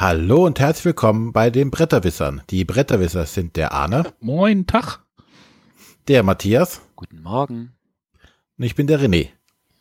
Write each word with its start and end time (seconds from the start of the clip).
Hallo 0.00 0.46
und 0.46 0.60
herzlich 0.60 0.84
willkommen 0.84 1.32
bei 1.32 1.50
den 1.50 1.72
Bretterwissern. 1.72 2.42
Die 2.50 2.64
Bretterwisser 2.64 3.26
sind 3.26 3.56
der 3.56 3.72
Arne. 3.72 4.04
Moin, 4.20 4.64
Tag. 4.64 5.00
Der 6.06 6.22
Matthias. 6.22 6.82
Guten 6.94 7.20
Morgen. 7.20 7.72
Und 8.56 8.64
ich 8.64 8.76
bin 8.76 8.86
der 8.86 9.00
René. 9.00 9.30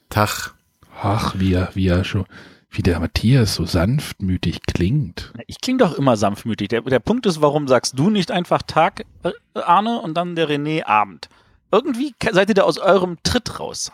Tag. 0.10 0.56
Ach, 1.00 1.36
wie 1.38 1.54
er, 1.54 1.70
wie 1.76 1.86
er 1.86 2.04
schon, 2.04 2.26
wie 2.72 2.82
der 2.82 3.00
Matthias 3.00 3.54
so 3.54 3.66
sanftmütig 3.66 4.62
klingt. 4.66 5.34
Ich 5.46 5.62
klinge 5.62 5.78
doch 5.78 5.94
immer 5.94 6.18
sanftmütig. 6.18 6.70
Der, 6.70 6.82
der 6.82 6.98
Punkt 6.98 7.28
ist, 7.28 7.40
warum 7.42 7.68
sagst 7.68 8.00
du 8.00 8.10
nicht 8.10 8.32
einfach 8.32 8.64
Tag, 8.64 9.06
äh, 9.22 9.34
Arne, 9.54 10.02
und 10.02 10.16
dann 10.16 10.36
der 10.36 10.50
René 10.50 10.84
Abend? 10.86 11.30
Irgendwie 11.72 12.16
seid 12.32 12.50
ihr 12.50 12.56
da 12.56 12.64
aus 12.64 12.80
eurem 12.80 13.18
Tritt 13.22 13.60
raus. 13.60 13.92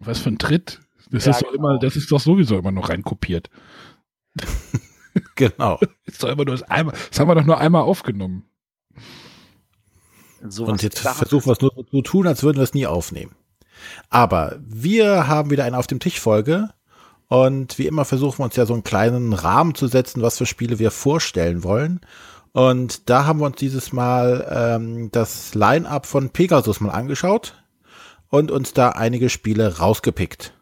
Was 0.00 0.18
für 0.18 0.28
ein 0.28 0.38
Tritt? 0.38 0.82
Das 1.10 1.24
ja, 1.24 1.30
ist 1.30 1.40
doch 1.40 1.50
genau. 1.50 1.70
immer, 1.70 1.78
das 1.78 1.96
ist 1.96 2.12
doch 2.12 2.20
sowieso 2.20 2.58
immer 2.58 2.72
noch 2.72 2.90
reinkopiert. 2.90 3.48
genau. 5.34 5.78
Ist 6.04 6.22
doch 6.22 6.28
immer 6.28 6.44
nur 6.44 6.56
das 6.56 6.62
einmal, 6.62 6.94
das 7.10 7.18
haben 7.18 7.28
wir 7.28 7.34
doch 7.34 7.44
nur 7.44 7.58
einmal 7.58 7.82
aufgenommen. 7.82 8.44
So 10.48 10.66
und 10.66 10.82
jetzt 10.82 10.98
versuchen 10.98 11.46
wir 11.46 11.52
es 11.52 11.60
nur 11.60 11.72
so 11.74 11.82
zu 11.82 12.02
tun, 12.02 12.26
als 12.26 12.42
würden 12.42 12.58
wir 12.58 12.64
es 12.64 12.74
nie 12.74 12.86
aufnehmen. 12.86 13.34
Aber 14.10 14.58
wir 14.60 15.28
haben 15.28 15.50
wieder 15.50 15.64
eine 15.64 15.78
auf 15.78 15.86
dem 15.86 16.00
Tisch 16.00 16.20
Folge 16.20 16.70
und 17.28 17.78
wie 17.78 17.86
immer 17.86 18.04
versuchen 18.04 18.38
wir 18.38 18.44
uns 18.44 18.56
ja 18.56 18.66
so 18.66 18.74
einen 18.74 18.84
kleinen 18.84 19.32
Rahmen 19.32 19.74
zu 19.74 19.88
setzen, 19.88 20.22
was 20.22 20.38
für 20.38 20.46
Spiele 20.46 20.78
wir 20.78 20.90
vorstellen 20.90 21.64
wollen. 21.64 22.00
Und 22.52 23.10
da 23.10 23.26
haben 23.26 23.40
wir 23.40 23.46
uns 23.46 23.56
dieses 23.56 23.92
Mal 23.92 24.46
ähm, 24.50 25.10
das 25.10 25.54
Line-up 25.54 26.06
von 26.06 26.30
Pegasus 26.30 26.80
mal 26.80 26.90
angeschaut 26.90 27.54
und 28.28 28.50
uns 28.50 28.72
da 28.72 28.90
einige 28.90 29.28
Spiele 29.28 29.78
rausgepickt. 29.78 30.55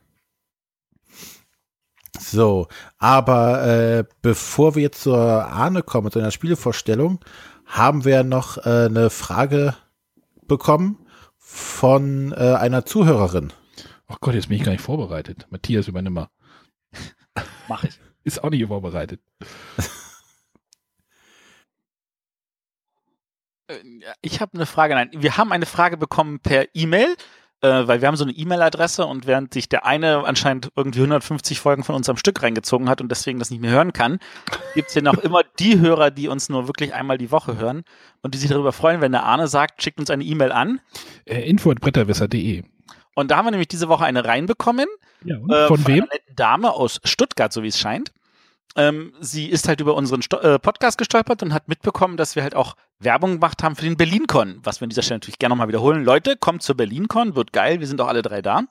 So, 2.19 2.69
aber 2.99 3.67
äh, 3.67 4.05
bevor 4.23 4.75
wir 4.75 4.83
jetzt 4.83 5.03
zur 5.03 5.19
Ahne 5.19 5.83
kommen, 5.83 6.11
zu 6.11 6.19
einer 6.19 6.31
Spielevorstellung, 6.31 7.21
haben 7.67 8.05
wir 8.05 8.23
noch 8.23 8.59
äh, 8.59 8.87
eine 8.87 9.11
Frage 9.11 9.75
bekommen 10.47 11.07
von 11.39 12.33
äh, 12.33 12.55
einer 12.55 12.85
Zuhörerin. 12.85 13.53
Ach 14.07 14.21
Gott, 14.21 14.35
jetzt 14.35 14.49
bin 14.49 14.59
ich 14.59 14.65
gar 14.65 14.73
nicht 14.73 14.83
vorbereitet. 14.83 15.47
Matthias, 15.51 15.89
übernimm 15.89 16.15
mal. 16.15 16.29
Mach 17.69 17.85
ich. 17.85 17.99
Ist 18.23 18.43
auch 18.43 18.51
nicht 18.51 18.67
vorbereitet. 18.67 19.21
Äh, 23.67 23.79
ich 24.23 24.41
habe 24.41 24.55
eine 24.55 24.67
Frage. 24.67 24.95
Nein, 24.95 25.11
wir 25.13 25.37
haben 25.37 25.53
eine 25.53 25.67
Frage 25.67 25.97
bekommen 25.97 26.41
per 26.41 26.67
E-Mail 26.75 27.17
äh, 27.65 27.89
weil 27.89 28.03
wir 28.03 28.09
haben 28.09 28.17
so 28.17 28.25
eine 28.25 28.33
E-Mail-Adresse 28.33 29.07
und 29.07 29.27
während 29.27 29.55
sich 29.55 29.71
der 29.71 29.87
eine 29.87 30.25
anscheinend 30.25 30.71
irgendwie 30.77 30.99
150 30.99 31.59
Folgen 31.59 31.83
von 31.83 31.95
uns 31.95 32.11
am 32.11 32.19
Stück 32.19 32.43
reingezogen 32.43 32.91
hat 32.91 33.01
und 33.01 33.11
deswegen 33.11 33.39
das 33.39 33.51
nicht 33.51 33.61
mehr 33.61 33.71
hören 33.71 33.95
kann, 33.95 34.19
gibt 34.75 34.89
es 34.89 34.93
hier 34.93 35.03
noch 35.03 35.17
immer 35.17 35.41
die 35.59 35.81
Hörer, 35.81 36.11
die 36.11 36.29
uns 36.29 36.51
nur 36.51 36.69
wirklich 36.69 36.93
einmal 36.93 37.17
die 37.17 37.31
Woche 37.31 37.57
hören 37.57 37.85
und 38.21 38.35
die 38.35 38.39
sich 38.39 38.51
darüber 38.51 38.73
freuen, 38.73 39.01
wenn 39.01 39.13
der 39.13 39.25
Arne 39.25 39.49
sagt, 39.49 39.83
schickt 39.83 39.99
uns 39.99 40.11
eine 40.11 40.25
E-Mail 40.25 40.53
an. 40.53 40.81
Äh, 41.25 41.49
info.bretterwisser.de 41.49 42.65
Und 43.15 43.31
da 43.31 43.39
haben 43.39 43.47
wir 43.47 43.51
nämlich 43.51 43.69
diese 43.69 43.89
Woche 43.89 44.05
eine 44.05 44.27
reinbekommen. 44.27 44.87
Ja, 45.25 45.39
und 45.39 45.51
äh, 45.51 45.67
von, 45.67 45.79
von 45.79 45.87
wem? 45.87 46.05
Einer 46.05 46.21
Dame 46.37 46.71
aus 46.71 47.01
Stuttgart, 47.05 47.51
so 47.51 47.63
wie 47.63 47.69
es 47.69 47.79
scheint. 47.79 48.13
Ähm, 48.77 49.13
sie 49.21 49.49
ist 49.49 49.69
halt 49.69 49.81
über 49.81 49.95
unseren 49.95 50.23
Sto 50.23 50.39
äh, 50.39 50.59
Podcast 50.59 50.99
gestolpert 50.99 51.43
und 51.43 51.55
hat 51.55 51.69
mitbekommen, 51.69 52.17
dass 52.17 52.35
wir 52.35 52.43
halt 52.43 52.57
auch 52.57 52.75
Werbung 52.99 53.35
gemacht 53.35 53.63
haben 53.63 53.77
für 53.77 53.85
den 53.85 53.97
BerlinCon, 53.97 54.59
was 54.63 54.81
wir 54.81 54.87
an 54.87 54.91
dieser 54.91 55.03
Stelle 55.03 55.19
natürlich 55.19 55.39
gerne 55.39 55.53
nochmal 55.53 55.69
wiederholen. 55.69 56.05
Leute, 56.05 56.37
kommt 56.37 56.63
zur 56.63 56.77
BerlinCon, 56.77 57.37
wird 57.37 57.53
geil, 57.53 57.81
wir 57.81 57.87
sind 57.87 58.01
auch 58.01 58.09
alle 58.09 58.23
drei 58.23 58.43
da. 58.43 58.63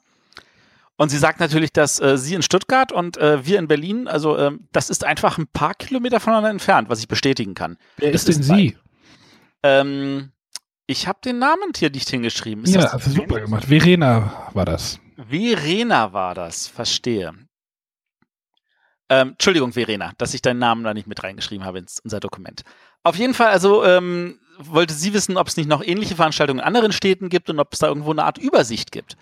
Und 0.96 1.08
sie 1.08 1.18
sagt 1.18 1.40
natürlich, 1.40 1.72
dass 1.72 2.00
äh, 2.00 2.16
sie 2.16 2.34
in 2.34 2.42
Stuttgart 2.42 2.92
und 2.92 3.16
äh, 3.16 3.44
wir 3.44 3.58
in 3.58 3.66
Berlin, 3.66 4.06
also 4.06 4.36
äh, 4.36 4.52
das 4.72 4.90
ist 4.90 5.04
einfach 5.04 5.38
ein 5.38 5.48
paar 5.48 5.74
Kilometer 5.74 6.20
voneinander 6.20 6.50
entfernt, 6.50 6.88
was 6.88 7.00
ich 7.00 7.08
bestätigen 7.08 7.54
kann. 7.54 7.78
Wer 7.96 8.12
ist 8.12 8.28
denn 8.28 8.42
sie? 8.42 8.76
Ähm, 9.62 10.30
ich 10.86 11.08
habe 11.08 11.18
den 11.24 11.38
Namen 11.38 11.72
hier 11.74 11.90
nicht 11.90 12.08
hingeschrieben. 12.10 12.64
Ist 12.64 12.74
ja, 12.74 12.82
das 12.82 13.04
super 13.06 13.40
gemacht. 13.40 13.64
Verena 13.64 14.50
war 14.52 14.66
das. 14.66 15.00
Verena 15.28 16.12
war 16.12 16.34
das, 16.34 16.68
verstehe. 16.68 17.32
Ähm, 19.14 19.28
Entschuldigung, 19.30 19.72
Verena, 19.72 20.12
dass 20.18 20.34
ich 20.34 20.42
deinen 20.42 20.58
Namen 20.58 20.82
da 20.82 20.92
nicht 20.92 21.06
mit 21.06 21.22
reingeschrieben 21.22 21.64
habe 21.64 21.78
ins 21.78 22.00
unser 22.00 22.18
Dokument. 22.18 22.62
Auf 23.04 23.16
jeden 23.16 23.34
Fall, 23.34 23.48
also 23.48 23.84
ähm, 23.84 24.40
wollte 24.58 24.92
sie 24.92 25.14
wissen, 25.14 25.36
ob 25.36 25.46
es 25.46 25.56
nicht 25.56 25.68
noch 25.68 25.84
ähnliche 25.84 26.16
Veranstaltungen 26.16 26.58
in 26.58 26.64
anderen 26.64 26.90
Städten 26.90 27.28
gibt 27.28 27.48
und 27.48 27.60
ob 27.60 27.72
es 27.72 27.78
da 27.78 27.86
irgendwo 27.86 28.10
eine 28.10 28.24
Art 28.24 28.38
Übersicht 28.38 28.90
gibt. 28.90 29.16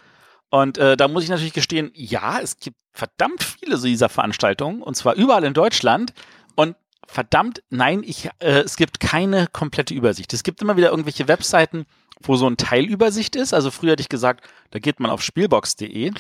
Und 0.49 0.79
äh, 0.79 0.97
da 0.97 1.09
muss 1.09 1.25
ich 1.25 1.31
natürlich 1.31 1.53
gestehen, 1.53 1.91
ja, 1.95 2.41
es 2.41 2.59
gibt 2.59 2.77
verdammt 2.93 3.43
viele 3.43 3.77
so 3.77 3.87
dieser 3.87 4.09
Veranstaltungen 4.09 4.83
und 4.83 4.97
zwar 4.97 5.15
überall 5.15 5.45
in 5.45 5.55
Deutschland. 5.55 6.15
Und 6.55 6.77
verdammt, 7.07 7.63
nein, 7.69 8.03
ich, 8.03 8.31
äh, 8.39 8.61
es 8.61 8.77
gibt 8.77 8.99
keine 8.99 9.47
komplette 9.47 9.93
Übersicht. 9.93 10.33
Es 10.33 10.43
gibt 10.43 10.63
immer 10.63 10.77
wieder 10.79 10.91
irgendwelche 10.91 11.29
Webseiten, 11.29 11.85
wo 12.23 12.37
so 12.37 12.47
ein 12.47 12.57
Teilübersicht 12.57 13.37
ist. 13.37 13.53
Also 13.53 13.71
früher 13.71 13.93
hatte 13.93 14.03
ich 14.03 14.09
gesagt, 14.09 14.45
da 14.71 14.79
geht 14.79 15.01
man 15.01 15.11
auf 15.11 15.23
spielbox.de. 15.23 16.13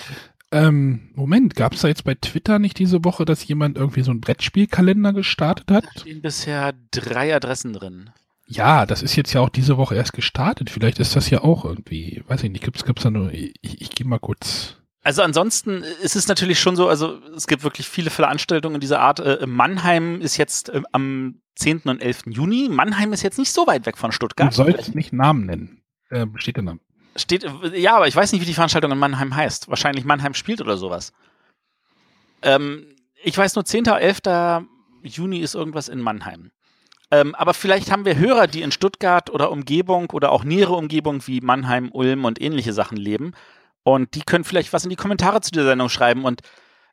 Ähm, 0.52 1.10
Moment, 1.14 1.56
gab 1.56 1.72
es 1.72 1.80
da 1.80 1.88
jetzt 1.88 2.04
bei 2.04 2.14
Twitter 2.14 2.58
nicht 2.58 2.78
diese 2.78 3.04
Woche, 3.04 3.24
dass 3.24 3.46
jemand 3.46 3.78
irgendwie 3.78 4.02
so 4.02 4.10
einen 4.10 4.20
Brettspielkalender 4.20 5.14
gestartet 5.14 5.70
hat? 5.70 5.84
Da 5.94 6.00
stehen 6.00 6.20
bisher 6.20 6.74
drei 6.90 7.34
Adressen 7.34 7.72
drin. 7.72 8.10
Ja, 8.46 8.84
das 8.84 9.02
ist 9.02 9.16
jetzt 9.16 9.32
ja 9.32 9.40
auch 9.40 9.48
diese 9.48 9.78
Woche 9.78 9.94
erst 9.94 10.12
gestartet. 10.12 10.68
Vielleicht 10.68 10.98
ist 10.98 11.16
das 11.16 11.30
ja 11.30 11.42
auch 11.42 11.64
irgendwie, 11.64 12.22
weiß 12.28 12.42
ich 12.42 12.50
nicht, 12.50 12.62
gibt's, 12.62 12.84
gibt's 12.84 13.02
da 13.02 13.10
nur, 13.10 13.32
ich, 13.32 13.54
ich 13.62 13.90
gehe 13.90 14.06
mal 14.06 14.18
kurz. 14.18 14.76
Also 15.02 15.22
ansonsten 15.22 15.82
ist 16.02 16.16
es 16.16 16.28
natürlich 16.28 16.60
schon 16.60 16.76
so, 16.76 16.86
also 16.86 17.18
es 17.34 17.46
gibt 17.46 17.64
wirklich 17.64 17.88
viele 17.88 18.10
Veranstaltungen 18.10 18.78
dieser 18.78 19.00
Art. 19.00 19.20
Äh, 19.20 19.46
Mannheim 19.46 20.20
ist 20.20 20.36
jetzt 20.36 20.68
äh, 20.68 20.82
am 20.92 21.40
10. 21.56 21.82
und 21.84 22.02
11. 22.02 22.24
Juni. 22.26 22.68
Mannheim 22.70 23.12
ist 23.14 23.22
jetzt 23.22 23.38
nicht 23.38 23.52
so 23.52 23.66
weit 23.66 23.86
weg 23.86 23.96
von 23.96 24.12
Stuttgart. 24.12 24.52
Du 24.52 24.54
sollst 24.54 24.94
nicht 24.94 25.14
Namen 25.14 25.46
nennen. 25.46 25.82
Äh, 26.10 26.26
steht 26.36 26.56
der 26.56 26.64
Name. 26.64 26.80
Steht, 27.16 27.44
ja, 27.74 27.96
aber 27.96 28.08
ich 28.08 28.16
weiß 28.16 28.32
nicht, 28.32 28.40
wie 28.40 28.46
die 28.46 28.54
Veranstaltung 28.54 28.90
in 28.90 28.98
Mannheim 28.98 29.34
heißt. 29.34 29.68
Wahrscheinlich 29.68 30.04
Mannheim 30.04 30.34
spielt 30.34 30.60
oder 30.60 30.76
sowas. 30.76 31.12
Ähm, 32.42 32.86
ich 33.22 33.36
weiß 33.36 33.54
nur, 33.54 33.64
10. 33.64 33.86
11. 33.86 34.20
Juni 35.02 35.38
ist 35.38 35.54
irgendwas 35.54 35.88
in 35.88 36.00
Mannheim. 36.00 36.50
Ähm, 37.10 37.34
aber 37.34 37.52
vielleicht 37.52 37.90
haben 37.90 38.06
wir 38.06 38.16
Hörer, 38.16 38.46
die 38.46 38.62
in 38.62 38.72
Stuttgart 38.72 39.28
oder 39.28 39.50
Umgebung 39.50 40.10
oder 40.10 40.32
auch 40.32 40.44
nähere 40.44 40.72
Umgebung 40.72 41.26
wie 41.26 41.42
Mannheim, 41.42 41.90
Ulm 41.92 42.24
und 42.24 42.40
ähnliche 42.40 42.72
Sachen 42.72 42.96
leben. 42.96 43.32
Und 43.82 44.14
die 44.14 44.22
können 44.22 44.44
vielleicht 44.44 44.72
was 44.72 44.84
in 44.84 44.90
die 44.90 44.96
Kommentare 44.96 45.42
zu 45.42 45.50
der 45.50 45.64
Sendung 45.64 45.90
schreiben 45.90 46.24
und 46.24 46.40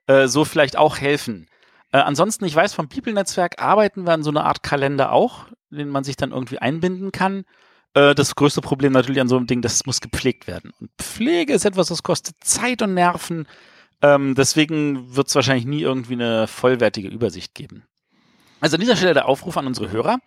äh, 0.07 0.27
so 0.27 0.43
vielleicht 0.43 0.77
auch 0.77 0.97
helfen. 0.97 1.47
Äh, 1.91 1.99
ansonsten, 1.99 2.45
ich 2.45 2.55
weiß, 2.55 2.73
vom 2.73 2.89
People-Netzwerk 2.89 3.61
arbeiten 3.61 4.05
wir 4.05 4.13
an 4.13 4.23
so 4.23 4.29
einer 4.29 4.45
Art 4.45 4.61
Kalender 4.61 5.13
auch, 5.13 5.45
den 5.69 5.89
man 5.89 6.03
sich 6.03 6.17
dann 6.17 6.31
irgendwie 6.31 6.59
einbinden 6.59 7.11
kann. 7.11 7.45
Äh, 7.93 8.15
das 8.15 8.35
größte 8.35 8.61
Problem 8.61 8.93
natürlich 8.93 9.21
an 9.21 9.27
so 9.27 9.37
einem 9.37 9.47
Ding, 9.47 9.61
das 9.61 9.85
muss 9.85 10.01
gepflegt 10.01 10.47
werden. 10.47 10.71
Und 10.79 10.91
Pflege 10.97 11.53
ist 11.53 11.65
etwas, 11.65 11.87
das 11.87 12.03
kostet 12.03 12.35
Zeit 12.43 12.81
und 12.81 12.93
Nerven. 12.93 13.47
Ähm, 14.01 14.35
deswegen 14.35 15.15
wird 15.15 15.27
es 15.27 15.35
wahrscheinlich 15.35 15.65
nie 15.65 15.81
irgendwie 15.81 16.13
eine 16.13 16.47
vollwertige 16.47 17.09
Übersicht 17.09 17.53
geben. 17.53 17.85
Also 18.61 18.75
an 18.75 18.81
dieser 18.81 18.95
Stelle 18.95 19.13
der 19.13 19.27
Aufruf 19.27 19.57
an 19.57 19.67
unsere 19.67 19.91
Hörer. 19.91 20.19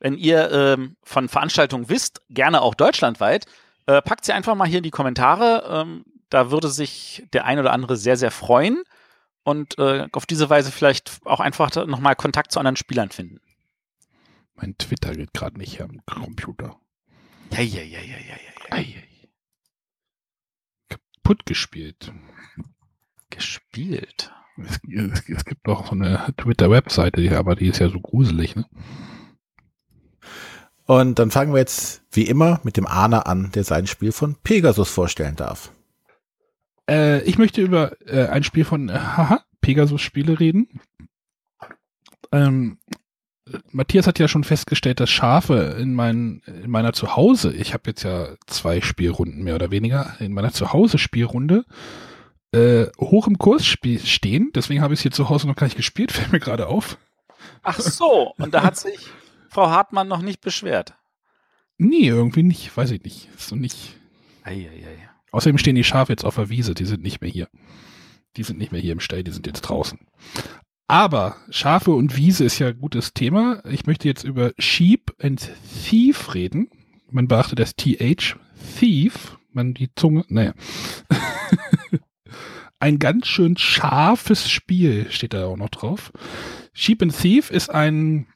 Wenn 0.00 0.14
ihr 0.14 0.50
ähm, 0.52 0.96
von 1.02 1.28
Veranstaltungen 1.28 1.88
wisst, 1.88 2.22
gerne 2.30 2.62
auch 2.62 2.74
deutschlandweit, 2.74 3.46
äh, 3.86 4.00
packt 4.00 4.24
sie 4.24 4.32
einfach 4.32 4.54
mal 4.54 4.68
hier 4.68 4.78
in 4.78 4.84
die 4.84 4.90
Kommentare. 4.90 5.64
Ähm, 5.68 6.04
da 6.30 6.50
würde 6.50 6.68
sich 6.68 7.24
der 7.32 7.46
ein 7.46 7.58
oder 7.58 7.72
andere 7.72 7.96
sehr, 7.96 8.16
sehr 8.16 8.30
freuen 8.30 8.84
und 9.42 9.78
äh, 9.78 10.06
auf 10.12 10.26
diese 10.26 10.50
Weise 10.50 10.70
vielleicht 10.70 11.18
auch 11.24 11.40
einfach 11.40 11.74
nochmal 11.86 12.14
Kontakt 12.14 12.52
zu 12.52 12.60
anderen 12.60 12.76
Spielern 12.76 13.10
finden. 13.10 13.40
Mein 14.54 14.76
Twitter 14.76 15.14
geht 15.14 15.32
gerade 15.32 15.58
nicht 15.58 15.80
am 15.80 16.00
Computer. 16.04 16.78
Ja, 17.50 17.60
ja, 17.60 17.82
ja, 17.82 18.00
ja, 18.00 18.16
ja, 18.18 18.80
ja. 18.80 19.02
Kaputt 20.88 21.46
gespielt. 21.46 22.12
Gespielt? 23.30 24.32
Es, 24.56 24.80
es, 24.90 25.28
es 25.28 25.44
gibt 25.44 25.66
doch 25.66 25.86
so 25.86 25.92
eine 25.92 26.34
Twitter-Webseite, 26.36 27.38
aber 27.38 27.54
die 27.54 27.68
ist 27.68 27.78
ja 27.78 27.88
so 27.88 28.00
gruselig, 28.00 28.56
ne? 28.56 28.66
Und 30.84 31.18
dann 31.18 31.30
fangen 31.30 31.52
wir 31.52 31.58
jetzt 31.58 32.02
wie 32.12 32.22
immer 32.22 32.60
mit 32.64 32.78
dem 32.78 32.86
Arne 32.86 33.26
an, 33.26 33.52
der 33.52 33.62
sein 33.62 33.86
Spiel 33.86 34.10
von 34.10 34.36
Pegasus 34.36 34.88
vorstellen 34.88 35.36
darf. 35.36 35.70
Äh, 36.88 37.22
ich 37.24 37.36
möchte 37.36 37.60
über 37.60 38.00
äh, 38.06 38.26
ein 38.28 38.42
Spiel 38.42 38.64
von 38.64 38.88
äh, 38.88 38.98
Pegasus-Spiele 39.60 40.40
reden. 40.40 40.80
Ähm, 42.32 42.78
Matthias 43.70 44.06
hat 44.06 44.18
ja 44.18 44.28
schon 44.28 44.44
festgestellt, 44.44 45.00
dass 45.00 45.10
Schafe 45.10 45.76
in, 45.78 45.94
mein, 45.94 46.42
in 46.46 46.70
meiner 46.70 46.92
Zuhause, 46.92 47.52
ich 47.52 47.74
habe 47.74 47.84
jetzt 47.86 48.02
ja 48.02 48.36
zwei 48.46 48.80
Spielrunden 48.80 49.42
mehr 49.42 49.54
oder 49.54 49.70
weniger, 49.70 50.16
in 50.20 50.32
meiner 50.32 50.52
Zuhause-Spielrunde 50.52 51.64
äh, 52.52 52.86
hoch 52.98 53.26
im 53.26 53.38
Kurs 53.38 53.66
stehen. 53.66 54.50
Deswegen 54.54 54.80
habe 54.82 54.94
ich 54.94 55.00
es 55.00 55.02
hier 55.02 55.12
zu 55.12 55.28
Hause 55.28 55.46
noch 55.46 55.56
gar 55.56 55.66
nicht 55.66 55.76
gespielt, 55.76 56.12
fällt 56.12 56.32
mir 56.32 56.40
gerade 56.40 56.66
auf. 56.66 56.98
Ach 57.62 57.78
so, 57.78 58.34
und 58.38 58.54
da 58.54 58.62
hat 58.62 58.76
sich 58.76 58.98
Frau 59.48 59.70
Hartmann 59.70 60.08
noch 60.08 60.22
nicht 60.22 60.40
beschwert. 60.40 60.94
Nee, 61.78 62.08
irgendwie 62.08 62.42
nicht, 62.42 62.76
weiß 62.76 62.90
ich 62.90 63.02
nicht. 63.02 63.28
Ist 63.36 63.48
so 63.48 63.56
nicht. 63.56 63.96
Ei, 64.42 64.68
ei, 64.70 64.86
ei. 64.86 65.08
Außerdem 65.30 65.58
stehen 65.58 65.76
die 65.76 65.84
Schafe 65.84 66.12
jetzt 66.12 66.24
auf 66.24 66.36
der 66.36 66.48
Wiese, 66.48 66.74
die 66.74 66.86
sind 66.86 67.02
nicht 67.02 67.20
mehr 67.20 67.30
hier. 67.30 67.48
Die 68.36 68.42
sind 68.42 68.58
nicht 68.58 68.72
mehr 68.72 68.80
hier 68.80 68.92
im 68.92 69.00
Stall, 69.00 69.22
die 69.22 69.30
sind 69.30 69.46
jetzt 69.46 69.62
draußen. 69.62 69.98
Aber 70.88 71.36
Schafe 71.50 71.90
und 71.90 72.16
Wiese 72.16 72.44
ist 72.44 72.58
ja 72.58 72.68
ein 72.68 72.80
gutes 72.80 73.12
Thema. 73.12 73.62
Ich 73.66 73.84
möchte 73.86 74.08
jetzt 74.08 74.24
über 74.24 74.52
Sheep 74.58 75.14
and 75.22 75.52
Thief 75.84 76.34
reden. 76.34 76.70
Man 77.10 77.28
beachte 77.28 77.54
das 77.54 77.76
TH, 77.76 78.36
Thief, 78.78 79.38
man 79.52 79.74
die 79.74 79.94
Zunge, 79.94 80.24
naja. 80.28 80.54
ein 82.80 82.98
ganz 82.98 83.26
schön 83.26 83.58
scharfes 83.58 84.50
Spiel 84.50 85.10
steht 85.10 85.34
da 85.34 85.46
auch 85.46 85.58
noch 85.58 85.68
drauf. 85.68 86.10
Sheep 86.72 87.02
and 87.02 87.14
Thief 87.14 87.50
ist 87.50 87.68
ein, 87.68 88.26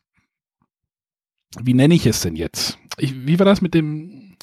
wie 1.59 1.75
nenne 1.75 1.95
ich 1.95 2.05
es 2.07 2.21
denn 2.21 2.37
jetzt? 2.37 2.79
Ich, 2.99 3.27
wie 3.27 3.39
war 3.39 3.47
das 3.47 3.63
mit 3.63 3.73
dem, 3.73 4.37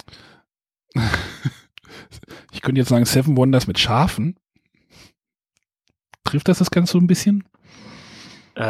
ich 2.51 2.61
könnte 2.61 2.79
jetzt 2.79 2.89
sagen 2.89 3.05
Seven 3.05 3.37
Wonders 3.37 3.67
mit 3.67 3.77
Schafen. 3.77 4.35
Trifft 6.23 6.47
das 6.47 6.57
das 6.57 6.71
Ganze 6.71 6.93
so 6.93 6.97
ein 6.99 7.07
bisschen? 7.07 7.48
Äh, 8.59 8.63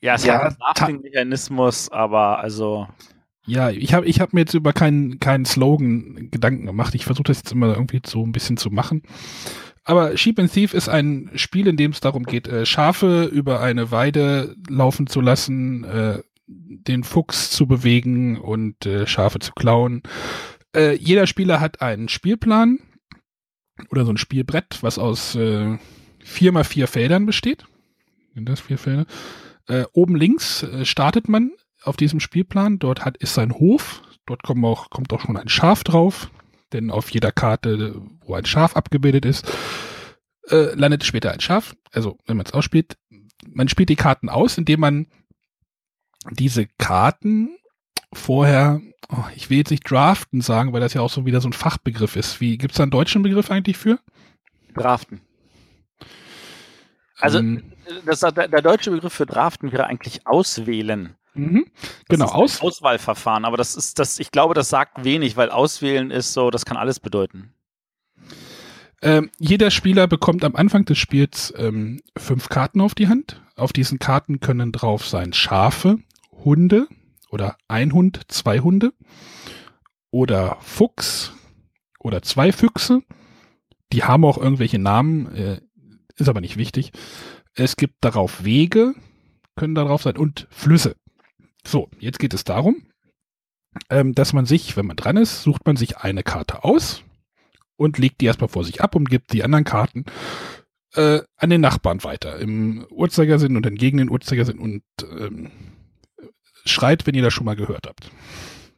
ja, 0.00 0.14
es 0.14 0.24
Ja, 0.24 0.34
hat 0.34 0.42
einen 0.44 0.56
Drafting-Mechanismus, 0.58 1.90
aber 1.90 2.38
also. 2.38 2.86
Ja, 3.44 3.70
ich 3.70 3.92
habe 3.92 4.06
ich 4.06 4.20
hab 4.20 4.32
mir 4.32 4.40
jetzt 4.40 4.54
über 4.54 4.72
keinen 4.72 5.18
keinen 5.18 5.44
Slogan 5.44 6.30
Gedanken 6.30 6.66
gemacht. 6.66 6.94
Ich 6.94 7.04
versuche 7.04 7.24
das 7.24 7.38
jetzt 7.38 7.52
immer 7.52 7.74
irgendwie 7.74 8.00
so 8.06 8.24
ein 8.24 8.32
bisschen 8.32 8.56
zu 8.56 8.70
machen. 8.70 9.02
Aber 9.82 10.16
Sheep 10.16 10.38
and 10.38 10.50
Thief 10.52 10.72
ist 10.74 10.88
ein 10.88 11.30
Spiel, 11.34 11.66
in 11.66 11.76
dem 11.76 11.90
es 11.90 12.00
darum 12.00 12.22
geht, 12.22 12.46
äh, 12.48 12.64
Schafe 12.64 13.24
über 13.24 13.60
eine 13.60 13.90
Weide 13.90 14.54
laufen 14.68 15.08
zu 15.08 15.20
lassen, 15.20 15.84
äh, 15.84 16.22
den 16.46 17.02
Fuchs 17.04 17.50
zu 17.50 17.66
bewegen 17.66 18.38
und 18.38 18.76
Schafe 19.06 19.38
zu 19.38 19.52
klauen. 19.52 20.02
Jeder 20.98 21.26
Spieler 21.26 21.60
hat 21.60 21.80
einen 21.80 22.08
Spielplan 22.10 22.80
oder 23.90 24.04
so 24.04 24.12
ein 24.12 24.18
Spielbrett, 24.18 24.82
was 24.82 24.98
aus 24.98 25.38
vier 26.18 26.52
mal 26.52 26.64
vier 26.64 26.86
Feldern 26.86 27.24
besteht. 27.24 27.64
Sind 28.34 28.48
das 28.48 28.60
vier 28.60 28.78
Felder? 28.78 29.06
Äh, 29.66 29.84
oben 29.92 30.16
links 30.16 30.62
äh, 30.62 30.84
startet 30.84 31.28
man 31.28 31.52
auf 31.82 31.96
diesem 31.96 32.20
Spielplan. 32.20 32.78
Dort 32.78 33.04
hat, 33.04 33.16
ist 33.16 33.34
sein 33.34 33.52
Hof. 33.52 34.02
Dort 34.26 34.42
kommt 34.42 34.64
auch, 34.64 34.90
kommt 34.90 35.12
auch 35.12 35.20
schon 35.20 35.36
ein 35.36 35.48
Schaf 35.48 35.84
drauf. 35.84 36.30
Denn 36.72 36.90
auf 36.90 37.10
jeder 37.10 37.30
Karte, 37.30 38.02
wo 38.24 38.34
ein 38.34 38.46
Schaf 38.46 38.76
abgebildet 38.76 39.24
ist, 39.24 39.50
äh, 40.48 40.74
landet 40.74 41.04
später 41.04 41.32
ein 41.32 41.40
Schaf. 41.40 41.76
Also, 41.92 42.18
wenn 42.26 42.36
man 42.36 42.46
es 42.46 42.52
ausspielt, 42.52 42.96
man 43.48 43.68
spielt 43.68 43.88
die 43.88 43.96
Karten 43.96 44.28
aus, 44.28 44.58
indem 44.58 44.80
man 44.80 45.06
diese 46.30 46.66
Karten 46.78 47.56
vorher, 48.12 48.80
oh, 49.10 49.24
ich 49.36 49.50
will 49.50 49.58
jetzt 49.58 49.70
nicht 49.70 49.88
draften 49.88 50.40
sagen, 50.40 50.72
weil 50.72 50.80
das 50.80 50.94
ja 50.94 51.00
auch 51.00 51.10
so 51.10 51.26
wieder 51.26 51.40
so 51.40 51.48
ein 51.48 51.52
Fachbegriff 51.52 52.16
ist. 52.16 52.40
Wie 52.40 52.58
gibt's 52.58 52.78
da 52.78 52.82
einen 52.82 52.90
deutschen 52.90 53.22
Begriff 53.22 53.50
eigentlich 53.50 53.76
für? 53.76 53.98
Draften. 54.74 55.20
Also, 57.18 57.38
Ähm, 57.38 57.73
das, 58.04 58.20
der, 58.20 58.48
der 58.48 58.62
deutsche 58.62 58.90
Begriff 58.90 59.12
für 59.12 59.26
Draften 59.26 59.72
wäre 59.72 59.86
eigentlich 59.86 60.26
auswählen. 60.26 61.16
mhm. 61.34 61.66
Genau, 62.08 62.26
aus, 62.26 62.60
Auswahlverfahren, 62.60 63.44
aber 63.44 63.56
das 63.56 63.76
ist 63.76 63.98
das, 63.98 64.18
ich 64.18 64.30
glaube, 64.30 64.54
das 64.54 64.68
sagt 64.68 65.04
wenig, 65.04 65.36
weil 65.36 65.50
auswählen 65.50 66.10
ist 66.10 66.32
so, 66.32 66.50
das 66.50 66.64
kann 66.64 66.76
alles 66.76 67.00
bedeuten. 67.00 67.52
Ähm, 69.02 69.30
jeder 69.38 69.70
Spieler 69.70 70.06
bekommt 70.06 70.44
am 70.44 70.56
Anfang 70.56 70.86
des 70.86 70.96
Spiels 70.96 71.52
ähm, 71.58 72.00
fünf 72.16 72.48
Karten 72.48 72.80
auf 72.80 72.94
die 72.94 73.08
Hand. 73.08 73.42
Auf 73.54 73.74
diesen 73.74 73.98
Karten 73.98 74.40
können 74.40 74.72
drauf 74.72 75.06
sein 75.06 75.34
Schafe, 75.34 75.98
Hunde 76.32 76.88
oder 77.28 77.56
ein 77.68 77.92
Hund, 77.92 78.20
zwei 78.28 78.60
Hunde 78.60 78.92
oder 80.10 80.56
Fuchs 80.60 81.32
oder 81.98 82.22
zwei 82.22 82.50
Füchse. 82.50 83.02
Die 83.92 84.04
haben 84.04 84.24
auch 84.24 84.38
irgendwelche 84.38 84.78
Namen, 84.78 85.34
äh, 85.34 85.60
ist 86.16 86.28
aber 86.28 86.40
nicht 86.40 86.56
wichtig. 86.56 86.92
Es 87.54 87.76
gibt 87.76 87.96
darauf 88.00 88.44
Wege, 88.44 88.94
können 89.56 89.74
darauf 89.74 90.02
sein 90.02 90.16
und 90.16 90.48
Flüsse. 90.50 90.96
So, 91.66 91.88
jetzt 91.98 92.18
geht 92.18 92.34
es 92.34 92.44
darum, 92.44 92.86
ähm, 93.90 94.14
dass 94.14 94.32
man 94.32 94.46
sich, 94.46 94.76
wenn 94.76 94.86
man 94.86 94.96
dran 94.96 95.16
ist, 95.16 95.42
sucht 95.42 95.64
man 95.66 95.76
sich 95.76 95.98
eine 95.98 96.22
Karte 96.22 96.64
aus 96.64 97.02
und 97.76 97.98
legt 97.98 98.20
die 98.20 98.26
erstmal 98.26 98.48
vor 98.48 98.64
sich 98.64 98.82
ab 98.82 98.94
und 98.94 99.08
gibt 99.08 99.32
die 99.32 99.44
anderen 99.44 99.64
Karten 99.64 100.04
äh, 100.94 101.20
an 101.36 101.50
den 101.50 101.60
Nachbarn 101.60 102.04
weiter. 102.04 102.38
Im 102.38 102.86
Uhrzeigersinn 102.90 103.56
und 103.56 103.64
dann 103.64 103.76
gegen 103.76 103.98
den 103.98 104.10
Uhrzeigersinn 104.10 104.58
und 104.58 104.82
ähm, 105.02 105.50
schreit, 106.64 107.06
wenn 107.06 107.14
ihr 107.14 107.22
das 107.22 107.34
schon 107.34 107.46
mal 107.46 107.56
gehört 107.56 107.86
habt. 107.86 108.10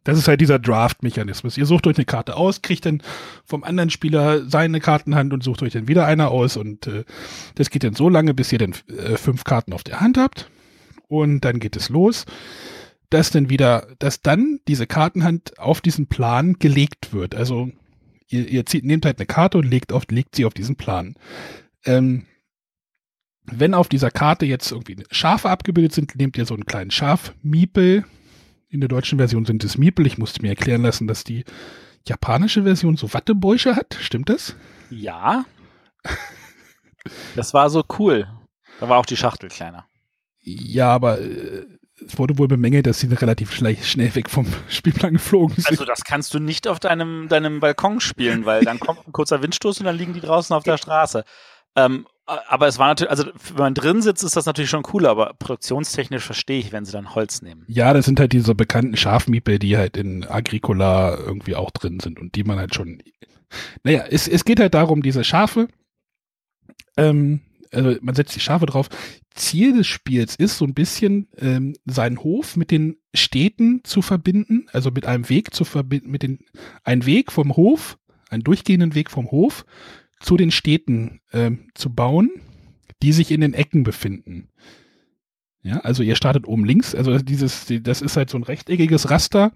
Das 0.06 0.16
ist 0.18 0.28
halt 0.28 0.40
dieser 0.40 0.60
Draft-Mechanismus. 0.60 1.58
Ihr 1.58 1.66
sucht 1.66 1.88
euch 1.88 1.96
eine 1.96 2.04
Karte 2.04 2.36
aus, 2.36 2.62
kriegt 2.62 2.86
dann 2.86 3.02
vom 3.44 3.64
anderen 3.64 3.90
Spieler 3.90 4.48
seine 4.48 4.78
Kartenhand 4.78 5.32
und 5.32 5.42
sucht 5.42 5.62
euch 5.62 5.72
dann 5.72 5.88
wieder 5.88 6.06
eine 6.06 6.28
aus 6.28 6.56
und 6.56 6.86
äh, 6.86 7.04
das 7.56 7.70
geht 7.70 7.82
dann 7.82 7.94
so 7.94 8.08
lange, 8.08 8.32
bis 8.32 8.52
ihr 8.52 8.58
dann 8.58 8.74
äh, 8.88 9.16
fünf 9.16 9.42
Karten 9.42 9.72
auf 9.72 9.82
der 9.82 10.00
Hand 10.00 10.16
habt 10.16 10.48
und 11.08 11.40
dann 11.40 11.58
geht 11.58 11.74
es 11.74 11.88
los, 11.88 12.24
dass 13.10 13.30
dann 13.30 13.50
wieder, 13.50 13.88
dass 13.98 14.22
dann 14.22 14.60
diese 14.68 14.86
Kartenhand 14.86 15.58
auf 15.58 15.80
diesen 15.80 16.06
Plan 16.06 16.54
gelegt 16.60 17.12
wird. 17.12 17.34
Also 17.34 17.72
ihr, 18.28 18.48
ihr 18.48 18.64
zieht, 18.64 18.84
nehmt 18.84 19.06
halt 19.06 19.18
eine 19.18 19.26
Karte 19.26 19.58
und 19.58 19.64
legt, 19.64 19.92
auf, 19.92 20.04
legt 20.08 20.36
sie 20.36 20.44
auf 20.44 20.54
diesen 20.54 20.76
Plan. 20.76 21.16
Ähm, 21.84 22.26
wenn 23.42 23.74
auf 23.74 23.88
dieser 23.88 24.12
Karte 24.12 24.46
jetzt 24.46 24.70
irgendwie 24.70 25.02
Schafe 25.10 25.50
abgebildet 25.50 25.94
sind, 25.94 26.14
nehmt 26.14 26.38
ihr 26.38 26.46
so 26.46 26.54
einen 26.54 26.66
kleinen 26.66 26.92
Schaf-Miepel. 26.92 28.04
In 28.68 28.80
der 28.80 28.88
deutschen 28.88 29.18
Version 29.18 29.44
sind 29.44 29.62
es 29.64 29.78
Miepel. 29.78 30.06
Ich 30.06 30.18
musste 30.18 30.42
mir 30.42 30.48
erklären 30.48 30.82
lassen, 30.82 31.06
dass 31.06 31.24
die 31.24 31.44
japanische 32.06 32.64
Version 32.64 32.96
so 32.96 33.12
Wattebäusche 33.12 33.76
hat. 33.76 33.96
Stimmt 34.00 34.28
das? 34.28 34.56
Ja. 34.90 35.44
Das 37.34 37.54
war 37.54 37.70
so 37.70 37.84
cool. 37.98 38.26
Da 38.80 38.88
war 38.88 38.98
auch 38.98 39.06
die 39.06 39.16
Schachtel 39.16 39.48
kleiner. 39.48 39.86
Ja, 40.40 40.92
aber 40.92 41.20
äh, 41.20 41.66
es 42.04 42.18
wurde 42.18 42.38
wohl 42.38 42.48
bemängelt, 42.48 42.86
dass 42.86 43.00
sie 43.00 43.06
relativ 43.06 43.52
schnell, 43.52 44.14
weg 44.14 44.28
vom 44.28 44.46
Spielplan 44.68 45.14
geflogen 45.14 45.56
sind. 45.56 45.68
Also 45.68 45.84
das 45.84 46.04
kannst 46.04 46.34
du 46.34 46.38
nicht 46.38 46.68
auf 46.68 46.78
deinem, 46.78 47.28
deinem 47.28 47.60
Balkon 47.60 48.00
spielen, 48.00 48.44
weil 48.44 48.64
dann 48.64 48.80
kommt 48.80 49.06
ein 49.06 49.12
kurzer 49.12 49.42
Windstoß 49.42 49.80
und 49.80 49.86
dann 49.86 49.96
liegen 49.96 50.12
die 50.12 50.20
draußen 50.20 50.54
auf 50.54 50.64
der 50.64 50.76
Straße. 50.76 51.24
Ähm, 51.76 52.06
aber 52.26 52.66
es 52.66 52.78
war 52.78 52.88
natürlich, 52.88 53.10
also 53.10 53.24
wenn 53.26 53.56
man 53.56 53.74
drin 53.74 54.02
sitzt, 54.02 54.24
ist 54.24 54.34
das 54.34 54.46
natürlich 54.46 54.70
schon 54.70 54.82
cooler, 54.82 55.10
aber 55.10 55.34
produktionstechnisch 55.38 56.24
verstehe 56.24 56.58
ich, 56.58 56.72
wenn 56.72 56.84
sie 56.84 56.90
dann 56.90 57.14
Holz 57.14 57.40
nehmen. 57.40 57.64
Ja, 57.68 57.92
das 57.92 58.04
sind 58.04 58.18
halt 58.18 58.32
diese 58.32 58.56
bekannten 58.56 58.96
Schafmiepel, 58.96 59.60
die 59.60 59.76
halt 59.76 59.96
in 59.96 60.24
Agricola 60.24 61.16
irgendwie 61.16 61.54
auch 61.54 61.70
drin 61.70 62.00
sind 62.00 62.18
und 62.18 62.34
die 62.34 62.42
man 62.42 62.58
halt 62.58 62.74
schon. 62.74 63.00
Naja, 63.84 64.04
es, 64.10 64.26
es 64.26 64.44
geht 64.44 64.58
halt 64.58 64.74
darum, 64.74 65.02
diese 65.02 65.22
Schafe, 65.22 65.68
ähm, 66.96 67.42
also 67.72 67.96
man 68.00 68.14
setzt 68.16 68.34
die 68.34 68.40
Schafe 68.40 68.66
drauf. 68.66 68.88
Ziel 69.34 69.76
des 69.76 69.86
Spiels 69.86 70.34
ist 70.34 70.58
so 70.58 70.64
ein 70.64 70.74
bisschen, 70.74 71.28
ähm, 71.36 71.74
seinen 71.84 72.18
Hof 72.18 72.56
mit 72.56 72.72
den 72.72 72.96
Städten 73.14 73.84
zu 73.84 74.02
verbinden, 74.02 74.66
also 74.72 74.90
mit 74.90 75.06
einem 75.06 75.28
Weg 75.28 75.54
zu 75.54 75.64
verbinden, 75.64 76.10
mit 76.10 76.22
den, 76.22 76.40
ein 76.82 77.06
Weg 77.06 77.30
vom 77.30 77.54
Hof, 77.54 77.98
einen 78.30 78.42
durchgehenden 78.42 78.94
Weg 78.94 79.10
vom 79.10 79.30
Hof 79.30 79.64
zu 80.20 80.36
den 80.36 80.50
Städten 80.50 81.20
ähm, 81.32 81.68
zu 81.74 81.90
bauen, 81.94 82.30
die 83.02 83.12
sich 83.12 83.30
in 83.30 83.40
den 83.40 83.54
Ecken 83.54 83.82
befinden. 83.82 84.48
Ja, 85.62 85.80
also 85.80 86.02
ihr 86.02 86.16
startet 86.16 86.46
oben 86.46 86.64
links, 86.64 86.94
also 86.94 87.18
dieses, 87.18 87.66
die- 87.66 87.82
das 87.82 88.00
ist 88.02 88.16
halt 88.16 88.30
so 88.30 88.38
ein 88.38 88.44
rechteckiges 88.44 89.10
Raster 89.10 89.52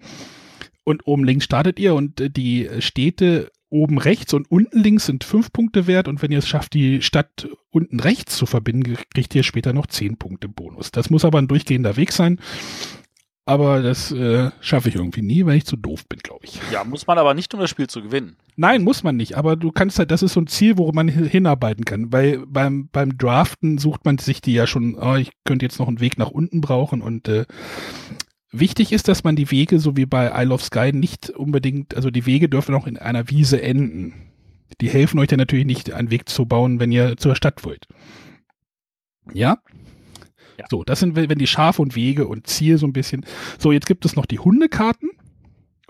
und 0.84 1.06
oben 1.06 1.24
links 1.24 1.44
startet 1.44 1.78
ihr 1.78 1.94
und 1.94 2.20
äh, 2.20 2.30
die 2.30 2.68
Städte 2.80 3.50
oben 3.68 3.98
rechts 3.98 4.34
und 4.34 4.50
unten 4.50 4.80
links 4.80 5.06
sind 5.06 5.22
fünf 5.22 5.52
Punkte 5.52 5.86
wert 5.86 6.08
und 6.08 6.20
wenn 6.22 6.32
ihr 6.32 6.38
es 6.40 6.48
schafft, 6.48 6.74
die 6.74 7.02
Stadt 7.02 7.48
unten 7.70 8.00
rechts 8.00 8.36
zu 8.36 8.44
verbinden, 8.46 8.96
kriegt 9.14 9.32
ihr 9.36 9.44
später 9.44 9.72
noch 9.72 9.86
zehn 9.86 10.16
Punkte 10.16 10.48
Bonus. 10.48 10.90
Das 10.90 11.08
muss 11.10 11.24
aber 11.24 11.38
ein 11.38 11.46
durchgehender 11.46 11.96
Weg 11.96 12.10
sein, 12.10 12.40
aber 13.44 13.80
das 13.80 14.10
äh, 14.10 14.50
schaffe 14.60 14.88
ich 14.88 14.96
irgendwie 14.96 15.22
nie, 15.22 15.46
weil 15.46 15.56
ich 15.58 15.64
zu 15.66 15.76
doof 15.76 16.08
bin, 16.08 16.18
glaube 16.18 16.44
ich. 16.46 16.58
Ja, 16.72 16.82
muss 16.82 17.06
man 17.06 17.18
aber 17.18 17.34
nicht, 17.34 17.54
um 17.54 17.60
das 17.60 17.70
Spiel 17.70 17.86
zu 17.86 18.02
gewinnen. 18.02 18.34
Nein, 18.60 18.84
muss 18.84 19.02
man 19.02 19.16
nicht, 19.16 19.38
aber 19.38 19.56
du 19.56 19.72
kannst 19.72 19.98
halt, 19.98 20.10
das 20.10 20.22
ist 20.22 20.34
so 20.34 20.40
ein 20.42 20.46
Ziel, 20.46 20.76
worum 20.76 20.94
man 20.94 21.08
hi- 21.08 21.26
hinarbeiten 21.26 21.86
kann, 21.86 22.12
weil 22.12 22.44
beim, 22.46 22.90
beim 22.92 23.16
Draften 23.16 23.78
sucht 23.78 24.04
man 24.04 24.18
sich 24.18 24.42
die 24.42 24.52
ja 24.52 24.66
schon, 24.66 24.96
oh, 24.96 25.14
ich 25.14 25.30
könnte 25.46 25.64
jetzt 25.64 25.78
noch 25.78 25.88
einen 25.88 26.00
Weg 26.00 26.18
nach 26.18 26.28
unten 26.28 26.60
brauchen 26.60 27.00
und 27.00 27.26
äh, 27.26 27.46
wichtig 28.52 28.92
ist, 28.92 29.08
dass 29.08 29.24
man 29.24 29.34
die 29.34 29.50
Wege, 29.50 29.80
so 29.80 29.96
wie 29.96 30.04
bei 30.04 30.30
Isle 30.42 30.52
of 30.52 30.62
Sky, 30.62 30.92
nicht 30.92 31.30
unbedingt, 31.30 31.96
also 31.96 32.10
die 32.10 32.26
Wege 32.26 32.50
dürfen 32.50 32.74
auch 32.74 32.86
in 32.86 32.98
einer 32.98 33.30
Wiese 33.30 33.62
enden. 33.62 34.12
Die 34.82 34.90
helfen 34.90 35.18
euch 35.20 35.28
dann 35.28 35.38
natürlich 35.38 35.64
nicht, 35.64 35.94
einen 35.94 36.10
Weg 36.10 36.28
zu 36.28 36.44
bauen, 36.44 36.80
wenn 36.80 36.92
ihr 36.92 37.16
zur 37.16 37.36
Stadt 37.36 37.64
wollt. 37.64 37.86
Ja? 39.32 39.56
Ja. 40.58 40.66
So, 40.70 40.84
das 40.84 41.00
sind, 41.00 41.16
wenn 41.16 41.38
die 41.38 41.46
Schafe 41.46 41.80
und 41.80 41.96
Wege 41.96 42.28
und 42.28 42.46
Ziel 42.46 42.76
so 42.76 42.86
ein 42.86 42.92
bisschen. 42.92 43.24
So, 43.58 43.72
jetzt 43.72 43.86
gibt 43.86 44.04
es 44.04 44.16
noch 44.16 44.26
die 44.26 44.38
Hundekarten 44.38 45.08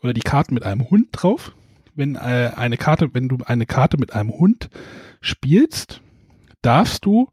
oder 0.04 0.12
die 0.12 0.20
Karten 0.20 0.54
mit 0.54 0.62
einem 0.62 0.88
Hund 0.88 1.08
drauf. 1.10 1.52
Wenn 1.94 2.16
äh, 2.16 2.52
eine 2.56 2.76
Karte, 2.76 3.10
wenn 3.12 3.28
du 3.28 3.38
eine 3.44 3.66
Karte 3.66 3.98
mit 3.98 4.12
einem 4.14 4.30
Hund 4.30 4.70
spielst, 5.20 6.00
darfst 6.62 7.04
du, 7.04 7.28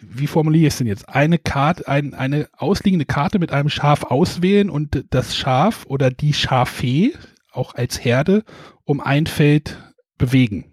wie 0.00 0.26
formuliere 0.26 0.66
ich 0.66 0.74
es 0.74 0.78
denn 0.78 0.86
jetzt, 0.86 1.08
eine 1.08 1.38
Karte, 1.38 1.88
ein, 1.88 2.14
eine 2.14 2.48
ausliegende 2.56 3.06
Karte 3.06 3.38
mit 3.38 3.52
einem 3.52 3.68
Schaf 3.68 4.04
auswählen 4.04 4.70
und 4.70 5.04
das 5.10 5.36
Schaf 5.36 5.86
oder 5.86 6.10
die 6.10 6.32
Schafe 6.32 7.12
auch 7.50 7.74
als 7.74 8.04
Herde 8.04 8.44
um 8.84 9.00
ein 9.00 9.26
Feld 9.26 9.78
bewegen. 10.16 10.70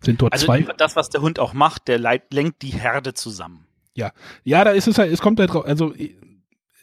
Sind 0.00 0.20
dort 0.20 0.32
Also 0.32 0.46
zwei. 0.46 0.62
das, 0.76 0.96
was 0.96 1.08
der 1.08 1.22
Hund 1.22 1.38
auch 1.38 1.54
macht, 1.54 1.88
der 1.88 1.98
lenkt 1.98 2.62
die 2.62 2.72
Herde 2.72 3.14
zusammen. 3.14 3.66
Ja, 3.94 4.64
da 4.64 4.70
ist 4.72 4.88
es 4.88 4.98
halt, 4.98 5.12
es 5.12 5.20
kommt 5.20 5.38
halt 5.40 5.52
drauf, 5.52 5.64
also 5.64 5.94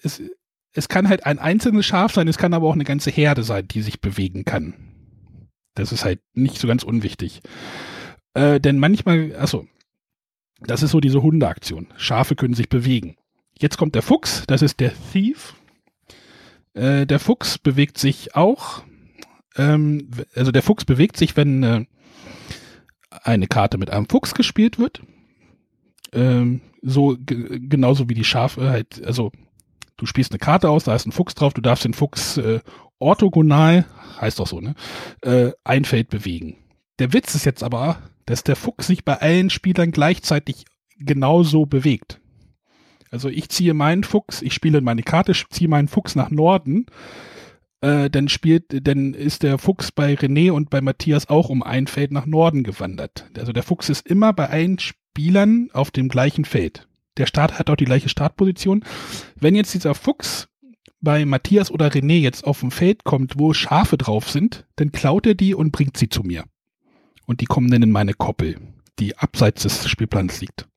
es, 0.01 0.21
es 0.73 0.87
kann 0.87 1.09
halt 1.09 1.25
ein 1.25 1.39
einzelnes 1.39 1.85
Schaf 1.85 2.13
sein, 2.13 2.27
es 2.27 2.37
kann 2.37 2.53
aber 2.53 2.67
auch 2.67 2.73
eine 2.73 2.83
ganze 2.83 3.11
Herde 3.11 3.43
sein, 3.43 3.67
die 3.67 3.81
sich 3.81 4.01
bewegen 4.01 4.45
kann. 4.45 4.73
Das 5.75 5.91
ist 5.91 6.05
halt 6.05 6.19
nicht 6.33 6.57
so 6.57 6.67
ganz 6.67 6.83
unwichtig. 6.83 7.41
Äh, 8.33 8.59
denn 8.59 8.79
manchmal, 8.79 9.35
also, 9.35 9.67
das 10.61 10.83
ist 10.83 10.91
so 10.91 10.99
diese 10.99 11.21
Hundeaktion. 11.21 11.87
Schafe 11.97 12.35
können 12.35 12.53
sich 12.53 12.69
bewegen. 12.69 13.15
Jetzt 13.57 13.77
kommt 13.77 13.95
der 13.95 14.01
Fuchs, 14.01 14.43
das 14.47 14.61
ist 14.61 14.79
der 14.79 14.93
Thief. 15.11 15.55
Äh, 16.73 17.05
der 17.05 17.19
Fuchs 17.19 17.57
bewegt 17.57 17.97
sich 17.97 18.35
auch. 18.35 18.83
Ähm, 19.55 20.09
also 20.35 20.51
der 20.51 20.63
Fuchs 20.63 20.85
bewegt 20.85 21.17
sich, 21.17 21.35
wenn 21.35 21.63
äh, 21.63 21.85
eine 23.23 23.47
Karte 23.47 23.77
mit 23.77 23.89
einem 23.89 24.07
Fuchs 24.07 24.33
gespielt 24.33 24.79
wird. 24.79 25.01
Ähm, 26.13 26.61
so 26.81 27.17
ge- 27.19 27.59
genauso 27.59 28.09
wie 28.09 28.13
die 28.13 28.23
Schafe 28.23 28.69
halt, 28.69 29.03
also 29.05 29.31
du 29.97 30.05
spielst 30.05 30.31
eine 30.31 30.39
Karte 30.39 30.69
aus, 30.69 30.83
da 30.83 30.95
ist 30.95 31.05
ein 31.05 31.11
Fuchs 31.11 31.35
drauf, 31.35 31.53
du 31.53 31.61
darfst 31.61 31.85
den 31.85 31.93
Fuchs 31.93 32.37
äh, 32.37 32.59
orthogonal, 32.99 33.85
heißt 34.19 34.39
doch 34.39 34.47
so, 34.47 34.59
ne, 34.59 34.75
äh, 35.21 35.51
ein 35.63 35.85
Feld 35.85 36.09
bewegen. 36.09 36.57
Der 36.99 37.13
Witz 37.13 37.35
ist 37.35 37.45
jetzt 37.45 37.63
aber, 37.63 37.97
dass 38.25 38.43
der 38.43 38.55
Fuchs 38.55 38.87
sich 38.87 39.03
bei 39.03 39.19
allen 39.19 39.49
Spielern 39.49 39.91
gleichzeitig 39.91 40.65
genauso 40.97 41.65
bewegt. 41.65 42.19
Also 43.09 43.27
ich 43.27 43.49
ziehe 43.49 43.73
meinen 43.73 44.03
Fuchs, 44.03 44.41
ich 44.41 44.53
spiele 44.53 44.81
meine 44.81 45.03
Karte, 45.03 45.33
ziehe 45.49 45.67
meinen 45.67 45.87
Fuchs 45.87 46.15
nach 46.15 46.29
Norden, 46.29 46.85
äh, 47.81 48.09
dann 48.09 48.29
spielt, 48.29 48.87
dann 48.87 49.13
ist 49.13 49.43
der 49.43 49.57
Fuchs 49.57 49.91
bei 49.91 50.13
René 50.13 50.51
und 50.51 50.69
bei 50.69 50.79
Matthias 50.79 51.27
auch 51.27 51.49
um 51.49 51.61
ein 51.61 51.87
Feld 51.87 52.11
nach 52.11 52.25
Norden 52.25 52.63
gewandert. 52.63 53.29
Also 53.37 53.51
der 53.51 53.63
Fuchs 53.63 53.89
ist 53.89 54.07
immer 54.07 54.31
bei 54.31 54.49
allen 54.49 54.79
Spielern 54.79 55.69
auf 55.73 55.91
dem 55.91 56.07
gleichen 56.07 56.45
Feld. 56.45 56.87
Der 57.17 57.25
Start 57.25 57.59
hat 57.59 57.69
auch 57.69 57.75
die 57.75 57.85
gleiche 57.85 58.09
Startposition. 58.09 58.83
Wenn 59.35 59.55
jetzt 59.55 59.73
dieser 59.73 59.95
Fuchs 59.95 60.47
bei 61.01 61.25
Matthias 61.25 61.71
oder 61.71 61.87
René 61.89 62.19
jetzt 62.19 62.43
auf 62.45 62.59
dem 62.61 62.71
Feld 62.71 63.03
kommt, 63.03 63.37
wo 63.37 63.53
Schafe 63.53 63.97
drauf 63.97 64.29
sind, 64.29 64.65
dann 64.75 64.91
klaut 64.91 65.25
er 65.25 65.35
die 65.35 65.53
und 65.55 65.71
bringt 65.71 65.97
sie 65.97 66.09
zu 66.09 66.23
mir. 66.23 66.45
Und 67.25 67.41
die 67.41 67.45
kommen 67.45 67.69
dann 67.71 67.83
in 67.83 67.91
meine 67.91 68.13
Koppel, 68.13 68.57
die 68.99 69.17
abseits 69.17 69.63
des 69.63 69.89
Spielplans 69.89 70.41
liegt. 70.41 70.67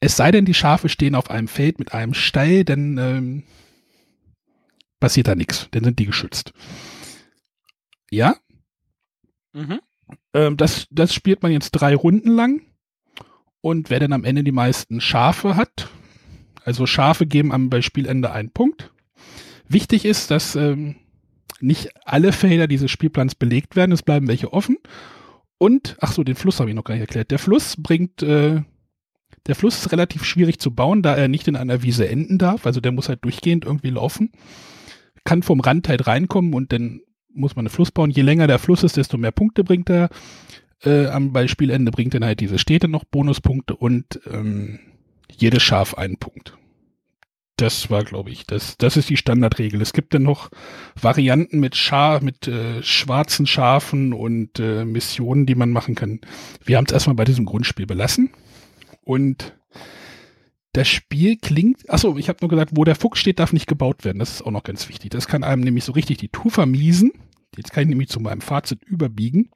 Es 0.00 0.16
sei 0.16 0.30
denn, 0.30 0.44
die 0.44 0.54
Schafe 0.54 0.88
stehen 0.88 1.14
auf 1.14 1.30
einem 1.30 1.48
Feld 1.48 1.78
mit 1.78 1.92
einem 1.94 2.14
Stall, 2.14 2.64
dann 2.64 2.98
ähm, 2.98 3.42
passiert 5.00 5.28
da 5.28 5.34
nichts, 5.34 5.68
dann 5.70 5.84
sind 5.84 5.98
die 5.98 6.06
geschützt. 6.06 6.52
Ja, 8.10 8.36
Mhm. 9.52 9.80
ähm, 10.34 10.56
das, 10.58 10.86
das 10.90 11.14
spielt 11.14 11.42
man 11.42 11.50
jetzt 11.50 11.70
drei 11.70 11.94
Runden 11.94 12.28
lang. 12.30 12.60
Und 13.66 13.90
wer 13.90 13.98
dann 13.98 14.12
am 14.12 14.22
Ende 14.22 14.44
die 14.44 14.52
meisten 14.52 15.00
Schafe 15.00 15.56
hat, 15.56 15.88
also 16.64 16.86
Schafe 16.86 17.26
geben 17.26 17.50
am 17.50 17.68
bei 17.68 17.82
Spielende 17.82 18.30
einen 18.30 18.50
Punkt. 18.50 18.92
Wichtig 19.68 20.04
ist, 20.04 20.30
dass 20.30 20.54
ähm, 20.54 20.94
nicht 21.58 21.90
alle 22.04 22.30
Felder 22.30 22.68
dieses 22.68 22.92
Spielplans 22.92 23.34
belegt 23.34 23.74
werden, 23.74 23.90
es 23.90 24.04
bleiben 24.04 24.28
welche 24.28 24.52
offen. 24.52 24.76
Und, 25.58 25.96
ach 26.00 26.12
so, 26.12 26.22
den 26.22 26.36
Fluss 26.36 26.60
habe 26.60 26.70
ich 26.70 26.76
noch 26.76 26.84
gar 26.84 26.94
nicht 26.94 27.00
erklärt. 27.00 27.32
Der 27.32 27.40
Fluss 27.40 27.74
bringt, 27.76 28.22
äh, 28.22 28.62
der 29.48 29.54
Fluss 29.56 29.80
ist 29.80 29.90
relativ 29.90 30.22
schwierig 30.22 30.60
zu 30.60 30.72
bauen, 30.72 31.02
da 31.02 31.16
er 31.16 31.26
nicht 31.26 31.48
in 31.48 31.56
einer 31.56 31.82
Wiese 31.82 32.08
enden 32.08 32.38
darf. 32.38 32.66
Also 32.66 32.80
der 32.80 32.92
muss 32.92 33.08
halt 33.08 33.24
durchgehend 33.24 33.64
irgendwie 33.64 33.90
laufen. 33.90 34.30
Kann 35.24 35.42
vom 35.42 35.58
Rand 35.58 35.88
halt 35.88 36.06
reinkommen 36.06 36.54
und 36.54 36.70
dann 36.70 37.00
muss 37.34 37.56
man 37.56 37.64
einen 37.66 37.74
Fluss 37.74 37.90
bauen. 37.90 38.10
Je 38.10 38.22
länger 38.22 38.46
der 38.46 38.60
Fluss 38.60 38.84
ist, 38.84 38.96
desto 38.96 39.18
mehr 39.18 39.32
Punkte 39.32 39.64
bringt 39.64 39.90
er. 39.90 40.08
Äh, 40.86 41.08
am 41.08 41.32
Beispielende 41.32 41.90
bringt 41.90 42.14
dann 42.14 42.24
halt 42.24 42.40
diese 42.40 42.58
Städte 42.58 42.86
noch 42.86 43.04
Bonuspunkte 43.04 43.74
und 43.74 44.20
ähm, 44.30 44.78
jedes 45.36 45.62
Schaf 45.62 45.94
einen 45.94 46.16
Punkt. 46.16 46.56
Das 47.56 47.90
war, 47.90 48.04
glaube 48.04 48.30
ich, 48.30 48.46
das, 48.46 48.76
das 48.76 48.96
ist 48.96 49.08
die 49.08 49.16
Standardregel. 49.16 49.80
Es 49.80 49.94
gibt 49.94 50.14
dann 50.14 50.22
noch 50.22 50.50
Varianten 51.00 51.58
mit 51.58 51.74
Schaf, 51.74 52.22
mit 52.22 52.46
äh, 52.46 52.82
schwarzen 52.82 53.46
Schafen 53.46 54.12
und 54.12 54.60
äh, 54.60 54.84
Missionen, 54.84 55.46
die 55.46 55.54
man 55.54 55.70
machen 55.70 55.94
kann. 55.94 56.20
Wir 56.64 56.76
haben 56.76 56.84
es 56.86 56.92
erstmal 56.92 57.16
bei 57.16 57.24
diesem 57.24 57.46
Grundspiel 57.46 57.86
belassen. 57.86 58.30
Und 59.02 59.54
das 60.72 60.88
Spiel 60.88 61.38
klingt, 61.38 61.88
achso, 61.88 62.18
ich 62.18 62.28
habe 62.28 62.38
nur 62.42 62.50
gesagt, 62.50 62.72
wo 62.74 62.84
der 62.84 62.94
Fuchs 62.94 63.18
steht, 63.18 63.38
darf 63.38 63.54
nicht 63.54 63.66
gebaut 63.66 64.04
werden. 64.04 64.18
Das 64.18 64.32
ist 64.32 64.42
auch 64.42 64.50
noch 64.50 64.64
ganz 64.64 64.90
wichtig. 64.90 65.10
Das 65.10 65.26
kann 65.26 65.42
einem 65.42 65.62
nämlich 65.62 65.84
so 65.84 65.92
richtig 65.92 66.18
die 66.18 66.28
Tour 66.28 66.50
vermiesen. 66.50 67.12
Jetzt 67.56 67.72
kann 67.72 67.84
ich 67.84 67.88
nämlich 67.88 68.10
zu 68.10 68.20
meinem 68.20 68.42
Fazit 68.42 68.84
überbiegen. 68.84 69.50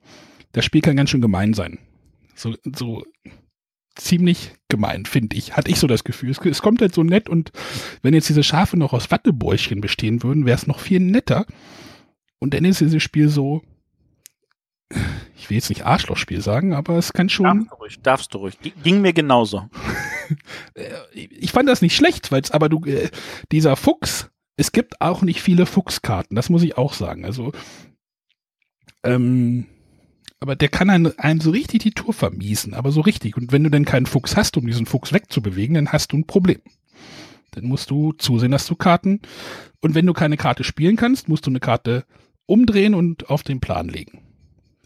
Das 0.53 0.65
Spiel 0.65 0.81
kann 0.81 0.97
ganz 0.97 1.11
schön 1.11 1.21
gemein 1.21 1.55
sein. 1.55 1.79
So, 2.35 2.55
so 2.77 3.05
ziemlich 3.95 4.53
gemein, 4.69 5.05
finde 5.05 5.37
ich. 5.37 5.57
Hatte 5.57 5.71
ich 5.71 5.79
so 5.79 5.87
das 5.87 6.05
Gefühl. 6.05 6.31
Es, 6.31 6.39
es 6.39 6.63
kommt 6.63 6.81
halt 6.81 6.95
so 6.95 7.03
nett 7.03 7.29
und 7.29 7.53
wenn 8.03 8.15
jetzt 8.15 8.29
diese 8.29 8.43
Schafe 8.43 8.77
noch 8.77 8.93
aus 8.93 9.11
Wattebäuchchen 9.11 9.81
bestehen 9.81 10.23
würden, 10.23 10.47
wäre 10.47 10.57
es 10.57 10.67
noch 10.67 10.81
viel 10.81 11.01
netter. 11.01 11.47
Und 12.39 12.55
dann 12.55 12.65
ist 12.65 12.81
dieses 12.81 13.03
Spiel 13.03 13.29
so, 13.29 13.63
ich 15.37 15.49
will 15.51 15.57
jetzt 15.57 15.69
nicht 15.69 15.87
Arschlochspiel 15.87 16.41
sagen, 16.41 16.75
aber 16.75 16.97
es 16.97 17.13
kann 17.13 17.29
schon. 17.29 17.45
Darfst 17.45 17.71
du 17.71 17.77
ruhig, 17.77 18.01
darfst 18.03 18.35
du 18.35 18.39
ruhig. 18.39 18.59
Ging 18.83 19.01
mir 19.01 19.13
genauso. 19.13 19.69
Äh, 20.75 20.93
ich 21.13 21.51
fand 21.51 21.69
das 21.69 21.83
nicht 21.83 21.97
schlecht, 21.97 22.31
weil 22.31 22.41
es 22.41 22.53
aber 22.53 22.69
du, 22.69 22.85
äh, 22.85 23.11
dieser 23.51 23.75
Fuchs, 23.75 24.31
es 24.57 24.71
gibt 24.71 25.01
auch 25.01 25.23
nicht 25.23 25.43
viele 25.43 25.67
Fuchskarten, 25.67 26.37
das 26.37 26.51
muss 26.51 26.63
ich 26.63 26.79
auch 26.79 26.93
sagen. 26.93 27.25
Also, 27.25 27.51
ähm, 29.03 29.67
aber 30.41 30.57
der 30.57 30.69
kann 30.69 30.91
einen, 30.91 31.19
einem 31.19 31.41
so 31.41 31.51
richtig 31.51 31.83
die 31.83 31.91
Tour 31.93 32.15
vermiesen, 32.15 32.75
aber 32.75 32.93
so 32.93 33.03
richtig. 33.03 33.37
Und 33.37 33.53
wenn 33.53 33.63
du 33.63 33.71
denn 33.71 33.85
keinen 33.85 34.07
Fuchs 34.07 34.37
hast, 34.37 34.57
um 34.57 34.67
diesen 34.67 34.87
Fuchs 34.87 35.13
wegzubewegen, 35.13 35.75
dann 35.75 35.93
hast 35.93 36.13
du 36.13 36.17
ein 36.17 36.27
Problem. 36.27 36.61
Dann 37.53 37.65
musst 37.65 37.91
du 37.91 38.13
zusehen, 38.13 38.51
dass 38.51 38.67
du 38.67 38.75
Karten, 38.75 39.21
und 39.81 39.95
wenn 39.95 40.07
du 40.07 40.13
keine 40.13 40.37
Karte 40.37 40.65
spielen 40.65 40.97
kannst, 40.97 41.29
musst 41.29 41.47
du 41.47 41.51
eine 41.51 41.61
Karte 41.61 42.05
umdrehen 42.47 42.95
und 42.95 43.29
auf 43.29 43.43
den 43.43 43.61
Plan 43.61 43.89
legen. 43.89 44.23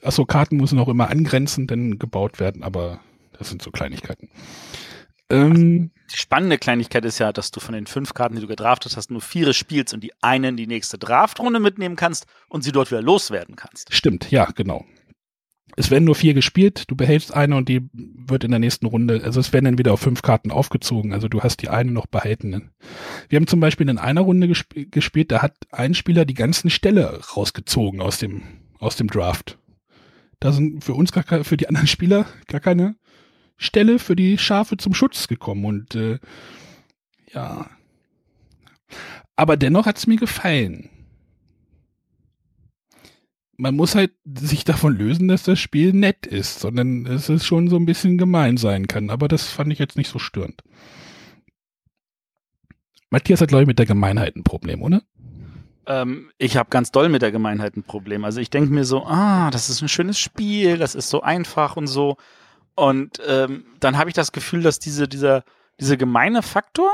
Achso, 0.02 0.24
Karten 0.24 0.56
müssen 0.56 0.78
auch 0.78 0.88
immer 0.88 1.08
angrenzend 1.08 1.70
dann 1.70 1.98
gebaut 1.98 2.40
werden, 2.40 2.62
aber 2.62 3.00
das 3.38 3.48
sind 3.48 3.62
so 3.62 3.70
Kleinigkeiten. 3.70 4.28
Ähm, 5.30 5.90
Die 6.12 6.16
spannende 6.16 6.58
Kleinigkeit 6.58 7.04
ist 7.04 7.18
ja, 7.18 7.32
dass 7.32 7.50
du 7.50 7.60
von 7.60 7.74
den 7.74 7.86
fünf 7.86 8.12
Karten, 8.12 8.34
die 8.34 8.42
du 8.42 8.46
gedraftet 8.46 8.96
hast, 8.96 9.10
nur 9.10 9.22
vier 9.22 9.52
spielst 9.54 9.94
und 9.94 10.02
die 10.02 10.12
eine 10.20 10.48
in 10.48 10.56
die 10.56 10.66
nächste 10.66 10.98
Draftrunde 10.98 11.60
mitnehmen 11.60 11.96
kannst 11.96 12.26
und 12.48 12.62
sie 12.62 12.72
dort 12.72 12.90
wieder 12.90 13.02
loswerden 13.02 13.56
kannst. 13.56 13.94
Stimmt, 13.94 14.30
ja, 14.30 14.46
genau. 14.54 14.84
Es 15.76 15.90
werden 15.90 16.04
nur 16.04 16.14
vier 16.14 16.34
gespielt, 16.34 16.84
du 16.88 16.96
behältst 16.96 17.34
eine 17.34 17.56
und 17.56 17.68
die 17.68 17.88
wird 17.92 18.44
in 18.44 18.50
der 18.50 18.60
nächsten 18.60 18.86
Runde, 18.86 19.22
also 19.24 19.40
es 19.40 19.52
werden 19.52 19.64
dann 19.64 19.78
wieder 19.78 19.92
auf 19.92 20.00
fünf 20.00 20.22
Karten 20.22 20.50
aufgezogen, 20.50 21.12
also 21.12 21.28
du 21.28 21.42
hast 21.42 21.62
die 21.62 21.68
eine 21.68 21.90
noch 21.90 22.06
behalten. 22.06 22.70
Wir 23.28 23.36
haben 23.36 23.46
zum 23.46 23.60
Beispiel 23.60 23.88
in 23.88 23.98
einer 23.98 24.20
Runde 24.20 24.48
gesp 24.48 24.90
gespielt, 24.90 25.32
da 25.32 25.42
hat 25.42 25.56
ein 25.72 25.94
Spieler 25.94 26.24
die 26.24 26.34
ganzen 26.34 26.70
Ställe 26.70 27.20
rausgezogen 27.36 28.00
aus 28.00 28.18
dem, 28.18 28.42
aus 28.78 28.96
dem 28.96 29.08
Draft. 29.08 29.58
Da 30.40 30.52
sind 30.52 30.84
für 30.84 30.94
uns 30.94 31.12
gar 31.12 31.24
keine, 31.24 31.44
für 31.44 31.56
die 31.56 31.68
anderen 31.68 31.86
Spieler 31.86 32.26
gar 32.46 32.60
keine 32.60 32.96
Stelle 33.56 33.98
für 33.98 34.16
die 34.16 34.38
Schafe 34.38 34.76
zum 34.76 34.94
Schutz 34.94 35.28
gekommen 35.28 35.64
und 35.64 35.94
äh, 35.94 36.18
ja. 37.32 37.68
Aber 39.36 39.56
dennoch 39.56 39.86
hat 39.86 39.98
es 39.98 40.06
mir 40.06 40.16
gefallen 40.16 40.90
man 43.56 43.74
muss 43.74 43.94
halt 43.94 44.12
sich 44.24 44.64
davon 44.64 44.96
lösen, 44.96 45.28
dass 45.28 45.44
das 45.44 45.58
Spiel 45.58 45.92
nett 45.92 46.26
ist, 46.26 46.60
sondern 46.60 47.04
dass 47.04 47.28
es 47.28 47.46
schon 47.46 47.68
so 47.68 47.76
ein 47.76 47.86
bisschen 47.86 48.18
gemein 48.18 48.56
sein 48.56 48.88
kann. 48.88 49.10
Aber 49.10 49.28
das 49.28 49.48
fand 49.48 49.72
ich 49.72 49.78
jetzt 49.78 49.96
nicht 49.96 50.10
so 50.10 50.18
störend. 50.18 50.62
Matthias 53.10 53.40
hat, 53.40 53.48
glaube 53.48 53.62
ich, 53.62 53.68
mit 53.68 53.78
der 53.78 53.86
Gemeinheit 53.86 54.34
ein 54.36 54.44
Problem, 54.44 54.82
oder? 54.82 55.02
Ähm, 55.86 56.30
ich 56.38 56.56
habe 56.56 56.70
ganz 56.70 56.90
doll 56.90 57.08
mit 57.08 57.22
der 57.22 57.32
Gemeinheit 57.32 57.76
ein 57.76 57.84
Problem. 57.84 58.24
Also 58.24 58.40
ich 58.40 58.50
denke 58.50 58.72
mir 58.72 58.84
so, 58.84 59.04
ah, 59.04 59.50
das 59.50 59.70
ist 59.70 59.82
ein 59.82 59.88
schönes 59.88 60.18
Spiel, 60.18 60.78
das 60.78 60.94
ist 60.94 61.10
so 61.10 61.22
einfach 61.22 61.76
und 61.76 61.86
so. 61.86 62.16
Und 62.74 63.20
ähm, 63.26 63.66
dann 63.80 63.98
habe 63.98 64.10
ich 64.10 64.14
das 64.14 64.32
Gefühl, 64.32 64.62
dass 64.62 64.78
diese, 64.78 65.06
dieser, 65.06 65.44
dieser 65.78 65.96
gemeine 65.96 66.42
Faktor, 66.42 66.90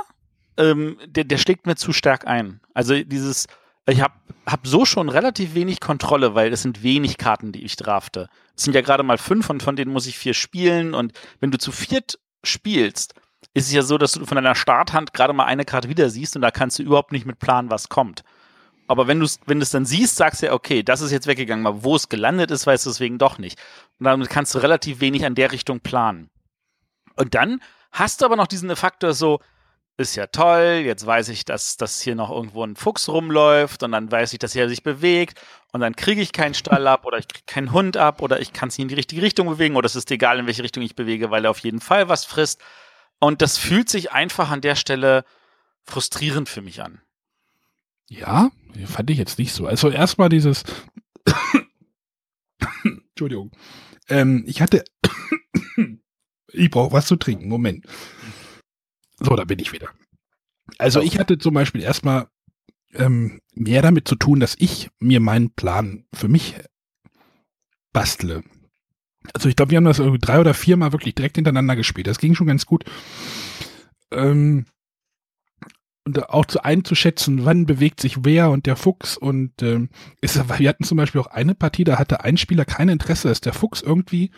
ähm, 0.56 0.98
der, 1.06 1.24
der 1.24 1.38
schlägt 1.38 1.66
mir 1.66 1.76
zu 1.76 1.92
stark 1.92 2.26
ein. 2.26 2.60
Also 2.74 3.02
dieses, 3.02 3.46
ich 3.86 4.00
habe 4.00 4.14
hab 4.46 4.66
so 4.66 4.84
schon 4.84 5.08
relativ 5.08 5.54
wenig 5.54 5.80
Kontrolle, 5.80 6.34
weil 6.34 6.52
es 6.52 6.62
sind 6.62 6.82
wenig 6.82 7.18
Karten, 7.18 7.52
die 7.52 7.64
ich 7.64 7.76
drafte. 7.76 8.28
Es 8.56 8.64
sind 8.64 8.74
ja 8.74 8.80
gerade 8.80 9.02
mal 9.02 9.18
fünf 9.18 9.48
und 9.50 9.62
von 9.62 9.76
denen 9.76 9.92
muss 9.92 10.06
ich 10.06 10.18
vier 10.18 10.34
spielen. 10.34 10.94
Und 10.94 11.12
wenn 11.40 11.50
du 11.50 11.58
zu 11.58 11.72
viert 11.72 12.18
spielst, 12.42 13.14
ist 13.54 13.66
es 13.66 13.72
ja 13.72 13.82
so, 13.82 13.98
dass 13.98 14.12
du 14.12 14.26
von 14.26 14.36
deiner 14.36 14.54
Starthand 14.54 15.12
gerade 15.12 15.32
mal 15.32 15.44
eine 15.44 15.64
Karte 15.64 15.88
wieder 15.88 16.10
siehst 16.10 16.36
und 16.36 16.42
da 16.42 16.50
kannst 16.50 16.78
du 16.78 16.82
überhaupt 16.82 17.12
nicht 17.12 17.26
mit 17.26 17.38
planen, 17.38 17.70
was 17.70 17.88
kommt. 17.88 18.22
Aber 18.86 19.06
wenn 19.06 19.20
du 19.20 19.24
es 19.24 19.38
wenn 19.46 19.60
du's 19.60 19.70
dann 19.70 19.86
siehst, 19.86 20.16
sagst 20.16 20.42
du 20.42 20.46
ja, 20.46 20.52
okay, 20.52 20.82
das 20.82 21.00
ist 21.00 21.12
jetzt 21.12 21.26
weggegangen, 21.26 21.66
aber 21.66 21.84
wo 21.84 21.94
es 21.94 22.08
gelandet 22.08 22.50
ist, 22.50 22.66
weißt 22.66 22.86
du 22.86 22.90
deswegen 22.90 23.18
doch 23.18 23.38
nicht. 23.38 23.58
Und 23.98 24.04
damit 24.04 24.28
kannst 24.28 24.54
du 24.54 24.58
relativ 24.58 25.00
wenig 25.00 25.24
an 25.24 25.34
der 25.34 25.52
Richtung 25.52 25.80
planen. 25.80 26.28
Und 27.16 27.34
dann 27.34 27.60
hast 27.92 28.20
du 28.20 28.24
aber 28.24 28.36
noch 28.36 28.46
diesen 28.46 28.74
Faktor 28.74 29.14
so, 29.14 29.40
ist 29.96 30.16
ja 30.16 30.26
toll, 30.28 30.82
jetzt 30.84 31.04
weiß 31.04 31.28
ich, 31.28 31.44
dass, 31.44 31.76
dass 31.76 32.00
hier 32.00 32.14
noch 32.14 32.30
irgendwo 32.30 32.64
ein 32.64 32.76
Fuchs 32.76 33.08
rumläuft 33.08 33.82
und 33.82 33.92
dann 33.92 34.10
weiß 34.10 34.32
ich, 34.32 34.38
dass 34.38 34.56
er 34.56 34.68
sich 34.68 34.82
bewegt 34.82 35.40
und 35.72 35.80
dann 35.80 35.94
kriege 35.94 36.22
ich 36.22 36.32
keinen 36.32 36.54
Stall 36.54 36.86
ab 36.86 37.04
oder 37.04 37.18
ich 37.18 37.28
kriege 37.28 37.44
keinen 37.46 37.72
Hund 37.72 37.96
ab 37.96 38.22
oder 38.22 38.40
ich 38.40 38.52
kann 38.52 38.70
es 38.70 38.78
nicht 38.78 38.84
in 38.84 38.88
die 38.88 38.94
richtige 38.94 39.22
Richtung 39.22 39.48
bewegen 39.48 39.76
oder 39.76 39.86
es 39.86 39.96
ist 39.96 40.10
egal, 40.10 40.38
in 40.38 40.46
welche 40.46 40.62
Richtung 40.62 40.82
ich 40.82 40.96
bewege, 40.96 41.30
weil 41.30 41.44
er 41.44 41.50
auf 41.50 41.58
jeden 41.58 41.80
Fall 41.80 42.08
was 42.08 42.24
frisst. 42.24 42.60
Und 43.18 43.42
das 43.42 43.58
fühlt 43.58 43.90
sich 43.90 44.12
einfach 44.12 44.50
an 44.50 44.62
der 44.62 44.74
Stelle 44.74 45.24
frustrierend 45.84 46.48
für 46.48 46.62
mich 46.62 46.82
an. 46.82 47.02
Ja, 48.08 48.50
fand 48.86 49.10
ich 49.10 49.18
jetzt 49.18 49.38
nicht 49.38 49.52
so. 49.52 49.66
Also 49.66 49.90
erstmal 49.90 50.30
dieses 50.30 50.64
Entschuldigung. 52.84 53.52
Ähm, 54.08 54.44
ich 54.46 54.62
hatte 54.62 54.84
ich 56.52 56.70
brauche 56.70 56.92
was 56.92 57.06
zu 57.06 57.16
trinken. 57.16 57.48
Moment. 57.48 57.86
So, 59.20 59.36
da 59.36 59.44
bin 59.44 59.58
ich 59.58 59.72
wieder. 59.72 59.90
Also 60.78 61.00
ich 61.00 61.18
hatte 61.18 61.38
zum 61.38 61.54
Beispiel 61.54 61.82
erstmal 61.82 62.28
ähm, 62.94 63.40
mehr 63.54 63.82
damit 63.82 64.08
zu 64.08 64.16
tun, 64.16 64.40
dass 64.40 64.56
ich 64.58 64.90
mir 64.98 65.20
meinen 65.20 65.50
Plan 65.50 66.04
für 66.12 66.28
mich 66.28 66.56
bastle. 67.92 68.42
Also 69.34 69.48
ich 69.48 69.56
glaube, 69.56 69.70
wir 69.70 69.76
haben 69.76 69.84
das 69.84 69.98
irgendwie 69.98 70.18
drei 70.18 70.40
oder 70.40 70.54
viermal 70.54 70.92
wirklich 70.92 71.14
direkt 71.14 71.36
hintereinander 71.36 71.76
gespielt. 71.76 72.06
Das 72.06 72.18
ging 72.18 72.34
schon 72.34 72.46
ganz 72.46 72.66
gut. 72.66 72.84
Ähm, 74.10 74.64
und 76.04 76.30
auch 76.30 76.46
zu 76.46 76.64
einzuschätzen, 76.64 77.44
wann 77.44 77.66
bewegt 77.66 78.00
sich 78.00 78.24
wer 78.24 78.50
und 78.50 78.66
der 78.66 78.76
Fuchs 78.76 79.16
und 79.16 79.62
ähm, 79.62 79.90
ist, 80.20 80.36
wir 80.58 80.68
hatten 80.68 80.84
zum 80.84 80.96
Beispiel 80.96 81.20
auch 81.20 81.26
eine 81.26 81.54
Partie, 81.54 81.84
da 81.84 81.98
hatte 81.98 82.24
ein 82.24 82.38
Spieler 82.38 82.64
kein 82.64 82.88
Interesse, 82.88 83.28
dass 83.28 83.42
der 83.42 83.52
Fuchs 83.52 83.82
irgendwie 83.82 84.30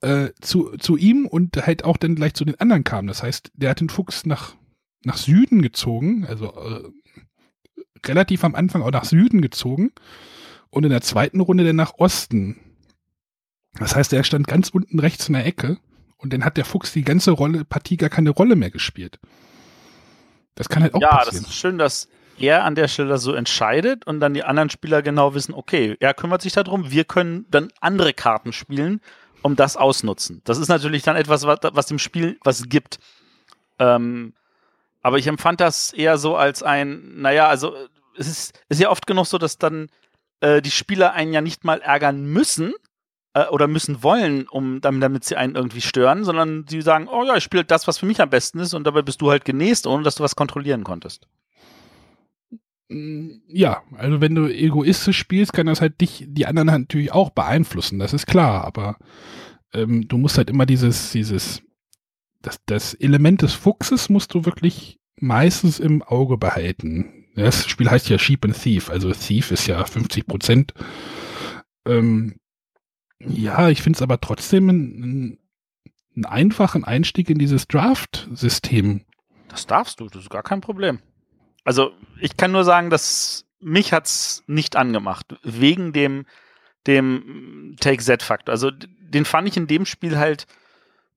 äh, 0.00 0.30
zu, 0.40 0.76
zu 0.78 0.96
ihm 0.96 1.26
und 1.26 1.56
halt 1.66 1.84
auch 1.84 1.96
dann 1.96 2.14
gleich 2.14 2.34
zu 2.34 2.44
den 2.44 2.60
anderen 2.60 2.84
kam. 2.84 3.06
Das 3.06 3.22
heißt, 3.22 3.52
der 3.54 3.70
hat 3.70 3.80
den 3.80 3.88
Fuchs 3.88 4.26
nach, 4.26 4.54
nach 5.04 5.16
Süden 5.16 5.62
gezogen, 5.62 6.26
also 6.26 6.52
äh, 6.54 6.82
relativ 8.06 8.44
am 8.44 8.54
Anfang 8.54 8.82
auch 8.82 8.90
nach 8.90 9.04
Süden 9.04 9.40
gezogen 9.40 9.92
und 10.70 10.84
in 10.84 10.90
der 10.90 11.00
zweiten 11.00 11.40
Runde 11.40 11.64
dann 11.64 11.76
nach 11.76 11.94
Osten. 11.98 12.58
Das 13.78 13.94
heißt, 13.94 14.12
er 14.12 14.24
stand 14.24 14.46
ganz 14.46 14.70
unten 14.70 14.98
rechts 14.98 15.28
in 15.28 15.34
der 15.34 15.46
Ecke 15.46 15.78
und 16.16 16.32
dann 16.32 16.44
hat 16.44 16.56
der 16.56 16.64
Fuchs 16.64 16.92
die 16.92 17.02
ganze 17.02 17.30
Rolle, 17.30 17.64
Partie 17.64 17.96
gar 17.96 18.10
keine 18.10 18.30
Rolle 18.30 18.56
mehr 18.56 18.70
gespielt. 18.70 19.18
Das 20.54 20.68
kann 20.68 20.82
halt 20.82 20.94
auch 20.94 21.00
ja, 21.00 21.08
passieren. 21.08 21.34
Ja, 21.34 21.40
das 21.40 21.50
ist 21.50 21.58
schön, 21.58 21.78
dass 21.78 22.08
er 22.38 22.64
an 22.64 22.74
der 22.74 22.88
Stelle 22.88 23.18
so 23.18 23.32
entscheidet 23.32 24.06
und 24.06 24.20
dann 24.20 24.34
die 24.34 24.44
anderen 24.44 24.70
Spieler 24.70 25.02
genau 25.02 25.34
wissen, 25.34 25.54
okay, 25.54 25.96
er 26.00 26.14
kümmert 26.14 26.42
sich 26.42 26.52
darum, 26.52 26.90
wir 26.90 27.04
können 27.04 27.46
dann 27.50 27.68
andere 27.80 28.12
Karten 28.12 28.52
spielen, 28.52 29.00
um 29.46 29.56
das 29.56 29.76
ausnutzen. 29.76 30.42
Das 30.44 30.58
ist 30.58 30.68
natürlich 30.68 31.02
dann 31.02 31.16
etwas, 31.16 31.46
was, 31.46 31.60
was 31.62 31.86
dem 31.86 31.98
Spiel 31.98 32.38
was 32.44 32.68
gibt. 32.68 32.98
Ähm, 33.78 34.34
aber 35.02 35.18
ich 35.18 35.28
empfand 35.28 35.60
das 35.60 35.92
eher 35.92 36.18
so 36.18 36.36
als 36.36 36.62
ein, 36.62 37.20
naja, 37.20 37.48
also 37.48 37.74
es 38.16 38.26
ist, 38.26 38.64
ist 38.68 38.80
ja 38.80 38.90
oft 38.90 39.06
genug 39.06 39.26
so, 39.26 39.38
dass 39.38 39.56
dann 39.56 39.88
äh, 40.40 40.60
die 40.60 40.70
Spieler 40.70 41.12
einen 41.12 41.32
ja 41.32 41.40
nicht 41.40 41.64
mal 41.64 41.80
ärgern 41.80 42.24
müssen 42.26 42.74
äh, 43.34 43.46
oder 43.46 43.68
müssen 43.68 44.02
wollen, 44.02 44.48
um 44.48 44.80
damit, 44.80 45.02
damit 45.02 45.24
sie 45.24 45.36
einen 45.36 45.54
irgendwie 45.54 45.80
stören, 45.80 46.24
sondern 46.24 46.66
sie 46.68 46.82
sagen, 46.82 47.08
oh 47.08 47.24
ja, 47.24 47.36
ich 47.36 47.44
spiele 47.44 47.64
das, 47.64 47.86
was 47.86 47.98
für 47.98 48.06
mich 48.06 48.20
am 48.20 48.30
besten 48.30 48.58
ist 48.58 48.74
und 48.74 48.84
dabei 48.84 49.02
bist 49.02 49.20
du 49.20 49.30
halt 49.30 49.44
genäst, 49.44 49.86
ohne 49.86 50.02
dass 50.02 50.16
du 50.16 50.24
was 50.24 50.36
kontrollieren 50.36 50.82
konntest. 50.82 51.28
Mm, 52.88 53.40
ja, 53.48 53.82
also 53.96 54.20
wenn 54.20 54.34
du 54.34 54.46
egoistisch 54.46 55.18
spielst, 55.18 55.52
kann 55.52 55.66
das 55.66 55.80
halt 55.80 56.00
dich, 56.00 56.24
die 56.28 56.46
anderen 56.46 56.70
halt 56.70 56.82
natürlich 56.82 57.12
auch 57.12 57.30
beeinflussen, 57.30 57.98
das 57.98 58.12
ist 58.12 58.26
klar, 58.26 58.64
aber 58.64 58.96
ähm, 59.72 60.06
du 60.08 60.18
musst 60.18 60.38
halt 60.38 60.50
immer 60.50 60.66
dieses, 60.66 61.10
dieses, 61.10 61.62
das, 62.42 62.60
das 62.66 62.94
Element 62.94 63.42
des 63.42 63.54
Fuchses 63.54 64.08
musst 64.08 64.34
du 64.34 64.44
wirklich 64.44 65.00
meistens 65.16 65.80
im 65.80 66.02
Auge 66.02 66.36
behalten. 66.36 67.26
Das 67.34 67.66
Spiel 67.68 67.90
heißt 67.90 68.08
ja 68.08 68.18
Sheep 68.18 68.44
and 68.44 68.60
Thief, 68.60 68.88
also 68.88 69.12
Thief 69.12 69.50
ist 69.50 69.66
ja 69.66 69.84
50 69.84 70.26
Prozent. 70.26 70.72
Ähm, 71.86 72.36
ja, 73.18 73.68
ich 73.68 73.82
finde 73.82 73.96
es 73.96 74.02
aber 74.02 74.20
trotzdem 74.20 74.68
einen, 74.68 75.38
einen 76.14 76.24
einfachen 76.24 76.84
Einstieg 76.84 77.30
in 77.30 77.38
dieses 77.38 77.66
Draft-System. 77.66 79.02
Das 79.48 79.66
darfst 79.66 80.00
du, 80.00 80.08
das 80.08 80.22
ist 80.22 80.30
gar 80.30 80.42
kein 80.42 80.60
Problem. 80.60 81.00
Also 81.66 81.90
ich 82.20 82.36
kann 82.36 82.52
nur 82.52 82.64
sagen, 82.64 82.90
dass 82.90 83.44
mich 83.60 83.92
hat's 83.92 84.44
nicht 84.46 84.76
angemacht, 84.76 85.36
wegen 85.42 85.92
dem, 85.92 86.24
dem 86.86 87.76
Take-Z-Faktor. 87.80 88.52
Also 88.52 88.70
den 88.70 89.24
fand 89.24 89.48
ich 89.48 89.56
in 89.56 89.66
dem 89.66 89.84
Spiel 89.84 90.16
halt 90.16 90.46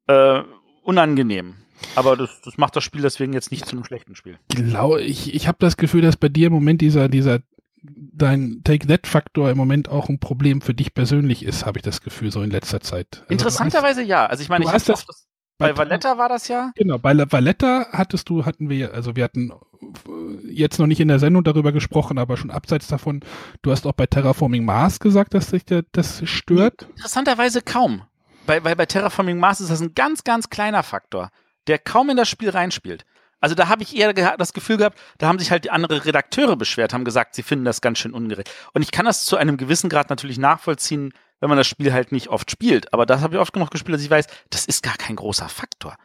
äh, 0.07 0.41
unangenehm. 0.83 1.55
Aber 1.95 2.17
das, 2.17 2.41
das 2.41 2.57
macht 2.57 2.75
das 2.75 2.83
Spiel 2.83 3.03
deswegen 3.03 3.31
jetzt 3.31 3.51
nicht 3.51 3.67
zu 3.67 3.75
einem 3.75 3.85
schlechten 3.85 4.15
Spiel. 4.15 4.39
Genau, 4.49 4.97
ich, 4.97 5.33
ich 5.33 5.47
habe 5.47 5.59
das 5.61 5.77
Gefühl, 5.77 6.01
dass 6.01 6.17
bei 6.17 6.29
dir 6.29 6.47
im 6.47 6.53
Moment 6.53 6.81
dieser, 6.81 7.09
dieser 7.09 7.39
dein 7.83 8.61
Take-That-Faktor 8.63 9.51
im 9.51 9.57
Moment 9.57 9.87
auch 9.87 10.09
ein 10.09 10.19
Problem 10.19 10.61
für 10.61 10.73
dich 10.73 10.95
persönlich 10.95 11.45
ist, 11.45 11.67
habe 11.67 11.77
ich 11.77 11.83
das 11.83 12.01
Gefühl, 12.01 12.31
so 12.31 12.41
in 12.41 12.49
letzter 12.49 12.81
Zeit. 12.81 13.19
Also 13.21 13.31
Interessanterweise 13.31 14.01
ja. 14.01 14.25
Also 14.25 14.41
ich 14.41 14.49
meine, 14.49 14.65
ich 14.65 14.71
hast 14.71 14.89
das, 14.89 15.05
das 15.05 15.27
bei 15.59 15.77
Valletta 15.77 16.17
war 16.17 16.27
das 16.27 16.47
ja. 16.47 16.71
Genau, 16.75 16.97
bei 16.97 17.13
Valletta 17.31 17.87
hattest 17.91 18.29
du, 18.29 18.45
hatten 18.45 18.69
wir, 18.69 18.93
also 18.93 19.15
wir 19.15 19.23
hatten 19.23 19.51
jetzt 20.43 20.79
noch 20.79 20.87
nicht 20.87 20.99
in 20.99 21.07
der 21.07 21.19
Sendung 21.19 21.43
darüber 21.43 21.71
gesprochen, 21.71 22.17
aber 22.17 22.37
schon 22.37 22.51
abseits 22.51 22.87
davon, 22.87 23.21
du 23.61 23.71
hast 23.71 23.85
auch 23.85 23.93
bei 23.93 24.05
Terraforming 24.05 24.65
Mars 24.65 24.99
gesagt, 24.99 25.33
dass 25.33 25.51
dich 25.51 25.63
das 25.91 26.21
stört. 26.27 26.87
Interessanterweise 26.95 27.61
kaum. 27.61 28.03
Bei, 28.45 28.63
weil 28.63 28.75
bei 28.75 28.85
Terraforming 28.85 29.39
Mars 29.39 29.61
ist 29.61 29.69
das 29.69 29.81
ein 29.81 29.93
ganz, 29.93 30.23
ganz 30.23 30.49
kleiner 30.49 30.83
Faktor, 30.83 31.29
der 31.67 31.77
kaum 31.77 32.09
in 32.09 32.17
das 32.17 32.27
Spiel 32.27 32.49
reinspielt. 32.49 33.05
Also 33.41 33.55
da 33.55 33.69
habe 33.69 33.83
ich 33.83 33.95
eher 33.95 34.11
das 34.13 34.53
Gefühl 34.53 34.77
gehabt, 34.77 34.99
da 35.17 35.27
haben 35.27 35.39
sich 35.39 35.49
halt 35.49 35.63
die 35.63 35.71
andere 35.71 36.03
Redakteure 36.03 36.57
beschwert, 36.57 36.93
haben 36.93 37.05
gesagt, 37.05 37.35
sie 37.35 37.43
finden 37.43 37.63
das 37.63 37.79
ganz 37.79 37.99
schön 37.99 38.13
ungerecht. 38.13 38.51
Und 38.73 38.81
ich 38.81 38.91
kann 38.91 39.05
das 39.05 39.23
zu 39.23 39.37
einem 39.37 39.55
gewissen 39.55 39.89
Grad 39.89 40.09
natürlich 40.09 40.37
nachvollziehen, 40.37 41.13
wenn 41.39 41.47
man 41.47 41.57
das 41.57 41.67
Spiel 41.67 41.93
halt 41.93 42.11
nicht 42.11 42.27
oft 42.27 42.51
spielt. 42.51 42.91
Aber 42.91 43.05
das 43.05 43.21
habe 43.21 43.35
ich 43.35 43.39
oft 43.39 43.53
genug 43.53 43.71
gespielt, 43.71 43.95
dass 43.95 44.03
ich 44.03 44.09
weiß, 44.09 44.27
das 44.49 44.65
ist 44.65 44.83
gar 44.83 44.97
kein 44.97 45.15
großer 45.15 45.47
Faktor. 45.47 45.95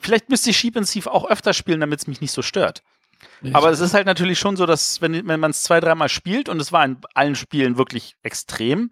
Vielleicht 0.00 0.28
müsste 0.28 0.50
ich 0.50 0.58
Sheep 0.58 0.76
and 0.76 0.90
Thief 0.90 1.06
auch 1.06 1.26
öfter 1.26 1.52
spielen, 1.52 1.80
damit 1.80 2.00
es 2.00 2.06
mich 2.08 2.20
nicht 2.20 2.32
so 2.32 2.42
stört. 2.42 2.82
Aber 3.52 3.70
es 3.70 3.80
ist 3.80 3.94
halt 3.94 4.06
natürlich 4.06 4.38
schon 4.38 4.56
so, 4.56 4.66
dass 4.66 5.00
wenn, 5.00 5.26
wenn 5.26 5.40
man 5.40 5.50
es 5.50 5.62
zwei, 5.62 5.80
dreimal 5.80 6.08
spielt 6.08 6.48
und 6.48 6.60
es 6.60 6.72
war 6.72 6.84
in 6.84 6.98
allen 7.14 7.34
Spielen 7.34 7.76
wirklich 7.76 8.16
extrem, 8.22 8.90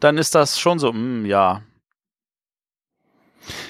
dann 0.00 0.18
ist 0.18 0.34
das 0.34 0.58
schon 0.58 0.78
so, 0.78 0.92
mh, 0.92 0.98
hm, 0.98 1.26
ja. 1.26 1.62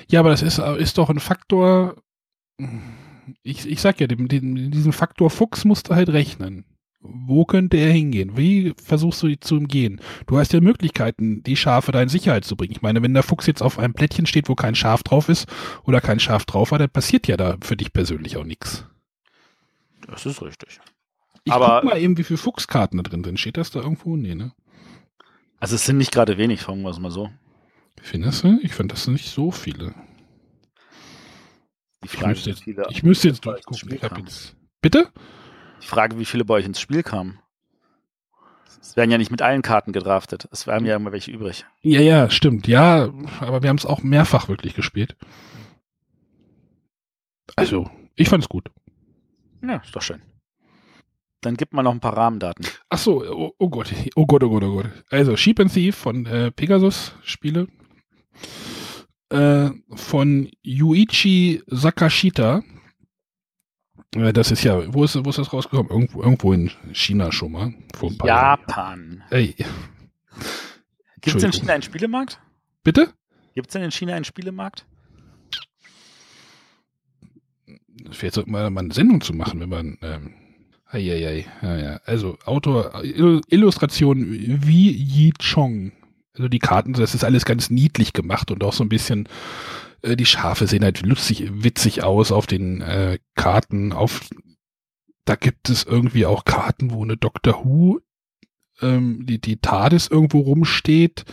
Ja, 0.09 0.21
aber 0.21 0.31
das 0.31 0.43
ist, 0.43 0.59
ist 0.59 0.99
doch 0.99 1.11
ein 1.11 1.21
Faktor. 1.21 1.97
Ich, 3.43 3.69
ich 3.69 3.81
sag 3.81 4.01
ja, 4.01 4.07
dem, 4.07 4.29
dem, 4.29 4.71
diesen 4.71 4.93
Faktor 4.93 5.31
Fuchs 5.31 5.65
musst 5.65 5.89
du 5.89 5.95
halt 5.95 6.09
rechnen. 6.09 6.65
Wo 7.03 7.47
könnte 7.47 7.79
er 7.79 7.91
hingehen? 7.91 8.37
Wie 8.37 8.75
versuchst 8.83 9.23
du 9.23 9.29
die 9.29 9.41
zu 9.41 9.57
umgehen? 9.57 10.03
Du 10.27 10.39
hast 10.39 10.53
ja 10.53 10.61
Möglichkeiten, 10.61 11.43
die 11.43 11.57
Schafe 11.57 11.93
da 11.93 12.03
in 12.03 12.11
Sicherheit 12.11 12.45
zu 12.45 12.57
bringen. 12.57 12.73
Ich 12.73 12.83
meine, 12.83 13.03
wenn 13.03 13.15
der 13.15 13.23
Fuchs 13.23 13.47
jetzt 13.47 13.63
auf 13.63 13.79
einem 13.79 13.95
Plättchen 13.95 14.27
steht, 14.27 14.51
wo 14.51 14.55
kein 14.55 14.75
Schaf 14.75 15.03
drauf 15.03 15.31
ist 15.31 15.49
oder 15.85 16.03
kein 16.03 16.21
Schaf 16.21 16.45
drauf 16.45 16.73
war, 16.73 16.79
dann 16.79 16.91
passiert 16.91 17.27
ja 17.27 17.39
da 17.39 17.57
für 17.63 17.77
dich 17.77 17.95
persönlich 17.95 18.37
auch 18.37 18.45
nichts. 18.45 18.85
Das 20.07 20.27
ist 20.27 20.43
richtig. 20.43 20.81
Ich 21.45 21.53
Aber 21.53 21.81
guck 21.81 21.91
mal 21.91 21.99
eben, 21.99 22.19
wie 22.19 22.25
viele 22.25 22.39
Fuchskarten 22.39 22.99
da 22.99 23.03
drin 23.03 23.25
sind. 23.25 23.41
Steht 23.41 23.57
das 23.57 23.71
da 23.71 23.81
irgendwo? 23.81 24.17
Nee, 24.17 24.35
ne? 24.35 24.53
Also 25.59 25.75
es 25.75 25.85
sind 25.85 25.99
nicht 25.99 26.13
gerade 26.13 26.39
wenig, 26.39 26.63
sagen 26.63 26.83
wir 26.83 26.91
es 26.91 26.99
mal 26.99 27.11
so. 27.11 27.31
Findest 28.01 28.45
du? 28.45 28.59
Ich 28.63 28.73
finde, 28.73 28.95
das 28.95 29.05
sind 29.05 29.15
nicht 29.15 29.31
so 29.31 29.51
viele. 29.51 29.95
Die 32.03 32.09
Frage, 32.09 32.33
ich 32.33 32.47
müsste 32.47 32.51
jetzt, 32.51 32.91
ich 32.91 33.03
müsste 33.03 33.29
jetzt 33.29 33.45
durchgucken. 33.45 33.93
Ich 33.93 34.03
jetzt, 34.03 34.57
bitte? 34.81 35.11
Die 35.83 35.87
Frage, 35.87 36.19
wie 36.19 36.25
viele 36.25 36.45
bei 36.47 36.55
euch 36.55 36.65
ins 36.65 36.81
Spiel 36.81 37.03
kamen. 37.03 37.39
Es 38.81 38.97
werden 38.97 39.11
ja 39.11 39.19
nicht 39.19 39.31
mit 39.31 39.43
allen 39.43 39.61
Karten 39.61 39.93
gedraftet. 39.93 40.49
Es 40.51 40.67
werden 40.67 40.87
ja 40.87 40.97
immer 40.97 41.13
welche 41.13 41.31
übrig. 41.31 41.67
Ja, 41.83 42.01
ja, 42.01 42.31
stimmt. 42.31 42.67
Ja, 42.67 43.13
aber 43.41 43.63
wir 43.63 43.69
haben 43.69 43.77
es 43.77 43.85
auch 43.85 44.03
mehrfach 44.03 44.49
wirklich 44.49 44.75
gespielt. 44.75 45.17
Also, 47.57 47.91
ich 48.17 48.31
fand 48.31 48.43
es 48.43 48.49
gut. 48.49 48.71
Ja, 49.63 49.77
ist 49.77 49.95
doch 49.95 50.03
schön. 50.03 50.23
Dann 51.43 51.57
gibt 51.57 51.73
man 51.73 51.85
noch 51.85 51.93
ein 51.93 52.01
paar 52.01 52.17
Rahmendaten. 52.17 52.67
Ach 52.91 52.99
so, 52.99 53.25
oh, 53.25 53.55
oh, 53.59 53.69
Gott, 53.71 53.93
oh 54.15 54.27
Gott, 54.27 54.43
oh 54.43 54.51
Gott, 54.51 54.63
oh 54.63 54.75
Gott. 54.75 54.87
Also 55.11 55.37
Sheep 55.37 55.61
and 55.61 55.73
Thief 55.73 55.97
von 55.97 56.27
äh, 56.27 56.51
Pegasus 56.51 57.15
Spiele. 57.23 57.67
Äh, 59.31 59.71
von 59.95 60.51
Yuichi 60.63 61.63
Sakashita. 61.67 62.63
Äh, 64.15 64.33
das 64.33 64.51
ist 64.51 64.65
ja, 64.65 64.93
wo 64.93 65.05
ist, 65.05 65.25
wo 65.25 65.31
ist 65.31 65.39
das 65.39 65.53
rausgekommen? 65.53 65.91
Irgendwo, 65.91 66.23
irgendwo 66.23 66.53
in 66.53 66.71
China 66.93 67.33
schon 67.33 67.53
mal. 67.53 67.75
Japan. 68.25 69.23
Ey. 69.31 69.55
Gibt 71.23 71.37
es 71.37 71.43
in 71.43 71.53
China 71.53 71.75
einen 71.75 71.83
Spielemarkt? 71.83 72.39
Bitte? 72.83 73.15
Gibt 73.55 73.69
es 73.69 73.73
denn 73.73 73.83
in 73.83 73.91
China 73.91 74.15
einen 74.15 74.25
Spielemarkt? 74.25 74.87
Vielleicht 78.13 78.35
sollte 78.35 78.51
man 78.51 78.73
mal 78.73 78.81
eine 78.81 78.95
Sendung 78.95 79.21
zu 79.21 79.33
machen, 79.35 79.61
wenn 79.61 79.69
man. 79.69 79.99
Ähm, 80.03 80.35
Eieiei. 80.87 81.47
Ja, 81.63 81.77
ja. 81.79 82.01
Also 82.05 82.37
Autor, 82.45 83.03
Illustration 83.05 84.27
wie 84.29 84.91
Yi 84.91 85.33
Chong. 85.39 85.93
Also 86.35 86.49
die 86.49 86.59
Karten, 86.59 86.95
das 86.95 87.15
ist 87.15 87.25
alles 87.25 87.45
ganz 87.45 87.71
niedlich 87.71 88.13
gemacht 88.13 88.51
und 88.51 88.65
auch 88.65 88.73
so 88.73 88.85
ein 88.85 88.89
bisschen 88.89 89.29
Äh, 90.03 90.17
die 90.17 90.27
Schafe 90.27 90.67
sehen 90.67 90.85
halt 90.85 91.03
lustig, 91.03 91.49
witzig 91.53 92.03
aus 92.03 92.33
auf 92.33 92.47
den 92.47 92.81
äh, 92.81 93.19
Karten. 93.35 93.93
Auf, 93.93 94.21
da 95.25 95.37
gibt 95.37 95.69
es 95.69 95.85
irgendwie 95.85 96.27
auch 96.27 96.45
Karten, 96.45 96.91
wo 96.91 97.05
eine 97.05 97.17
Doctor 97.17 97.65
Who, 97.65 98.01
ähm, 98.81 99.27
die, 99.27 99.41
die 99.41 99.59
TARDIS 99.59 100.09
irgendwo 100.09 100.41
rumsteht. 100.41 101.25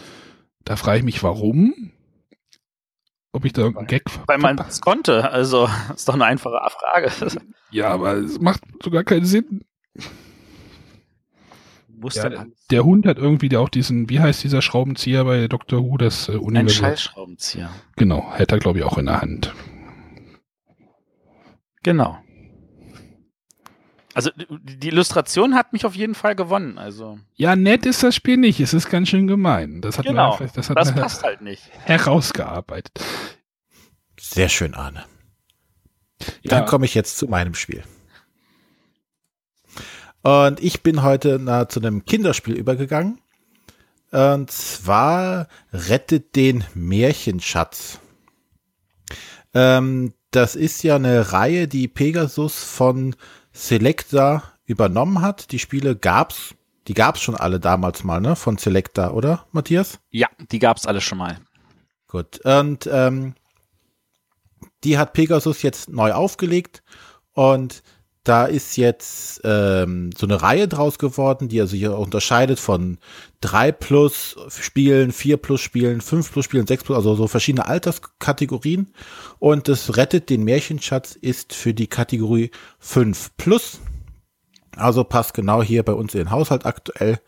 Da 0.65 0.75
frage 0.75 0.99
ich 0.99 1.05
mich, 1.05 1.23
warum? 1.23 1.86
Ob 3.37 3.45
ich 3.45 3.53
da 3.53 3.61
irgendeinen 3.61 3.85
Gag 3.85 4.03
Weil 4.25 4.39
man 4.39 4.57
es 4.67 4.81
konnte, 4.81 5.29
also 5.29 5.69
ist 5.93 6.09
doch 6.09 6.15
eine 6.15 6.25
einfache 6.25 6.59
Frage. 6.71 7.11
Ja, 7.69 7.89
aber 7.89 8.13
es 8.13 8.39
macht 8.39 8.61
sogar 8.81 9.03
keinen 9.03 9.25
Sinn. 9.25 9.63
Ja, 12.13 12.45
der, 12.71 12.83
Hund 12.83 13.05
hat 13.05 13.19
irgendwie 13.19 13.55
auch 13.55 13.69
diesen, 13.69 14.09
wie 14.09 14.19
heißt 14.19 14.43
dieser 14.43 14.63
Schraubenzieher 14.63 15.23
bei 15.23 15.47
Dr. 15.47 15.83
Who, 15.83 15.97
das 15.97 16.29
äh, 16.29 16.31
Ein 16.31 16.39
Universal. 16.39 16.73
Schallschraubenzieher. 16.73 17.69
Genau, 17.95 18.31
hätte 18.33 18.55
er 18.55 18.59
glaube 18.59 18.79
ich 18.79 18.85
auch 18.85 18.97
in 18.97 19.05
der 19.05 19.21
Hand. 19.21 19.53
Genau. 21.83 22.17
Also 24.17 24.31
die 24.35 24.87
Illustration 24.87 25.53
hat 25.53 25.73
mich 25.73 25.85
auf 25.85 25.95
jeden 25.95 26.15
Fall 26.15 26.33
gewonnen. 26.33 26.79
Also 26.79 27.19
Ja, 27.35 27.55
nett 27.55 27.85
ist 27.85 28.01
das 28.01 28.15
Spiel 28.15 28.37
nicht, 28.37 28.59
es 28.59 28.73
ist 28.73 28.89
ganz 28.89 29.09
schön 29.09 29.27
gemein. 29.27 29.79
Das 29.79 29.99
hat 29.99 30.07
genau, 30.07 30.39
man, 30.39 30.49
das 30.55 30.71
hat 30.71 30.75
das 30.75 30.89
man 30.91 31.03
passt 31.03 31.21
halt 31.21 31.41
nicht. 31.41 31.61
herausgearbeitet. 31.83 32.99
Sehr 34.19 34.49
schön, 34.49 34.73
Arne. 34.73 35.05
Dann 36.45 36.65
komme 36.65 36.85
ich 36.85 36.95
jetzt 36.95 37.19
zu 37.19 37.27
meinem 37.27 37.53
Spiel. 37.53 37.83
Und 40.23 40.63
ich 40.63 40.81
bin 40.81 41.03
heute 41.03 41.37
na, 41.39 41.69
zu 41.69 41.79
einem 41.79 42.03
Kinderspiel 42.03 42.55
übergegangen. 42.55 43.21
Und 44.09 44.49
zwar 44.49 45.47
Rettet 45.71 46.35
den 46.35 46.63
Märchenschatz. 46.73 47.99
Ähm, 49.53 50.15
das 50.31 50.55
ist 50.55 50.81
ja 50.81 50.95
eine 50.95 51.33
Reihe, 51.33 51.67
die 51.67 51.87
Pegasus 51.87 52.63
von 52.63 53.15
Selecta 53.57 54.43
übernommen 54.65 55.21
hat. 55.21 55.51
Die 55.51 55.59
Spiele 55.59 55.95
gab's, 55.95 56.53
die 56.87 56.93
gab's 56.93 57.21
schon 57.21 57.35
alle 57.35 57.59
damals 57.59 58.03
mal, 58.03 58.21
ne? 58.21 58.35
Von 58.35 58.57
Selecta, 58.57 59.11
oder, 59.11 59.47
Matthias? 59.51 59.99
Ja, 60.11 60.27
die 60.51 60.59
gab's 60.59 60.85
alle 60.85 61.01
schon 61.01 61.17
mal. 61.17 61.39
Gut. 62.07 62.39
Und 62.45 62.87
ähm, 62.91 63.33
die 64.83 64.97
hat 64.97 65.13
Pegasus 65.13 65.63
jetzt 65.63 65.89
neu 65.89 66.13
aufgelegt 66.13 66.83
und 67.33 67.81
da 68.27 68.45
ist 68.45 68.75
jetzt 68.77 69.41
ähm, 69.43 70.09
so 70.17 70.25
eine 70.25 70.41
Reihe 70.41 70.67
draus 70.67 70.99
geworden, 70.99 71.47
die 71.47 71.61
also 71.61 71.77
hier 71.77 71.97
unterscheidet 71.97 72.59
von 72.59 72.97
3 73.41 73.71
plus 73.71 74.35
Spielen, 74.49 75.11
4 75.11 75.37
plus 75.37 75.61
Spielen, 75.61 76.01
5 76.01 76.31
plus 76.31 76.45
Spielen, 76.45 76.67
6 76.67 76.83
plus, 76.83 76.95
also 76.97 77.15
so 77.15 77.27
verschiedene 77.27 77.65
Alterskategorien. 77.65 78.93
Und 79.39 79.67
das 79.67 79.95
Rettet 79.95 80.29
den 80.29 80.43
Märchenschatz 80.43 81.15
ist 81.15 81.53
für 81.53 81.73
die 81.73 81.87
Kategorie 81.87 82.51
5 82.79 83.31
plus. 83.37 83.79
Also 84.75 85.03
passt 85.03 85.33
genau 85.33 85.63
hier 85.63 85.83
bei 85.83 85.93
uns 85.93 86.13
in 86.13 86.19
den 86.19 86.31
Haushalt 86.31 86.65
aktuell. 86.65 87.19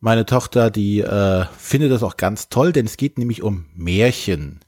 Meine 0.00 0.26
Tochter, 0.26 0.70
die 0.70 1.00
äh, 1.00 1.46
findet 1.58 1.90
das 1.90 2.02
auch 2.02 2.16
ganz 2.16 2.48
toll, 2.50 2.72
denn 2.72 2.86
es 2.86 2.96
geht 2.96 3.18
nämlich 3.18 3.42
um 3.42 3.66
Märchen. 3.74 4.60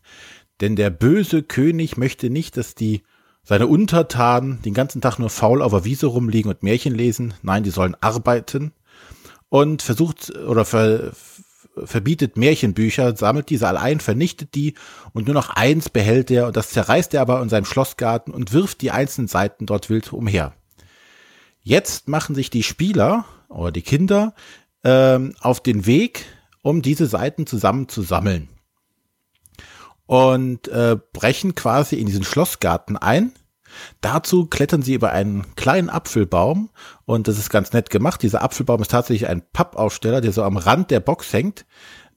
Denn 0.60 0.74
der 0.74 0.90
böse 0.90 1.42
König 1.42 1.96
möchte 1.96 2.30
nicht, 2.30 2.56
dass 2.56 2.74
die 2.74 3.02
seine 3.46 3.68
Untertanen 3.68 4.60
den 4.62 4.74
ganzen 4.74 5.00
Tag 5.00 5.20
nur 5.20 5.30
faul 5.30 5.62
auf 5.62 5.70
der 5.70 5.84
Wiese 5.84 6.06
rumliegen 6.06 6.50
und 6.50 6.64
Märchen 6.64 6.94
lesen. 6.94 7.32
Nein, 7.42 7.62
die 7.62 7.70
sollen 7.70 7.96
arbeiten. 8.00 8.72
Und 9.48 9.82
versucht 9.82 10.36
oder 10.36 10.64
ver, 10.64 11.12
verbietet 11.84 12.36
Märchenbücher, 12.36 13.16
sammelt 13.16 13.48
diese 13.48 13.68
alle 13.68 13.80
ein, 13.80 14.00
vernichtet 14.00 14.56
die 14.56 14.74
und 15.12 15.26
nur 15.26 15.34
noch 15.34 15.50
eins 15.50 15.88
behält 15.88 16.32
er 16.32 16.48
und 16.48 16.56
das 16.56 16.70
zerreißt 16.70 17.14
er 17.14 17.20
aber 17.20 17.40
in 17.40 17.48
seinem 17.48 17.66
Schlossgarten 17.66 18.34
und 18.34 18.52
wirft 18.52 18.80
die 18.82 18.90
einzelnen 18.90 19.28
Seiten 19.28 19.66
dort 19.66 19.88
wild 19.90 20.12
umher. 20.12 20.52
Jetzt 21.62 22.08
machen 22.08 22.34
sich 22.34 22.50
die 22.50 22.64
Spieler 22.64 23.26
oder 23.48 23.70
die 23.70 23.82
Kinder 23.82 24.34
ähm, 24.82 25.36
auf 25.40 25.60
den 25.60 25.86
Weg, 25.86 26.24
um 26.62 26.82
diese 26.82 27.06
Seiten 27.06 27.46
zusammen 27.46 27.88
zu 27.88 28.02
sammeln 28.02 28.48
und 30.06 30.68
äh, 30.68 30.96
brechen 31.12 31.54
quasi 31.54 31.96
in 31.96 32.06
diesen 32.06 32.24
Schlossgarten 32.24 32.96
ein. 32.96 33.32
Dazu 34.00 34.46
klettern 34.46 34.82
sie 34.82 34.94
über 34.94 35.12
einen 35.12 35.54
kleinen 35.56 35.90
Apfelbaum 35.90 36.70
und 37.04 37.28
das 37.28 37.38
ist 37.38 37.50
ganz 37.50 37.72
nett 37.72 37.90
gemacht. 37.90 38.22
Dieser 38.22 38.42
Apfelbaum 38.42 38.80
ist 38.82 38.90
tatsächlich 38.90 39.28
ein 39.28 39.42
Pappaufsteller, 39.52 40.20
der 40.20 40.32
so 40.32 40.42
am 40.44 40.56
Rand 40.56 40.90
der 40.90 41.00
Box 41.00 41.32
hängt, 41.32 41.66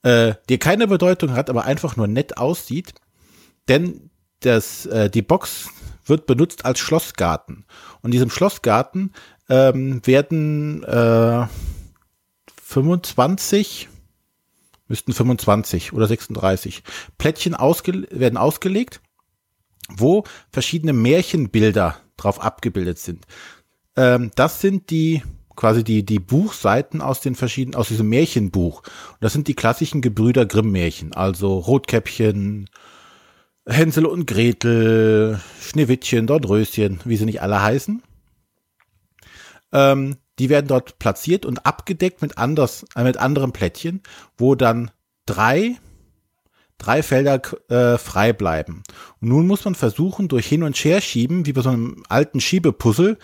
äh, 0.04 0.36
der 0.47 0.58
keine 0.58 0.88
Bedeutung 0.88 1.34
hat, 1.34 1.49
aber 1.49 1.65
einfach 1.65 1.97
nur 1.97 2.08
nett 2.08 2.38
aussieht. 2.38 2.93
Denn 3.67 4.10
das, 4.41 4.86
äh, 4.86 5.10
die 5.10 5.21
Box 5.21 5.69
wird 6.06 6.25
benutzt 6.25 6.65
als 6.65 6.80
Schlossgarten. 6.80 7.65
Und 8.02 8.10
in 8.10 8.12
diesem 8.12 8.30
Schlossgarten 8.30 9.13
ähm, 9.49 10.02
werden 10.06 10.84
äh, 10.84 11.45
25 12.63 13.89
müssten 14.89 15.13
25 15.13 15.93
oder 15.93 16.08
36 16.08 16.84
Plättchen 17.17 17.56
ausge 17.56 18.08
werden 18.12 18.38
ausgelegt, 18.38 19.02
wo 19.89 20.23
verschiedene 20.52 20.93
Märchenbilder 20.93 21.97
drauf 22.17 22.41
abgebildet 22.41 22.99
sind. 22.99 23.25
Ähm, 23.95 24.32
das 24.36 24.60
sind 24.60 24.89
die 24.89 25.23
quasi 25.56 25.84
die 25.84 26.06
die 26.06 26.19
Buchseiten 26.19 27.02
aus 27.02 27.21
den 27.21 27.36
verschiedenen 27.36 27.75
aus 27.75 27.89
diesem 27.89 28.10
Märchenbuch. 28.10 28.82
Und 28.82 29.17
das 29.21 29.34
sind 29.34 29.47
die 29.47 29.56
klassischen 29.56 30.02
Gebrüder 30.02 30.45
Grimm 30.45 30.71
Märchen, 30.71 31.13
also 31.13 31.58
Rotkäppchen, 31.58 32.69
Hänsel 33.67 34.06
und 34.06 34.25
Gretel, 34.25 35.39
Schneewittchen, 35.62 36.28
Dornröschen, 36.28 36.99
wie 37.06 37.17
sie 37.17 37.25
nicht 37.25 37.41
alle 37.41 37.62
heißen. 37.62 38.02
Ähm, 39.71 40.17
die 40.39 40.49
werden 40.49 40.67
dort 40.67 40.99
platziert 40.99 41.45
und 41.45 41.65
abgedeckt 41.65 42.21
mit, 42.21 42.38
anders, 42.38 42.86
äh, 42.95 43.03
mit 43.03 43.17
anderen 43.17 43.51
Plättchen, 43.51 44.01
wo 44.38 44.55
dann 44.55 44.91
drei, 45.25 45.75
drei 46.77 47.03
Felder 47.03 47.41
äh, 47.69 47.97
frei 47.97 48.34
bleiben. 48.34 48.84
Und 49.21 49.29
nun 49.29 49.47
muss 49.47 49.65
man 49.65 49.75
versuchen, 49.75 50.29
durch 50.29 50.47
Hin- 50.47 50.63
und 50.63 50.75
Her-Schieben, 50.75 51.45
wie 51.45 51.53
bei 51.53 51.62
so 51.62 51.69
einem 51.69 52.03
alten 52.08 52.39
Schiebepuzzle, 52.39 53.17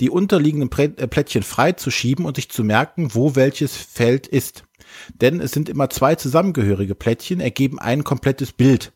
die 0.00 0.10
unterliegenden 0.10 0.70
äh, 0.78 1.06
Plättchen 1.06 1.42
frei 1.42 1.72
zu 1.72 1.90
schieben 1.90 2.24
und 2.24 2.36
sich 2.36 2.50
zu 2.50 2.64
merken, 2.64 3.14
wo 3.14 3.36
welches 3.36 3.76
Feld 3.76 4.26
ist. 4.26 4.64
Denn 5.14 5.40
es 5.40 5.52
sind 5.52 5.68
immer 5.68 5.90
zwei 5.90 6.14
zusammengehörige 6.16 6.94
Plättchen, 6.94 7.40
ergeben 7.40 7.78
ein 7.78 8.02
komplettes 8.02 8.52
Bild 8.52 8.92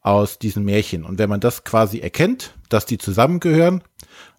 aus 0.00 0.38
diesen 0.38 0.64
Märchen. 0.64 1.04
Und 1.04 1.18
wenn 1.18 1.28
man 1.28 1.40
das 1.40 1.64
quasi 1.64 1.98
erkennt, 1.98 2.54
dass 2.68 2.86
die 2.86 2.98
zusammengehören, 2.98 3.82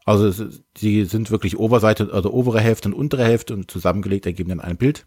also 0.10 0.48
sie 0.76 1.06
sind 1.06 1.30
wirklich 1.30 1.60
Oberseite, 1.60 2.10
also 2.12 2.32
obere 2.32 2.60
Hälfte 2.60 2.90
und 2.90 2.96
untere 2.96 3.24
Hälfte 3.24 3.54
und 3.54 3.70
zusammengelegt 3.70 4.26
ergeben 4.26 4.50
dann 4.50 4.60
ein 4.60 4.78
Bild. 4.78 5.06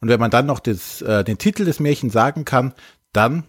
Und 0.00 0.08
wenn 0.08 0.20
man 0.20 0.30
dann 0.30 0.46
noch 0.46 0.60
das, 0.60 1.02
äh, 1.02 1.24
den 1.24 1.38
Titel 1.38 1.64
des 1.64 1.80
Märchens 1.80 2.12
sagen 2.12 2.44
kann, 2.44 2.72
dann 3.12 3.44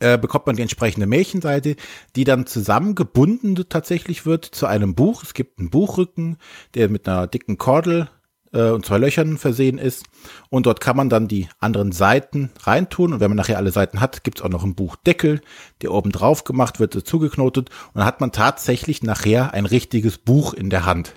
äh, 0.00 0.18
bekommt 0.18 0.46
man 0.46 0.56
die 0.56 0.62
entsprechende 0.62 1.06
Märchenseite, 1.06 1.76
die 2.16 2.24
dann 2.24 2.46
zusammengebunden 2.46 3.56
tatsächlich 3.68 4.26
wird 4.26 4.44
zu 4.44 4.66
einem 4.66 4.94
Buch. 4.94 5.22
Es 5.22 5.34
gibt 5.34 5.58
einen 5.58 5.70
Buchrücken, 5.70 6.36
der 6.74 6.88
mit 6.88 7.08
einer 7.08 7.28
dicken 7.28 7.58
Kordel 7.58 8.08
äh, 8.52 8.70
und 8.70 8.84
zwei 8.84 8.98
Löchern 8.98 9.38
versehen 9.38 9.78
ist. 9.78 10.04
Und 10.50 10.66
dort 10.66 10.80
kann 10.80 10.96
man 10.96 11.08
dann 11.08 11.28
die 11.28 11.48
anderen 11.58 11.92
Seiten 11.92 12.50
reintun. 12.62 13.12
Und 13.12 13.20
wenn 13.20 13.30
man 13.30 13.36
nachher 13.36 13.58
alle 13.58 13.72
Seiten 13.72 14.00
hat, 14.00 14.24
gibt 14.24 14.38
es 14.38 14.44
auch 14.44 14.48
noch 14.48 14.62
einen 14.62 14.74
Buchdeckel, 14.74 15.40
der 15.82 15.92
oben 15.92 16.12
drauf 16.12 16.44
gemacht 16.44 16.80
wird, 16.80 16.94
zugeknotet. 17.06 17.70
Und 17.88 17.96
dann 17.96 18.04
hat 18.04 18.20
man 18.20 18.32
tatsächlich 18.32 19.02
nachher 19.02 19.54
ein 19.54 19.66
richtiges 19.66 20.18
Buch 20.18 20.54
in 20.54 20.70
der 20.70 20.84
Hand. 20.86 21.14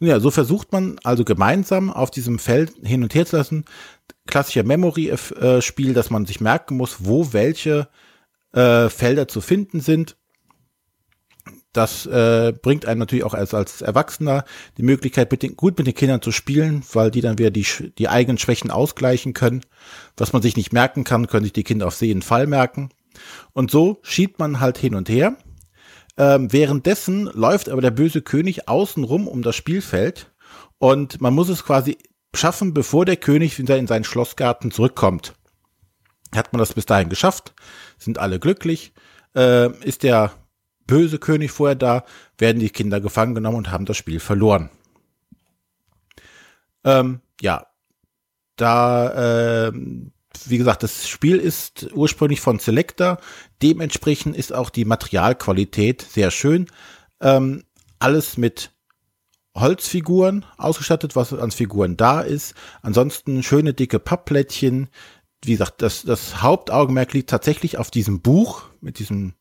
Ja, 0.00 0.20
so 0.20 0.30
versucht 0.30 0.72
man 0.72 0.98
also 1.02 1.24
gemeinsam 1.24 1.90
auf 1.90 2.10
diesem 2.10 2.38
Feld 2.38 2.72
hin 2.82 3.02
und 3.02 3.14
her 3.14 3.26
zu 3.26 3.36
lassen. 3.36 3.64
Klassischer 4.26 4.62
Memory-Spiel, 4.62 5.92
dass 5.92 6.10
man 6.10 6.24
sich 6.24 6.40
merken 6.40 6.76
muss, 6.76 7.04
wo 7.04 7.32
welche 7.32 7.88
äh, 8.52 8.88
Felder 8.88 9.26
zu 9.26 9.40
finden 9.40 9.80
sind. 9.80 10.16
Das 11.78 12.06
äh, 12.06 12.52
bringt 12.60 12.86
einem 12.86 12.98
natürlich 12.98 13.22
auch 13.22 13.34
als, 13.34 13.54
als 13.54 13.82
Erwachsener 13.82 14.44
die 14.78 14.82
Möglichkeit, 14.82 15.30
mit 15.30 15.44
den, 15.44 15.54
gut 15.54 15.78
mit 15.78 15.86
den 15.86 15.94
Kindern 15.94 16.20
zu 16.20 16.32
spielen, 16.32 16.82
weil 16.92 17.12
die 17.12 17.20
dann 17.20 17.38
wieder 17.38 17.52
die, 17.52 17.64
die 17.96 18.08
eigenen 18.08 18.36
Schwächen 18.36 18.72
ausgleichen 18.72 19.32
können. 19.32 19.60
Was 20.16 20.32
man 20.32 20.42
sich 20.42 20.56
nicht 20.56 20.72
merken 20.72 21.04
kann, 21.04 21.28
können 21.28 21.44
sich 21.44 21.52
die 21.52 21.62
Kinder 21.62 21.86
auf 21.86 22.00
jeden 22.00 22.22
Fall 22.22 22.48
merken. 22.48 22.88
Und 23.52 23.70
so 23.70 24.00
schiebt 24.02 24.40
man 24.40 24.58
halt 24.58 24.76
hin 24.76 24.96
und 24.96 25.08
her. 25.08 25.36
Ähm, 26.16 26.52
währenddessen 26.52 27.26
läuft 27.26 27.68
aber 27.68 27.80
der 27.80 27.92
böse 27.92 28.22
König 28.22 28.68
außenrum 28.68 29.28
um 29.28 29.42
das 29.42 29.54
Spielfeld 29.54 30.32
und 30.78 31.20
man 31.20 31.32
muss 31.32 31.48
es 31.48 31.64
quasi 31.64 31.96
schaffen, 32.34 32.74
bevor 32.74 33.04
der 33.04 33.18
König 33.18 33.56
wieder 33.56 33.78
in 33.78 33.86
seinen 33.86 34.02
Schlossgarten 34.02 34.72
zurückkommt. 34.72 35.34
Hat 36.34 36.52
man 36.52 36.58
das 36.58 36.72
bis 36.72 36.86
dahin 36.86 37.08
geschafft, 37.08 37.54
sind 37.98 38.18
alle 38.18 38.40
glücklich, 38.40 38.92
äh, 39.36 39.70
ist 39.84 40.02
der 40.02 40.32
böse 40.88 41.20
König 41.20 41.52
vorher 41.52 41.76
da, 41.76 42.04
werden 42.36 42.58
die 42.58 42.70
Kinder 42.70 43.00
gefangen 43.00 43.36
genommen 43.36 43.58
und 43.58 43.70
haben 43.70 43.84
das 43.84 43.96
Spiel 43.96 44.18
verloren. 44.18 44.70
Ähm, 46.82 47.20
ja, 47.40 47.66
da 48.56 49.68
äh, 49.68 49.72
wie 50.46 50.58
gesagt, 50.58 50.82
das 50.82 51.08
Spiel 51.08 51.36
ist 51.36 51.88
ursprünglich 51.94 52.40
von 52.40 52.58
Selector. 52.58 53.18
Dementsprechend 53.62 54.36
ist 54.36 54.54
auch 54.54 54.70
die 54.70 54.84
Materialqualität 54.84 56.02
sehr 56.02 56.30
schön. 56.30 56.66
Ähm, 57.20 57.64
alles 57.98 58.36
mit 58.36 58.70
Holzfiguren 59.54 60.44
ausgestattet, 60.56 61.16
was 61.16 61.32
an 61.32 61.50
Figuren 61.50 61.96
da 61.96 62.20
ist. 62.20 62.54
Ansonsten 62.82 63.42
schöne 63.42 63.74
dicke 63.74 63.98
Pappplättchen. 63.98 64.88
Wie 65.42 65.52
gesagt, 65.52 65.82
das, 65.82 66.02
das 66.02 66.42
Hauptaugenmerk 66.42 67.12
liegt 67.12 67.30
tatsächlich 67.30 67.78
auf 67.78 67.90
diesem 67.90 68.20
Buch 68.20 68.64
mit 68.80 68.98
diesem 68.98 69.34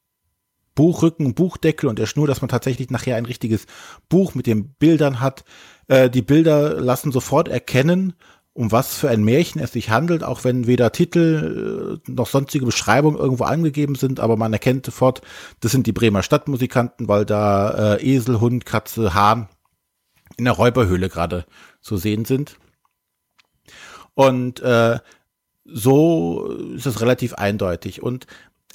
Buchrücken, 0.77 1.33
Buchdeckel 1.33 1.89
und 1.89 1.97
der 1.97 2.05
Schnur, 2.05 2.27
dass 2.27 2.41
man 2.41 2.49
tatsächlich 2.49 2.91
nachher 2.91 3.15
ein 3.17 3.25
richtiges 3.25 3.65
Buch 4.09 4.35
mit 4.35 4.45
den 4.45 4.69
Bildern 4.75 5.19
hat. 5.19 5.43
Äh, 5.87 6.09
die 6.09 6.21
Bilder 6.21 6.79
lassen 6.79 7.11
sofort 7.11 7.47
erkennen, 7.47 8.13
um 8.53 8.71
was 8.71 8.95
für 8.95 9.09
ein 9.09 9.23
Märchen 9.23 9.59
es 9.59 9.71
sich 9.71 9.89
handelt, 9.89 10.23
auch 10.23 10.43
wenn 10.43 10.67
weder 10.67 10.91
Titel 10.91 11.99
äh, 12.07 12.11
noch 12.11 12.27
sonstige 12.27 12.65
Beschreibungen 12.65 13.17
irgendwo 13.17 13.45
angegeben 13.45 13.95
sind, 13.95 14.19
aber 14.19 14.37
man 14.37 14.53
erkennt 14.53 14.85
sofort, 14.85 15.21
das 15.61 15.71
sind 15.71 15.87
die 15.87 15.93
Bremer 15.93 16.21
Stadtmusikanten, 16.21 17.07
weil 17.07 17.25
da 17.25 17.95
äh, 17.95 18.03
Esel, 18.07 18.39
Hund, 18.39 18.67
Katze, 18.67 19.15
Hahn 19.15 19.49
in 20.37 20.45
der 20.45 20.53
Räuberhöhle 20.53 21.09
gerade 21.09 21.45
zu 21.81 21.97
sehen 21.97 22.25
sind. 22.25 22.57
Und 24.13 24.59
äh, 24.59 24.99
so 25.65 26.45
ist 26.75 26.85
es 26.85 27.01
relativ 27.01 27.33
eindeutig. 27.33 28.03
Und 28.03 28.27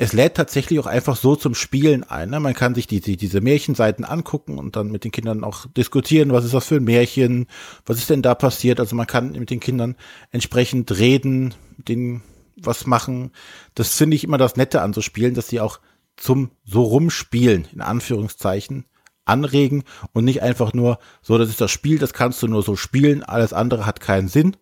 es 0.03 0.13
lädt 0.13 0.35
tatsächlich 0.35 0.81
auch 0.81 0.87
einfach 0.87 1.15
so 1.15 1.37
zum 1.37 1.55
Spielen 1.55 2.03
ein. 2.03 2.31
Ne? 2.31 2.41
Man 2.41 2.55
kann 2.55 2.75
sich 2.75 2.89
die, 2.89 3.01
die, 3.01 3.17
diese 3.17 3.41
Märchenseiten 3.41 4.05
angucken 4.05 4.59
und 4.59 4.75
dann 4.75 4.91
mit 4.91 5.05
den 5.05 5.13
Kindern 5.13 5.45
auch 5.45 5.67
diskutieren, 5.67 6.33
was 6.33 6.45
ist 6.45 6.55
das 6.55 6.67
für 6.67 6.75
ein 6.75 6.85
Märchen, 6.85 7.47
was 7.87 7.99
ist 7.99 8.11
denn 8.11 8.21
da 8.21 8.35
passiert. 8.35 8.81
Also 8.81 8.97
man 8.97 9.07
kann 9.07 9.31
mit 9.31 9.51
den 9.51 9.61
Kindern 9.61 9.95
entsprechend 10.33 10.91
reden, 10.99 11.55
den 11.77 12.21
was 12.57 12.85
machen. 12.85 13.31
Das 13.77 13.95
finde 13.95 14.17
ich 14.17 14.25
immer 14.25 14.39
das 14.39 14.57
Nette 14.57 14.83
an 14.83 14.93
so 14.93 15.03
Spielen, 15.03 15.35
dass 15.35 15.47
sie 15.47 15.61
auch 15.61 15.79
zum 16.17 16.51
so 16.65 16.83
rumspielen, 16.83 17.69
in 17.73 17.81
Anführungszeichen, 17.81 18.87
anregen 19.25 19.85
und 20.13 20.25
nicht 20.25 20.43
einfach 20.43 20.73
nur, 20.73 20.99
so, 21.23 21.39
das 21.39 21.49
ist 21.49 21.61
das 21.61 21.71
Spiel, 21.71 22.01
das 22.01 22.13
kannst 22.13 22.43
du 22.43 22.49
nur 22.49 22.65
so 22.65 22.75
spielen, 22.75 23.23
alles 23.23 23.53
andere 23.53 23.87
hat 23.87 24.01
keinen 24.01 24.27
Sinn. 24.27 24.57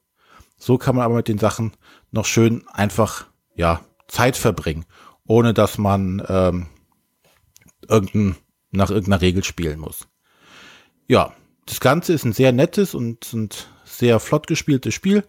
So 0.59 0.77
kann 0.77 0.97
man 0.97 1.07
aber 1.07 1.15
mit 1.15 1.29
den 1.29 1.39
Sachen 1.39 1.73
noch 2.11 2.27
schön 2.27 2.69
einfach, 2.75 3.25
ja, 3.55 3.81
Zeit 4.07 4.37
verbringen 4.37 4.85
ohne 5.31 5.55
dass 5.55 5.79
man 5.79 6.21
ähm, 6.29 6.67
irgendein, 7.89 8.35
nach 8.73 8.91
irgendeiner 8.91 9.21
Regel 9.21 9.45
spielen 9.45 9.79
muss. 9.79 10.09
Ja, 11.07 11.33
das 11.67 11.79
Ganze 11.79 12.15
ist 12.15 12.25
ein 12.25 12.33
sehr 12.33 12.51
nettes 12.51 12.97
und, 12.97 13.33
und 13.33 13.69
sehr 13.85 14.19
flott 14.19 14.49
gespieltes 14.49 14.93
Spiel. 14.93 15.23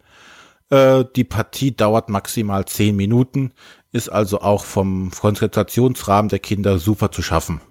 Äh, 0.72 1.06
die 1.16 1.24
Partie 1.24 1.76
dauert 1.76 2.10
maximal 2.10 2.66
zehn 2.66 2.96
Minuten, 2.96 3.54
ist 3.92 4.10
also 4.10 4.42
auch 4.42 4.66
vom 4.66 5.12
Konzentrationsrahmen 5.12 6.30
der 6.30 6.40
Kinder 6.40 6.80
super 6.80 7.12
zu 7.12 7.22
schaffen. 7.22 7.62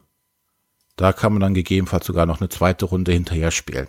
Da 0.94 1.12
kann 1.12 1.32
man 1.32 1.40
dann 1.40 1.54
gegebenenfalls 1.54 2.06
sogar 2.06 2.26
noch 2.26 2.40
eine 2.40 2.48
zweite 2.48 2.84
Runde 2.84 3.10
hinterher 3.10 3.50
spielen. 3.50 3.88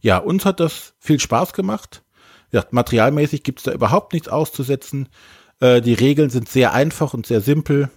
Ja, 0.00 0.16
uns 0.16 0.46
hat 0.46 0.60
das 0.60 0.94
viel 0.98 1.20
Spaß 1.20 1.52
gemacht. 1.52 2.04
Ja, 2.52 2.64
materialmäßig 2.70 3.42
gibt's 3.42 3.64
da 3.64 3.72
überhaupt 3.72 4.14
nichts 4.14 4.28
auszusetzen. 4.28 5.10
Äh, 5.60 5.80
die 5.80 5.94
Regeln 5.94 6.30
sind 6.30 6.48
sehr 6.48 6.72
einfach 6.72 7.14
und 7.14 7.26
sehr 7.26 7.40
simpel. 7.40 7.90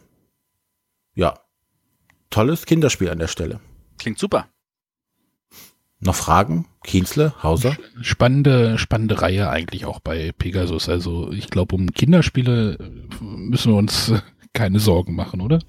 Ja, 1.13 1.39
tolles 2.29 2.65
Kinderspiel 2.65 3.09
an 3.09 3.19
der 3.19 3.27
Stelle. 3.27 3.59
Klingt 3.97 4.17
super. 4.17 4.47
Noch 5.99 6.15
Fragen? 6.15 6.65
Kienzle, 6.83 7.33
Hauser? 7.43 7.75
Spannende, 8.01 8.79
spannende 8.79 9.21
Reihe 9.21 9.49
eigentlich 9.51 9.85
auch 9.85 9.99
bei 9.99 10.31
Pegasus. 10.31 10.89
Also 10.89 11.31
ich 11.31 11.51
glaube, 11.51 11.75
um 11.75 11.91
Kinderspiele 11.91 12.77
müssen 13.19 13.71
wir 13.71 13.77
uns 13.77 14.11
keine 14.53 14.79
Sorgen 14.79 15.15
machen, 15.15 15.41
oder? 15.41 15.59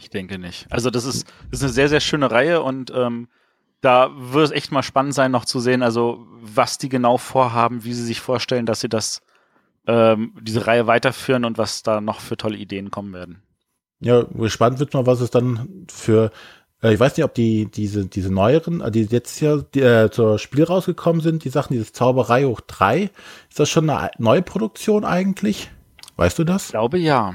Ich 0.00 0.10
denke 0.10 0.38
nicht. 0.38 0.66
Also 0.70 0.90
das 0.90 1.04
ist, 1.04 1.26
das 1.50 1.58
ist 1.58 1.64
eine 1.64 1.72
sehr, 1.72 1.88
sehr 1.88 2.00
schöne 2.00 2.30
Reihe 2.30 2.62
und 2.62 2.92
ähm, 2.94 3.26
da 3.80 4.10
wird 4.16 4.46
es 4.46 4.50
echt 4.52 4.70
mal 4.70 4.84
spannend 4.84 5.14
sein, 5.14 5.32
noch 5.32 5.44
zu 5.44 5.58
sehen, 5.58 5.82
also 5.82 6.24
was 6.40 6.78
die 6.78 6.88
genau 6.88 7.18
vorhaben, 7.18 7.84
wie 7.84 7.92
sie 7.92 8.04
sich 8.04 8.20
vorstellen, 8.20 8.66
dass 8.66 8.80
sie 8.80 8.88
das 8.88 9.22
ähm, 9.86 10.32
diese 10.40 10.66
Reihe 10.66 10.86
weiterführen 10.86 11.44
und 11.44 11.58
was 11.58 11.82
da 11.82 12.00
noch 12.00 12.20
für 12.20 12.36
tolle 12.36 12.56
Ideen 12.56 12.90
kommen 12.90 13.12
werden. 13.12 13.42
Ja, 14.00 14.22
gespannt 14.22 14.78
wird 14.78 14.94
noch, 14.94 15.06
was 15.06 15.20
es 15.20 15.30
dann 15.30 15.86
für, 15.90 16.30
äh, 16.82 16.94
ich 16.94 17.00
weiß 17.00 17.16
nicht, 17.16 17.24
ob 17.24 17.34
die, 17.34 17.70
diese, 17.70 18.06
diese 18.06 18.32
neueren, 18.32 18.80
äh, 18.80 18.90
die 18.90 19.02
jetzt 19.02 19.38
hier 19.38 19.64
die, 19.74 19.80
äh, 19.80 20.10
zur 20.10 20.38
Spiel 20.38 20.64
rausgekommen 20.64 21.22
sind, 21.22 21.44
die 21.44 21.50
Sachen, 21.50 21.72
dieses 21.72 21.92
Zauberei 21.92 22.44
hoch 22.44 22.60
drei, 22.60 23.10
ist 23.48 23.60
das 23.60 23.70
schon 23.70 23.88
eine 23.88 24.10
neue 24.18 24.42
Produktion 24.42 25.04
eigentlich? 25.04 25.70
Weißt 26.16 26.38
du 26.38 26.44
das? 26.44 26.66
Ich 26.66 26.70
glaube 26.70 26.98
ja. 26.98 27.34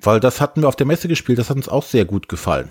Weil 0.00 0.20
das 0.20 0.40
hatten 0.40 0.62
wir 0.62 0.68
auf 0.68 0.76
der 0.76 0.86
Messe 0.86 1.08
gespielt, 1.08 1.38
das 1.38 1.50
hat 1.50 1.56
uns 1.56 1.68
auch 1.68 1.82
sehr 1.82 2.04
gut 2.04 2.28
gefallen. 2.28 2.70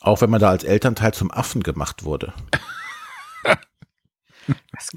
Auch 0.00 0.20
wenn 0.20 0.30
man 0.30 0.40
da 0.40 0.50
als 0.50 0.64
Elternteil 0.64 1.14
zum 1.14 1.30
Affen 1.30 1.62
gemacht 1.62 2.04
wurde. 2.04 2.32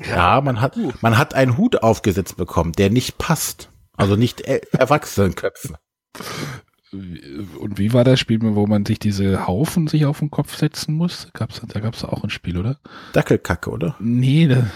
Ja, 0.10 0.42
man 0.42 0.62
hat, 0.62 0.78
man 1.02 1.18
hat 1.18 1.34
einen 1.34 1.58
Hut 1.58 1.84
aufgesetzt 1.84 2.38
bekommen, 2.38 2.74
der 2.74 2.90
nicht 2.90 3.18
passt. 3.18 3.70
Also 3.98 4.16
nicht 4.16 4.42
Erwachsenenköpfe. 4.42 5.76
Und 6.92 7.78
wie 7.78 7.94
war 7.94 8.04
das 8.04 8.20
Spiel, 8.20 8.40
wo 8.42 8.68
man 8.68 8.86
sich 8.86 9.00
diese 9.00 9.48
Haufen 9.48 9.88
sich 9.88 10.06
auf 10.06 10.20
den 10.20 10.32
Kopf 10.32 10.56
setzen 10.56 10.96
muss? 10.96 11.30
Gab's, 11.34 11.62
da 11.68 11.80
gab 11.80 11.94
es 11.94 12.06
auch 12.06 12.24
ein 12.24 12.30
Spiel, 12.30 12.58
oder? 12.58 12.80
Dackelkacke, 13.14 13.70
oder? 13.70 13.96
Nee, 14.00 14.48
da, 14.48 14.68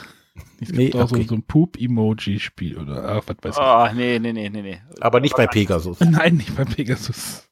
es 0.59 0.69
nee, 0.69 0.93
auch 0.93 1.11
okay. 1.11 1.23
so, 1.23 1.29
so 1.29 1.35
ein 1.35 1.43
Poop-Emoji-Spiel, 1.43 2.77
oder? 2.77 3.03
Ach, 3.05 3.23
was 3.27 3.37
weiß 3.41 3.55
ich. 3.55 3.61
Oh, 3.61 3.87
nee, 3.95 4.19
nee, 4.19 4.33
nee, 4.33 4.49
nee, 4.49 4.61
nee. 4.61 4.81
Aber 4.99 5.19
nicht 5.19 5.35
bei 5.35 5.47
Pegasus. 5.47 5.99
Nein, 6.01 6.35
nicht 6.35 6.55
bei 6.55 6.65
Pegasus. 6.65 7.47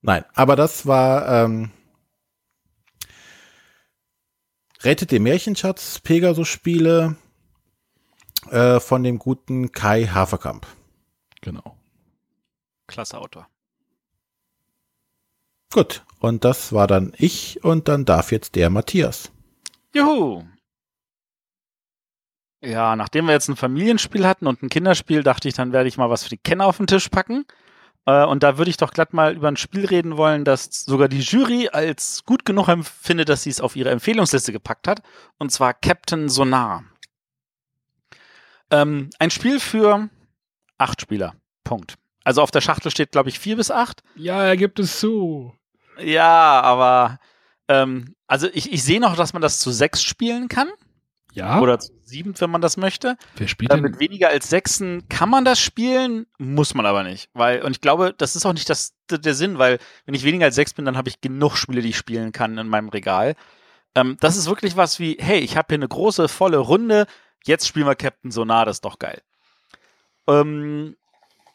Nein, 0.00 0.24
aber 0.34 0.56
das 0.56 0.86
war, 0.86 1.44
ähm, 1.44 1.70
Rettet 4.82 5.10
den 5.10 5.24
Märchenschatz, 5.24 5.98
Pegasus-Spiele 6.00 7.16
äh, 8.50 8.80
von 8.80 9.02
dem 9.02 9.18
guten 9.18 9.72
Kai 9.72 10.06
Haferkamp. 10.06 10.66
Genau. 11.40 11.76
Klasse 12.86 13.18
Autor. 13.18 13.48
Gut, 15.72 16.04
und 16.20 16.44
das 16.44 16.72
war 16.72 16.86
dann 16.86 17.12
ich 17.18 17.62
und 17.62 17.88
dann 17.88 18.04
darf 18.04 18.32
jetzt 18.32 18.54
der 18.54 18.70
Matthias. 18.70 19.30
Juhu! 19.94 20.44
Ja, 22.60 22.96
nachdem 22.96 23.26
wir 23.26 23.32
jetzt 23.32 23.48
ein 23.48 23.56
Familienspiel 23.56 24.26
hatten 24.26 24.46
und 24.46 24.62
ein 24.62 24.68
Kinderspiel, 24.68 25.22
dachte 25.22 25.48
ich, 25.48 25.54
dann 25.54 25.72
werde 25.72 25.88
ich 25.88 25.96
mal 25.96 26.10
was 26.10 26.24
für 26.24 26.30
die 26.30 26.38
Kenner 26.38 26.66
auf 26.66 26.78
den 26.78 26.86
Tisch 26.86 27.08
packen. 27.08 27.44
Äh, 28.06 28.24
und 28.24 28.42
da 28.42 28.58
würde 28.58 28.70
ich 28.70 28.76
doch 28.76 28.92
glatt 28.92 29.12
mal 29.12 29.34
über 29.34 29.48
ein 29.48 29.56
Spiel 29.56 29.86
reden 29.86 30.16
wollen, 30.16 30.44
das 30.44 30.84
sogar 30.84 31.08
die 31.08 31.20
Jury 31.20 31.68
als 31.68 32.24
gut 32.24 32.44
genug 32.44 32.68
empfindet, 32.68 33.28
dass 33.28 33.42
sie 33.42 33.50
es 33.50 33.60
auf 33.60 33.76
ihre 33.76 33.90
Empfehlungsliste 33.90 34.52
gepackt 34.52 34.88
hat. 34.88 35.02
Und 35.38 35.52
zwar 35.52 35.74
Captain 35.74 36.28
Sonar. 36.28 36.84
Ähm, 38.70 39.10
ein 39.18 39.30
Spiel 39.30 39.60
für 39.60 40.08
acht 40.76 41.00
Spieler. 41.00 41.34
Punkt. 41.64 41.94
Also 42.24 42.42
auf 42.42 42.50
der 42.50 42.60
Schachtel 42.60 42.90
steht, 42.90 43.12
glaube 43.12 43.28
ich, 43.28 43.38
vier 43.38 43.56
bis 43.56 43.70
acht. 43.70 44.02
Ja, 44.14 44.44
er 44.44 44.56
gibt 44.56 44.78
es 44.78 45.00
zu. 45.00 45.54
Ja, 45.98 46.60
aber 46.60 47.18
ähm, 47.68 48.14
also 48.26 48.48
ich, 48.52 48.72
ich 48.72 48.84
sehe 48.84 49.00
noch, 49.00 49.16
dass 49.16 49.32
man 49.32 49.42
das 49.42 49.60
zu 49.60 49.70
sechs 49.70 50.02
spielen 50.02 50.48
kann. 50.48 50.68
Ja. 51.32 51.60
Oder 51.60 51.78
zu 51.78 51.97
sieben, 52.08 52.34
wenn 52.40 52.50
man 52.50 52.60
das 52.60 52.76
möchte. 52.76 53.16
Wer 53.36 53.46
spielt 53.48 53.70
Äh, 53.70 53.74
denn? 53.76 53.82
mit 53.84 54.00
weniger 54.00 54.28
als 54.28 54.48
sechsen 54.50 55.08
kann 55.08 55.28
man 55.28 55.44
das 55.44 55.60
spielen, 55.60 56.26
muss 56.38 56.74
man 56.74 56.86
aber 56.86 57.02
nicht. 57.04 57.28
Weil, 57.34 57.62
und 57.62 57.72
ich 57.72 57.80
glaube, 57.80 58.14
das 58.16 58.34
ist 58.36 58.46
auch 58.46 58.52
nicht 58.52 58.68
das, 58.70 58.94
der, 59.10 59.18
der 59.18 59.34
Sinn, 59.34 59.58
weil 59.58 59.78
wenn 60.06 60.14
ich 60.14 60.24
weniger 60.24 60.46
als 60.46 60.54
sechs 60.56 60.72
bin, 60.74 60.84
dann 60.84 60.96
habe 60.96 61.08
ich 61.08 61.20
genug 61.20 61.56
Spiele, 61.56 61.82
die 61.82 61.90
ich 61.90 61.96
spielen 61.96 62.32
kann 62.32 62.58
in 62.58 62.68
meinem 62.68 62.88
Regal. 62.88 63.34
Ähm, 63.94 64.16
das 64.20 64.36
ist 64.36 64.48
wirklich 64.48 64.76
was 64.76 64.98
wie, 64.98 65.16
hey, 65.20 65.38
ich 65.38 65.56
habe 65.56 65.66
hier 65.68 65.78
eine 65.78 65.88
große, 65.88 66.28
volle 66.28 66.58
Runde, 66.58 67.06
jetzt 67.44 67.66
spielen 67.68 67.86
wir 67.86 67.94
Captain 67.94 68.30
Sonar, 68.30 68.64
das 68.66 68.78
ist 68.78 68.84
doch 68.84 68.98
geil. 68.98 69.20
Ähm, 70.26 70.96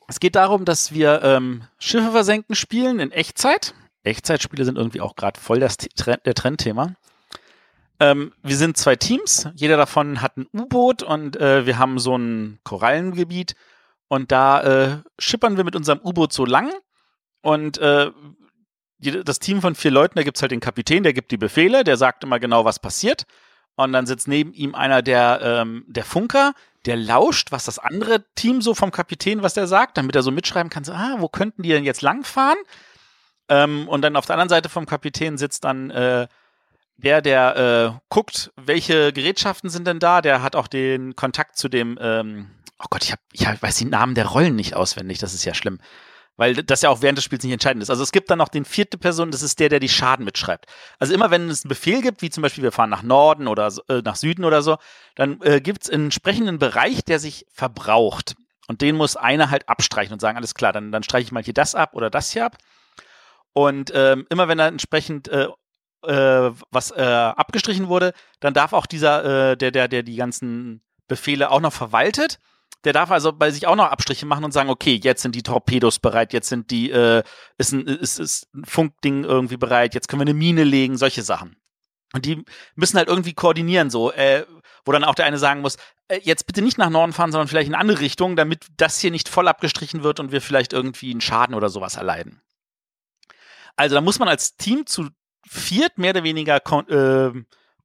es 0.07 0.19
geht 0.19 0.35
darum, 0.35 0.65
dass 0.65 0.91
wir 0.93 1.21
ähm, 1.23 1.63
Schiffe 1.79 2.11
versenken 2.11 2.55
spielen 2.55 2.99
in 2.99 3.11
Echtzeit. 3.11 3.73
Echtzeitspiele 4.03 4.65
sind 4.65 4.77
irgendwie 4.77 4.99
auch 5.01 5.15
gerade 5.15 5.39
voll 5.39 5.59
das 5.59 5.77
Trend, 5.77 6.25
der 6.25 6.33
Trendthema. 6.33 6.95
Ähm, 8.03 8.33
wir 8.41 8.57
sind 8.57 8.75
zwei 8.75 8.97
Teams, 8.97 9.47
jeder 9.55 9.77
davon 9.77 10.21
hat 10.21 10.35
ein 10.35 10.47
U-Boot 10.51 11.03
und 11.03 11.37
äh, 11.37 11.65
wir 11.65 11.77
haben 11.77 11.99
so 11.99 12.17
ein 12.17 12.59
Korallengebiet. 12.65 13.55
Und 14.09 14.33
da 14.33 14.61
äh, 14.61 14.97
schippern 15.17 15.55
wir 15.55 15.63
mit 15.63 15.77
unserem 15.77 16.01
U-Boot 16.03 16.33
so 16.33 16.45
lang. 16.45 16.69
Und 17.41 17.77
äh, 17.77 18.11
das 18.99 19.39
Team 19.39 19.61
von 19.61 19.75
vier 19.75 19.91
Leuten, 19.91 20.15
da 20.15 20.23
gibt 20.23 20.35
es 20.35 20.41
halt 20.41 20.51
den 20.51 20.59
Kapitän, 20.59 21.03
der 21.03 21.13
gibt 21.13 21.31
die 21.31 21.37
Befehle, 21.37 21.85
der 21.85 21.95
sagt 21.95 22.25
immer 22.25 22.41
genau, 22.41 22.65
was 22.65 22.79
passiert. 22.79 23.25
Und 23.75 23.93
dann 23.93 24.05
sitzt 24.05 24.27
neben 24.27 24.51
ihm 24.51 24.75
einer 24.75 25.01
der, 25.01 25.39
ähm, 25.41 25.85
der 25.87 26.03
Funker, 26.03 26.53
der 26.85 26.97
lauscht, 26.97 27.53
was 27.53 27.63
das 27.63 27.79
andere 27.79 28.25
Team 28.35 28.61
so 28.61 28.75
vom 28.75 28.91
Kapitän, 28.91 29.43
was 29.43 29.53
der 29.53 29.67
sagt, 29.67 29.97
damit 29.97 30.17
er 30.17 30.23
so 30.23 30.31
mitschreiben 30.31 30.69
kann, 30.69 30.83
so, 30.83 30.91
ah, 30.91 31.15
wo 31.19 31.29
könnten 31.29 31.63
die 31.63 31.69
denn 31.69 31.85
jetzt 31.85 32.01
langfahren? 32.01 32.59
Ähm, 33.47 33.87
und 33.87 34.01
dann 34.01 34.17
auf 34.17 34.25
der 34.25 34.35
anderen 34.35 34.49
Seite 34.49 34.67
vom 34.67 34.85
Kapitän 34.85 35.37
sitzt 35.37 35.63
dann 35.63 35.89
äh, 35.89 36.27
der, 36.97 37.21
der 37.21 37.95
äh, 37.95 37.99
guckt, 38.10 38.51
welche 38.56 39.13
Gerätschaften 39.13 39.69
sind 39.69 39.88
denn 39.88 39.99
da, 39.99 40.21
der 40.21 40.41
hat 40.41 40.56
auch 40.56 40.67
den 40.67 41.15
Kontakt 41.15 41.58
zu 41.58 41.69
dem, 41.69 41.97
ähm, 42.01 42.51
oh 42.79 42.86
Gott, 42.89 43.03
ich, 43.03 43.12
hab, 43.12 43.19
ich 43.32 43.45
weiß 43.45 43.77
die 43.77 43.86
Namen 43.86 44.15
der 44.15 44.27
Rollen 44.27 44.56
nicht 44.56 44.75
auswendig, 44.75 45.19
das 45.19 45.34
ist 45.34 45.45
ja 45.45 45.53
schlimm. 45.53 45.79
Weil 46.36 46.56
das 46.56 46.82
ja 46.82 46.89
auch 46.89 47.03
während 47.03 47.17
des 47.19 47.25
Spiels 47.25 47.43
nicht 47.43 47.53
entscheidend 47.53 47.84
ist. 47.84 47.91
Also 47.91 48.01
es 48.01 48.12
gibt 48.12 48.32
dann 48.32 48.39
noch 48.39 48.47
den 48.47 48.65
vierte 48.65 48.97
Person, 48.97 49.29
das 49.29 49.43
ist 49.43 49.60
der, 49.60 49.69
der 49.69 49.79
die 49.79 49.89
Schaden 49.89 50.25
mitschreibt. 50.25 50.65
Also 50.97 51.13
immer 51.13 51.29
wenn 51.29 51.47
es 51.47 51.63
einen 51.63 51.69
Befehl 51.69 52.01
gibt, 52.01 52.23
wie 52.23 52.32
zum 52.32 52.41
Beispiel 52.41 52.63
wir 52.63 52.71
fahren 52.71 52.89
nach 52.89 53.03
Norden 53.03 53.47
oder 53.47 53.71
äh, 53.88 54.01
nach 54.03 54.15
Süden 54.15 54.43
oder 54.43 54.63
so, 54.63 54.77
dann 55.13 55.39
äh, 55.41 55.62
gibt 55.62 55.84
es 55.84 55.91
einen 55.91 56.06
entsprechenden 56.06 56.58
Bereich, 56.58 57.06
der 57.06 57.19
sich 57.19 57.45
verbraucht. 57.53 58.34
Und 58.67 58.82
den 58.82 58.95
muss 58.95 59.15
einer 59.15 59.51
halt 59.51 59.69
abstreichen 59.69 60.13
und 60.13 60.21
sagen, 60.21 60.38
alles 60.38 60.56
klar, 60.56 60.73
dann, 60.73 60.91
dann 60.91 61.03
streiche 61.03 61.25
ich 61.25 61.32
mal 61.32 61.43
hier 61.43 61.53
das 61.53 61.75
ab 61.75 61.93
oder 61.93 62.10
das 62.10 62.32
hier 62.32 62.45
ab. 62.45 62.58
Und 63.51 63.91
ähm, 63.93 64.25
immer 64.29 64.47
wenn 64.47 64.58
er 64.58 64.67
entsprechend 64.67 65.27
äh, 65.27 65.47
äh, 66.03 66.51
was 66.71 66.91
äh, 66.91 67.01
abgestrichen 67.01 67.87
wurde, 67.87 68.13
dann 68.39 68.53
darf 68.53 68.73
auch 68.73 68.85
dieser, 68.85 69.51
äh, 69.51 69.57
der, 69.57 69.71
der, 69.71 69.87
der 69.87 70.03
die 70.03 70.15
ganzen 70.15 70.81
Befehle 71.07 71.51
auch 71.51 71.61
noch 71.61 71.73
verwaltet, 71.73 72.39
der 72.83 72.93
darf 72.93 73.11
also 73.11 73.31
bei 73.31 73.51
sich 73.51 73.67
auch 73.67 73.75
noch 73.75 73.85
Abstriche 73.85 74.25
machen 74.25 74.43
und 74.43 74.51
sagen, 74.51 74.69
okay, 74.69 74.99
jetzt 75.01 75.21
sind 75.21 75.35
die 75.35 75.43
Torpedos 75.43 75.99
bereit, 75.99 76.33
jetzt 76.33 76.49
sind 76.49 76.69
die, 76.71 76.91
äh, 76.91 77.23
ist, 77.57 77.71
ein, 77.71 77.87
ist, 77.87 78.19
ist 78.19 78.53
ein 78.53 78.65
Funkding 78.65 79.23
irgendwie 79.23 79.57
bereit, 79.57 79.95
jetzt 79.95 80.07
können 80.07 80.19
wir 80.19 80.25
eine 80.25 80.33
Mine 80.33 80.63
legen, 80.63 80.97
solche 80.97 81.21
Sachen. 81.21 81.55
Und 82.13 82.25
die 82.25 82.43
müssen 82.75 82.97
halt 82.97 83.07
irgendwie 83.07 83.33
koordinieren, 83.33 83.89
so, 83.89 84.11
äh, 84.11 84.45
wo 84.85 84.91
dann 84.91 85.03
auch 85.03 85.15
der 85.15 85.25
eine 85.25 85.39
sagen 85.39 85.61
muss, 85.61 85.77
äh, 86.09 86.19
jetzt 86.23 86.45
bitte 86.45 86.61
nicht 86.61 86.77
nach 86.77 86.89
Norden 86.89 87.13
fahren, 87.13 87.31
sondern 87.31 87.47
vielleicht 87.47 87.69
in 87.69 87.75
andere 87.75 88.01
Richtung, 88.01 88.35
damit 88.35 88.67
das 88.77 88.99
hier 88.99 89.11
nicht 89.11 89.29
voll 89.29 89.47
abgestrichen 89.47 90.03
wird 90.03 90.19
und 90.19 90.31
wir 90.31 90.41
vielleicht 90.41 90.73
irgendwie 90.73 91.11
einen 91.11 91.21
Schaden 91.21 91.55
oder 91.55 91.69
sowas 91.69 91.95
erleiden. 91.95 92.41
Also 93.75 93.95
da 93.95 94.01
muss 94.01 94.19
man 94.19 94.27
als 94.27 94.55
Team 94.57 94.85
zu 94.85 95.09
viert 95.47 95.97
mehr 95.97 96.12
oder 96.12 96.23
weniger 96.23 96.60
ko 96.60 96.82
äh, 96.82 97.32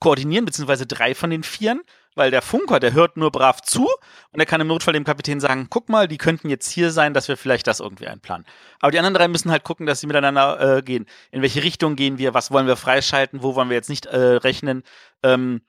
koordinieren, 0.01 0.45
beziehungsweise 0.45 0.87
drei 0.87 1.15
von 1.15 1.31
den 1.31 1.43
Vieren, 1.43 1.83
weil 2.15 2.31
der 2.31 2.43
Funker, 2.43 2.79
der 2.79 2.93
hört 2.93 3.17
nur 3.17 3.33
brav 3.33 3.63
zu 3.63 3.89
und 4.33 4.41
er 4.41 4.47
kann 4.47 4.61
im 4.61 4.69
Notfall 4.69 4.95
dem 4.95 5.05
Kapitän 5.05 5.41
sagen, 5.41 5.67
guck 5.71 5.89
mal, 5.89 6.07
die 6.09 6.19
könnten 6.19 6.49
jetzt 6.49 6.71
hier 6.71 6.91
sein, 6.91 7.15
dass 7.15 7.29
wir 7.29 7.37
vielleicht 7.37 7.67
das 7.67 7.81
irgendwie 7.81 8.07
einplanen. 8.07 8.47
Aber 8.81 8.93
die 8.93 8.99
anderen 8.99 9.15
drei 9.15 9.29
müssen 9.29 9.51
halt 9.51 9.65
gucken, 9.65 9.87
dass 9.87 10.01
sie 10.01 10.07
miteinander 10.07 10.79
äh, 10.79 10.83
gehen. 10.83 11.07
In 11.31 11.43
welche 11.43 11.63
Richtung 11.63 11.97
gehen 11.97 12.19
wir, 12.19 12.35
was 12.35 12.51
wollen 12.51 12.67
wir 12.67 12.77
freischalten, 12.77 13.43
wo 13.43 13.55
wollen 13.55 13.71
wir 13.71 13.77
jetzt 13.77 13.91
nicht 13.91 14.07
äh, 14.07 14.17
rechnen. 14.17 14.83
Ähm, 15.23 15.63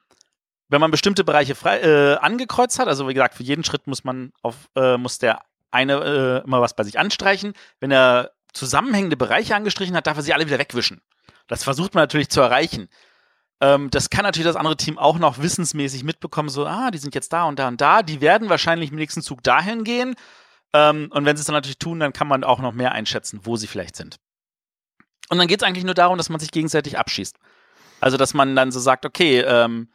wenn 0.69 0.81
man 0.81 0.91
bestimmte 0.91 1.23
Bereiche 1.23 1.55
frei, 1.55 1.79
äh, 1.79 2.17
angekreuzt 2.17 2.77
hat, 2.77 2.87
also 2.87 3.07
wie 3.07 3.13
gesagt, 3.13 3.35
für 3.35 3.43
jeden 3.43 3.63
Schritt 3.63 3.87
muss 3.87 4.03
man 4.03 4.31
auf, 4.43 4.69
äh, 4.75 4.97
muss 4.97 5.17
der 5.17 5.41
eine 5.71 5.93
äh, 5.93 6.45
immer 6.45 6.61
was 6.61 6.75
bei 6.75 6.83
sich 6.83 6.99
anstreichen. 6.99 7.53
Wenn 7.79 7.91
er 7.91 8.31
zusammenhängende 8.53 9.17
Bereiche 9.17 9.55
angestrichen 9.55 9.95
hat, 9.95 10.07
darf 10.07 10.17
er 10.17 10.23
sie 10.23 10.33
alle 10.33 10.45
wieder 10.45 10.59
wegwischen. 10.59 11.01
Das 11.49 11.65
versucht 11.65 11.95
man 11.95 12.03
natürlich 12.03 12.29
zu 12.29 12.39
erreichen. 12.39 12.87
Ähm, 13.59 13.89
das 13.89 14.09
kann 14.09 14.23
natürlich 14.23 14.47
das 14.47 14.55
andere 14.55 14.77
Team 14.77 14.97
auch 14.97 15.19
noch 15.19 15.39
wissensmäßig 15.39 16.05
mitbekommen, 16.05 16.47
so, 16.47 16.65
ah, 16.65 16.91
die 16.91 16.97
sind 16.97 17.13
jetzt 17.15 17.33
da 17.33 17.43
und 17.43 17.59
da 17.59 17.67
und 17.67 17.81
da. 17.81 18.03
Die 18.03 18.21
werden 18.21 18.47
wahrscheinlich 18.47 18.91
im 18.91 18.95
nächsten 18.95 19.21
Zug 19.21 19.43
dahin 19.43 19.83
gehen. 19.83 20.15
Ähm, 20.71 21.09
und 21.11 21.25
wenn 21.25 21.35
sie 21.35 21.41
es 21.41 21.47
dann 21.47 21.55
natürlich 21.55 21.79
tun, 21.79 21.99
dann 21.99 22.13
kann 22.13 22.27
man 22.27 22.45
auch 22.45 22.59
noch 22.59 22.71
mehr 22.71 22.93
einschätzen, 22.93 23.41
wo 23.43 23.57
sie 23.57 23.67
vielleicht 23.67 23.97
sind. 23.97 24.17
Und 25.29 25.37
dann 25.37 25.47
geht 25.47 25.61
es 25.61 25.67
eigentlich 25.67 25.83
nur 25.83 25.93
darum, 25.93 26.17
dass 26.17 26.29
man 26.29 26.39
sich 26.39 26.51
gegenseitig 26.51 26.97
abschießt. 26.97 27.37
Also, 27.99 28.17
dass 28.17 28.33
man 28.33 28.55
dann 28.55 28.71
so 28.71 28.79
sagt, 28.79 29.05
okay, 29.05 29.41
ähm, 29.41 29.89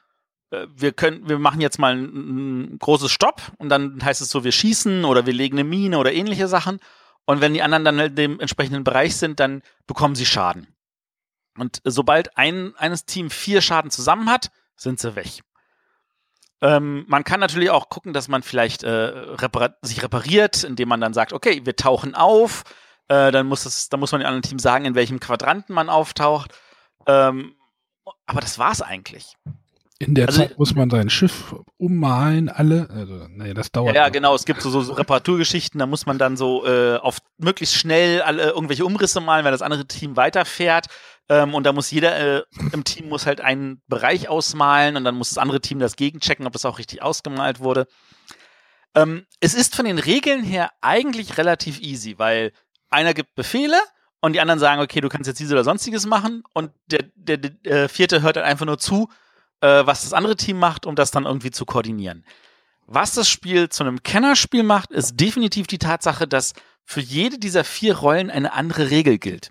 äh, 0.51 0.67
wir 0.75 0.93
können, 0.93 1.29
wir 1.29 1.39
machen 1.39 1.61
jetzt 1.61 1.79
mal 1.79 1.97
ein, 1.97 2.75
ein, 2.75 2.79
großes 2.79 3.11
Stopp 3.11 3.41
und 3.59 3.69
dann 3.69 4.05
heißt 4.05 4.21
es 4.21 4.31
so, 4.31 4.45
wir 4.45 4.53
schießen 4.53 5.05
oder 5.05 5.27
wir 5.27 5.33
legen 5.33 5.59
eine 5.59 5.69
Mine 5.69 5.99
oder 5.99 6.13
ähnliche 6.13 6.49
Sachen. 6.49 6.81
Und 7.25 7.41
wenn 7.41 7.55
die 7.55 7.63
anderen 7.63 7.85
dann 7.85 7.99
in 7.99 8.15
dem 8.15 8.41
entsprechenden 8.41 8.85
Bereich 8.85 9.17
sind, 9.17 9.41
dann 9.41 9.63
bekommen 9.87 10.15
sie 10.15 10.27
Schaden. 10.27 10.74
Und 11.59 11.81
sobald 11.85 12.37
ein 12.37 12.75
eines 12.77 13.05
Team 13.05 13.31
vier 13.31 13.61
Schaden 13.61 13.91
zusammen 13.91 14.31
hat, 14.31 14.51
sind 14.77 15.01
sie 15.01 15.17
weg. 15.17 15.43
Ähm, 16.61 17.05
man 17.09 17.25
kann 17.25 17.41
natürlich 17.41 17.71
auch 17.71 17.89
gucken, 17.89 18.13
dass 18.13 18.29
man 18.29 18.43
vielleicht 18.43 18.85
äh, 18.85 18.91
repar 18.91 19.77
sich 19.83 20.03
repariert, 20.03 20.65
indem 20.65 20.89
man 20.89 21.01
dann 21.01 21.13
sagt, 21.15 21.33
okay, 21.33 21.61
wir 21.65 21.77
tauchen 21.77 22.15
auf. 22.15 22.65
Äh, 23.09 23.33
dann 23.33 23.47
muss 23.47 23.67
es, 23.67 23.89
dann 23.89 24.01
muss 24.01 24.13
man 24.13 24.21
den 24.21 24.27
anderen 24.27 24.43
Team 24.43 24.59
sagen, 24.59 24.85
in 24.85 24.95
welchem 24.95 25.21
Quadranten 25.21 25.75
man 25.75 25.91
auftaucht. 25.91 26.53
Ähm, 27.07 27.55
aber 28.27 28.41
das 28.41 28.59
war's 28.59 28.83
eigentlich. 28.83 29.37
In 29.99 30.15
der 30.15 30.27
also, 30.27 30.41
Zeit 30.41 30.59
muss 30.59 30.75
man 30.75 30.91
sein 30.91 31.09
Schiff 31.09 31.55
ummalen, 31.77 32.49
alle. 32.49 32.89
Also, 32.91 33.27
naja, 33.29 33.55
das 33.55 33.71
dauert. 33.71 33.95
Ja, 33.95 34.09
genau. 34.09 34.35
Es 34.35 34.45
gibt 34.45 34.61
so, 34.61 34.71
so 34.71 34.93
Reparaturgeschichten, 34.93 35.79
da 35.79 35.87
muss 35.87 36.05
man 36.05 36.19
dann 36.19 36.37
so 36.37 36.67
äh, 36.67 36.97
auf 36.97 37.19
möglichst 37.39 37.77
schnell 37.77 38.21
alle 38.23 38.51
irgendwelche 38.51 38.85
Umrisse 38.85 39.21
malen, 39.21 39.45
weil 39.45 39.53
das 39.53 39.63
andere 39.63 39.87
Team 39.87 40.17
weiterfährt. 40.17 40.87
Ähm, 41.29 41.55
und 41.55 41.65
da 41.65 41.73
muss 41.73 41.91
jeder 41.91 42.39
äh, 42.39 42.43
im 42.73 42.85
Team 42.85 43.09
muss 43.09 43.27
halt 43.27 43.41
einen 43.41 43.83
Bereich 43.89 44.29
ausmalen 44.29 44.97
und 44.97 45.05
dann 45.05 45.15
muss 45.15 45.31
das 45.31 45.39
andere 45.39 45.61
Team 45.61 45.79
das 45.79 45.97
gegenchecken, 45.97 46.47
ob 46.47 46.53
das 46.53 46.65
auch 46.65 46.79
richtig 46.79 47.03
ausgemalt 47.03 47.61
wurde. 47.61 47.87
Ähm, 48.95 49.27
es 49.41 49.55
ist 49.55 49.75
von 49.75 49.87
den 49.87 49.99
Regeln 49.99 50.45
her 50.45 50.71
eigentlich 50.81 51.39
relativ 51.39 51.81
easy, 51.81 52.19
weil 52.19 52.53
einer 52.91 53.15
gibt 53.15 53.35
Befehle 53.35 53.79
und 54.21 54.35
die 54.35 54.41
anderen 54.41 54.61
sagen, 54.61 54.81
okay, 54.81 55.01
du 55.01 55.09
kannst 55.09 55.27
jetzt 55.27 55.41
dieses 55.41 55.53
oder 55.53 55.65
sonstiges 55.65 56.07
machen 56.07 56.45
und 56.53 56.71
der, 56.87 57.05
der, 57.15 57.39
der 57.39 57.85
äh, 57.85 57.89
vierte 57.89 58.23
hört 58.23 58.37
dann 58.37 58.45
einfach 58.45 58.67
nur 58.67 58.79
zu, 58.79 59.09
äh, 59.61 59.87
was 59.87 60.03
das 60.03 60.13
andere 60.13 60.37
Team 60.37 60.59
macht, 60.59 60.87
um 60.87 60.95
das 60.95 61.11
dann 61.11 61.25
irgendwie 61.25 61.51
zu 61.51 61.65
koordinieren. 61.65 62.25
Was 62.87 63.15
das 63.15 63.29
Spiel 63.29 63.71
zu 63.71 63.83
einem 63.83 64.03
Kennerspiel 64.03 64.63
macht, 64.63 64.93
ist 64.93 65.19
definitiv 65.19 65.67
die 65.67 65.79
Tatsache, 65.79 66.29
dass 66.29 66.53
für 66.85 67.01
jede 67.01 67.39
dieser 67.39 67.65
vier 67.65 67.97
Rollen 67.97 68.31
eine 68.31 68.53
andere 68.53 68.91
Regel 68.91 69.19
gilt. 69.19 69.51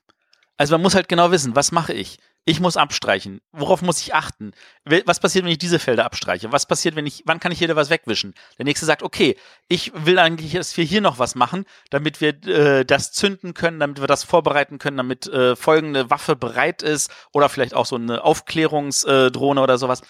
Also 0.57 0.75
man 0.75 0.81
muss 0.81 0.95
halt 0.95 1.09
genau 1.09 1.31
wissen, 1.31 1.55
was 1.55 1.71
mache 1.71 1.93
ich? 1.93 2.19
Ich 2.45 2.59
muss 2.59 2.75
abstreichen. 2.75 3.39
Worauf 3.53 3.81
muss 3.81 4.01
ich 4.01 4.13
achten? 4.13 4.51
Was 4.83 5.21
passiert, 5.21 5.45
wenn 5.45 5.51
ich 5.51 5.57
diese 5.57 5.79
Felder 5.79 6.05
abstreiche? 6.05 6.51
Was 6.51 6.65
passiert, 6.65 6.95
wenn 6.95 7.07
ich, 7.07 7.23
wann 7.25 7.39
kann 7.39 7.53
ich 7.53 7.59
hier 7.59 7.73
was 7.75 7.89
wegwischen? 7.89 8.33
Der 8.57 8.65
nächste 8.65 8.85
sagt, 8.85 9.01
okay, 9.01 9.37
ich 9.69 9.93
will 9.95 10.19
eigentlich, 10.19 10.51
dass 10.51 10.75
wir 10.75 10.83
hier 10.83 10.99
noch 10.99 11.19
was 11.19 11.35
machen, 11.35 11.65
damit 11.89 12.19
wir 12.19 12.45
äh, 12.45 12.85
das 12.85 13.13
zünden 13.13 13.53
können, 13.53 13.79
damit 13.79 14.01
wir 14.01 14.07
das 14.07 14.25
vorbereiten 14.25 14.77
können, 14.77 14.97
damit 14.97 15.25
äh, 15.27 15.55
folgende 15.55 16.09
Waffe 16.09 16.35
bereit 16.35 16.81
ist 16.81 17.09
oder 17.31 17.47
vielleicht 17.47 17.73
auch 17.73 17.85
so 17.85 17.95
eine 17.95 18.23
Aufklärungsdrohne 18.23 19.59
äh, 19.59 19.63
oder 19.63 19.77
sowas. 19.77 20.01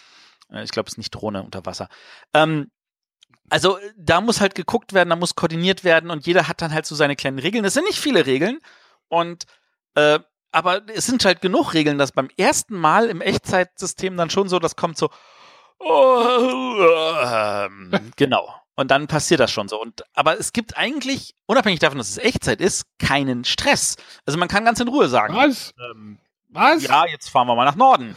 Äh, 0.51 0.63
ich 0.63 0.71
glaube, 0.71 0.87
es 0.87 0.93
ist 0.93 0.97
nicht 0.97 1.11
Drohne 1.11 1.43
unter 1.43 1.65
Wasser. 1.67 1.87
Ähm, 2.33 2.71
also 3.49 3.77
da 3.95 4.21
muss 4.21 4.41
halt 4.41 4.55
geguckt 4.55 4.93
werden, 4.93 5.09
da 5.09 5.15
muss 5.15 5.35
koordiniert 5.35 5.83
werden 5.83 6.09
und 6.09 6.25
jeder 6.25 6.47
hat 6.47 6.63
dann 6.63 6.73
halt 6.73 6.87
so 6.87 6.95
seine 6.95 7.15
kleinen 7.15 7.37
Regeln. 7.37 7.63
Das 7.63 7.75
sind 7.75 7.85
nicht 7.85 7.99
viele 7.99 8.25
Regeln 8.25 8.59
und 9.07 9.45
äh, 9.93 10.19
aber 10.53 10.81
es 10.87 11.05
sind 11.05 11.25
halt 11.25 11.41
genug 11.41 11.73
Regeln, 11.73 11.97
dass 11.97 12.11
beim 12.11 12.29
ersten 12.37 12.77
Mal 12.77 13.07
im 13.09 13.21
Echtzeitsystem 13.21 14.15
dann 14.15 14.29
schon 14.29 14.47
so, 14.47 14.59
das 14.59 14.75
kommt 14.75 14.97
so, 14.97 15.09
oh, 15.79 16.77
äh, 17.23 17.69
genau. 18.15 18.53
Und 18.75 18.89
dann 18.89 19.07
passiert 19.07 19.39
das 19.39 19.51
schon 19.51 19.67
so. 19.67 19.79
Und, 19.79 20.03
aber 20.13 20.39
es 20.39 20.53
gibt 20.53 20.77
eigentlich, 20.77 21.35
unabhängig 21.45 21.79
davon, 21.79 21.97
dass 21.97 22.09
es 22.09 22.17
Echtzeit 22.17 22.59
ist, 22.61 22.85
keinen 22.97 23.43
Stress. 23.45 23.97
Also 24.25 24.39
man 24.39 24.47
kann 24.47 24.65
ganz 24.65 24.79
in 24.79 24.87
Ruhe 24.87 25.09
sagen. 25.09 25.35
Was? 25.35 25.73
Ähm, 25.91 26.19
Was? 26.49 26.83
Ja, 26.83 27.05
jetzt 27.05 27.29
fahren 27.29 27.47
wir 27.47 27.55
mal 27.55 27.65
nach 27.65 27.75
Norden. 27.75 28.15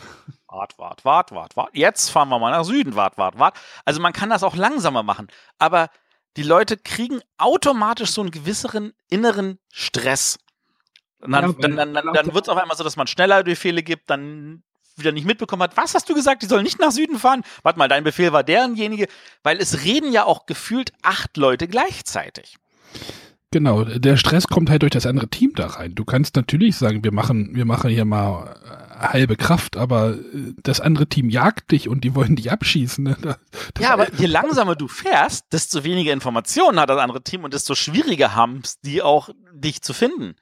Wart, 0.48 0.78
wart, 0.78 1.04
wart, 1.04 1.32
wart, 1.32 1.56
wart. 1.56 1.70
Jetzt 1.74 2.08
fahren 2.10 2.28
wir 2.30 2.38
mal 2.38 2.50
nach 2.50 2.64
Süden. 2.64 2.96
Wart, 2.96 3.18
wart, 3.18 3.38
wart. 3.38 3.58
Also 3.84 4.00
man 4.00 4.14
kann 4.14 4.30
das 4.30 4.42
auch 4.42 4.56
langsamer 4.56 5.02
machen. 5.02 5.28
Aber 5.58 5.90
die 6.36 6.42
Leute 6.42 6.78
kriegen 6.78 7.20
automatisch 7.36 8.10
so 8.10 8.22
einen 8.22 8.30
gewisseren 8.30 8.94
inneren 9.10 9.58
Stress. 9.70 10.38
Dann, 11.20 11.32
ja, 11.32 11.40
dann, 11.40 11.76
dann, 11.76 11.94
dann, 11.94 12.12
dann 12.12 12.34
wird 12.34 12.44
es 12.44 12.48
auf 12.48 12.58
einmal 12.58 12.76
so, 12.76 12.84
dass 12.84 12.96
man 12.96 13.06
schneller 13.06 13.42
Befehle 13.42 13.82
gibt, 13.82 14.10
dann 14.10 14.62
wieder 14.96 15.12
nicht 15.12 15.26
mitbekommen 15.26 15.62
hat, 15.62 15.76
was 15.76 15.94
hast 15.94 16.08
du 16.08 16.14
gesagt, 16.14 16.42
die 16.42 16.46
sollen 16.46 16.62
nicht 16.62 16.78
nach 16.78 16.90
Süden 16.90 17.18
fahren? 17.18 17.42
Warte 17.62 17.78
mal, 17.78 17.88
dein 17.88 18.04
Befehl 18.04 18.32
war 18.32 18.42
derjenige, 18.42 19.08
weil 19.42 19.58
es 19.58 19.84
reden 19.84 20.12
ja 20.12 20.24
auch 20.24 20.46
gefühlt 20.46 20.92
acht 21.02 21.36
Leute 21.36 21.68
gleichzeitig. 21.68 22.56
Genau, 23.52 23.84
der 23.84 24.16
Stress 24.16 24.48
kommt 24.48 24.70
halt 24.70 24.82
durch 24.82 24.90
das 24.90 25.06
andere 25.06 25.28
Team 25.28 25.52
da 25.54 25.68
rein. 25.68 25.94
Du 25.94 26.04
kannst 26.04 26.34
natürlich 26.36 26.76
sagen, 26.76 27.04
wir 27.04 27.12
machen, 27.12 27.54
wir 27.54 27.64
machen 27.64 27.90
hier 27.90 28.04
mal 28.04 28.56
äh, 28.64 29.06
halbe 29.08 29.36
Kraft, 29.36 29.76
aber 29.76 30.14
äh, 30.14 30.52
das 30.62 30.80
andere 30.80 31.06
Team 31.06 31.30
jagt 31.30 31.70
dich 31.70 31.88
und 31.88 32.02
die 32.02 32.14
wollen 32.14 32.36
dich 32.36 32.50
abschießen. 32.50 33.04
Ne? 33.04 33.16
Das, 33.22 33.38
ja, 33.78 33.92
aber 33.92 34.12
je 34.18 34.26
langsamer 34.26 34.74
du 34.74 34.88
fährst, 34.88 35.46
desto 35.52 35.84
weniger 35.84 36.12
Informationen 36.12 36.80
hat 36.80 36.90
das 36.90 36.98
andere 36.98 37.22
Team 37.22 37.44
und 37.44 37.54
desto 37.54 37.74
schwieriger 37.74 38.34
haben 38.34 38.60
es 38.64 38.80
die 38.80 39.00
auch, 39.00 39.30
dich 39.52 39.80
zu 39.80 39.94
finden. 39.94 40.34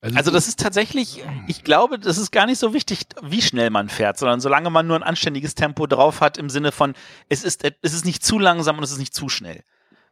Also, 0.00 0.16
also, 0.16 0.30
das 0.30 0.46
ist 0.46 0.60
tatsächlich, 0.60 1.24
ich 1.48 1.64
glaube, 1.64 1.98
das 1.98 2.18
ist 2.18 2.30
gar 2.30 2.46
nicht 2.46 2.58
so 2.58 2.72
wichtig, 2.72 3.06
wie 3.20 3.42
schnell 3.42 3.70
man 3.70 3.88
fährt, 3.88 4.16
sondern 4.16 4.40
solange 4.40 4.70
man 4.70 4.86
nur 4.86 4.96
ein 4.96 5.02
anständiges 5.02 5.56
Tempo 5.56 5.88
drauf 5.88 6.20
hat, 6.20 6.38
im 6.38 6.50
Sinne 6.50 6.70
von, 6.70 6.94
es 7.28 7.42
ist, 7.42 7.64
es 7.64 7.94
ist 7.94 8.04
nicht 8.04 8.24
zu 8.24 8.38
langsam 8.38 8.78
und 8.78 8.84
es 8.84 8.92
ist 8.92 8.98
nicht 8.98 9.14
zu 9.14 9.28
schnell. 9.28 9.64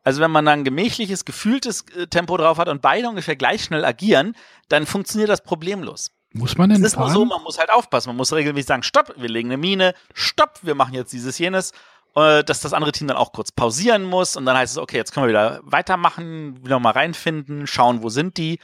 Also 0.03 0.21
wenn 0.21 0.31
man 0.33 0.45
dann 0.45 0.61
ein 0.61 0.65
gemächliches, 0.65 1.25
gefühltes 1.25 1.85
äh, 1.97 2.09
Tempo 2.09 2.37
drauf 2.37 2.59
hat 2.59 2.69
und 2.69 2.83
beide 2.83 3.09
ungefähr 3.09 3.37
gleich 3.37 3.63
schnell 3.63 3.85
agieren, 3.85 4.35
dann 4.69 4.87
funktioniert 4.87 5.31
das 5.31 5.43
problemlos. 5.43 6.11
Muss 6.33 6.59
man 6.59 6.71
denn 6.71 6.83
Es 6.83 6.93
ist 6.93 6.99
nur 6.99 7.11
so, 7.11 7.25
man 7.25 7.43
muss 7.43 7.59
halt 7.59 7.71
aufpassen. 7.71 8.09
Man 8.09 8.17
muss 8.17 8.33
regelmäßig 8.33 8.67
sagen, 8.67 8.83
stopp, 8.83 9.15
wir 9.17 9.29
legen 9.29 9.49
eine 9.49 9.57
Mine, 9.57 9.95
stopp, 10.15 10.59
wir 10.63 10.75
machen 10.75 10.95
jetzt 10.95 11.13
dieses, 11.13 11.39
jenes 11.39 11.73
äh, 12.17 12.43
dass 12.43 12.61
das 12.61 12.73
andere 12.73 12.93
Team 12.93 13.07
dann 13.09 13.17
auch 13.17 13.33
kurz 13.33 13.53
pausieren 13.53 14.05
muss 14.05 14.37
und 14.37 14.47
dann 14.47 14.57
heißt 14.57 14.73
es, 14.73 14.79
okay, 14.79 14.97
jetzt 14.97 15.13
können 15.13 15.27
wir 15.27 15.31
wieder 15.31 15.61
weitermachen, 15.63 16.65
wieder 16.65 16.81
mal 16.81 16.91
reinfinden, 16.91 17.67
schauen, 17.67 18.03
wo 18.03 18.09
sind 18.09 18.37
die 18.39 18.59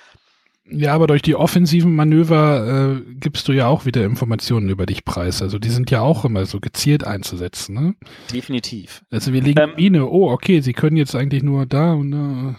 Ja, 0.64 0.94
aber 0.94 1.08
durch 1.08 1.22
die 1.22 1.34
offensiven 1.34 1.94
Manöver 1.94 2.96
äh, 2.96 3.14
gibst 3.14 3.48
du 3.48 3.52
ja 3.52 3.66
auch 3.66 3.84
wieder 3.84 4.04
Informationen 4.04 4.68
über 4.68 4.86
dich 4.86 5.04
preis. 5.04 5.42
Also 5.42 5.58
die 5.58 5.70
sind 5.70 5.90
ja 5.90 6.00
auch 6.00 6.24
immer 6.24 6.46
so 6.46 6.60
gezielt 6.60 7.04
einzusetzen. 7.04 7.74
Ne? 7.74 7.94
Definitiv. 8.32 9.04
Also 9.10 9.32
wir 9.32 9.42
legen 9.42 9.58
ähm, 9.60 9.74
Mine, 9.76 10.06
oh, 10.06 10.30
okay, 10.30 10.60
sie 10.60 10.72
können 10.72 10.96
jetzt 10.96 11.16
eigentlich 11.16 11.42
nur 11.42 11.66
da 11.66 11.94
und 11.94 12.12
da. 12.12 12.56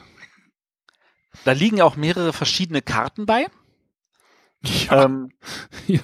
Da 1.46 1.52
liegen 1.54 1.82
auch 1.82 1.96
mehrere 1.96 2.34
verschiedene 2.34 2.82
Karten 2.82 3.26
bei. 3.26 3.48
Ja. 4.64 5.06
Ähm, 5.06 5.32
ja. 5.88 6.02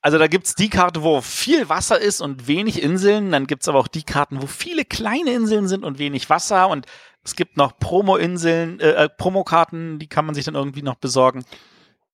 Also 0.00 0.18
da 0.18 0.28
gibt 0.28 0.46
es 0.46 0.54
die 0.54 0.68
Karte, 0.68 1.02
wo 1.02 1.20
viel 1.20 1.68
Wasser 1.68 2.00
ist 2.00 2.20
und 2.20 2.46
wenig 2.46 2.82
Inseln. 2.82 3.32
Dann 3.32 3.46
gibt 3.46 3.62
es 3.62 3.68
aber 3.68 3.78
auch 3.78 3.88
die 3.88 4.04
Karten, 4.04 4.40
wo 4.40 4.46
viele 4.46 4.84
kleine 4.84 5.32
Inseln 5.32 5.66
sind 5.66 5.84
und 5.84 5.98
wenig 5.98 6.30
Wasser. 6.30 6.68
Und 6.68 6.86
es 7.24 7.34
gibt 7.34 7.56
noch 7.56 7.78
Promo-Inseln, 7.78 8.80
äh, 8.80 8.90
äh, 8.90 9.08
Promokarten, 9.08 9.98
die 9.98 10.06
kann 10.06 10.24
man 10.24 10.34
sich 10.34 10.44
dann 10.44 10.54
irgendwie 10.54 10.82
noch 10.82 10.94
besorgen. 10.94 11.44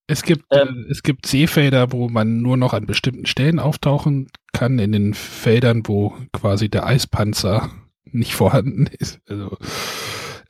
Es 0.06 0.22
gibt, 0.22 0.44
ähm, 0.50 0.86
äh, 0.88 0.90
es 0.90 1.02
gibt 1.02 1.26
Seefelder, 1.26 1.92
wo 1.92 2.08
man 2.08 2.42
nur 2.42 2.56
noch 2.56 2.72
an 2.72 2.86
bestimmten 2.86 3.26
Stellen 3.26 3.58
auftauchen 3.58 4.28
kann, 4.52 4.78
in 4.78 4.92
den 4.92 5.14
Feldern, 5.14 5.82
wo 5.86 6.14
quasi 6.32 6.68
der 6.68 6.86
Eispanzer 6.86 7.70
nicht 8.04 8.34
vorhanden 8.34 8.86
ist. 8.98 9.20
Also, 9.28 9.56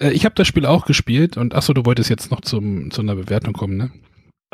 äh, 0.01 0.11
ich 0.11 0.25
habe 0.25 0.35
das 0.35 0.49
Spiel 0.49 0.67
auch 0.67 0.87
gespielt 0.87 1.37
und 1.37 1.55
achso, 1.55 1.73
du 1.73 1.85
wolltest 1.85 2.11
jetzt 2.11 2.31
noch 2.31 2.41
zum, 2.41 2.91
zu 2.91 3.03
einer 3.03 3.15
Bewertung 3.15 3.53
kommen, 3.53 3.77
ne? 3.77 3.91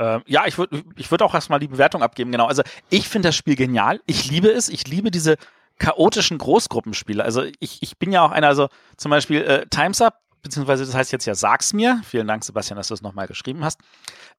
Ähm, 0.00 0.22
ja, 0.26 0.46
ich 0.46 0.56
würde 0.56 0.82
ich 0.96 1.10
würd 1.10 1.20
auch 1.20 1.34
erstmal 1.34 1.60
die 1.60 1.68
Bewertung 1.68 2.02
abgeben, 2.02 2.32
genau. 2.32 2.46
Also 2.46 2.62
ich 2.88 3.06
finde 3.06 3.28
das 3.28 3.36
Spiel 3.36 3.54
genial. 3.54 4.00
Ich 4.06 4.30
liebe 4.30 4.48
es. 4.48 4.70
Ich 4.70 4.88
liebe 4.88 5.10
diese 5.10 5.36
chaotischen 5.78 6.38
Großgruppenspiele. 6.38 7.22
Also 7.22 7.44
ich, 7.60 7.82
ich 7.82 7.98
bin 7.98 8.10
ja 8.10 8.22
auch 8.24 8.30
einer, 8.30 8.48
also 8.48 8.68
zum 8.96 9.10
Beispiel 9.10 9.42
äh, 9.42 9.66
Times 9.66 10.00
Up, 10.00 10.20
beziehungsweise 10.42 10.86
das 10.86 10.94
heißt 10.94 11.12
jetzt 11.12 11.26
ja 11.26 11.34
Sag's 11.34 11.74
mir. 11.74 12.00
Vielen 12.02 12.26
Dank, 12.26 12.44
Sebastian, 12.44 12.78
dass 12.78 12.88
du 12.88 12.94
das 12.94 13.02
nochmal 13.02 13.26
geschrieben 13.26 13.62
hast. 13.62 13.78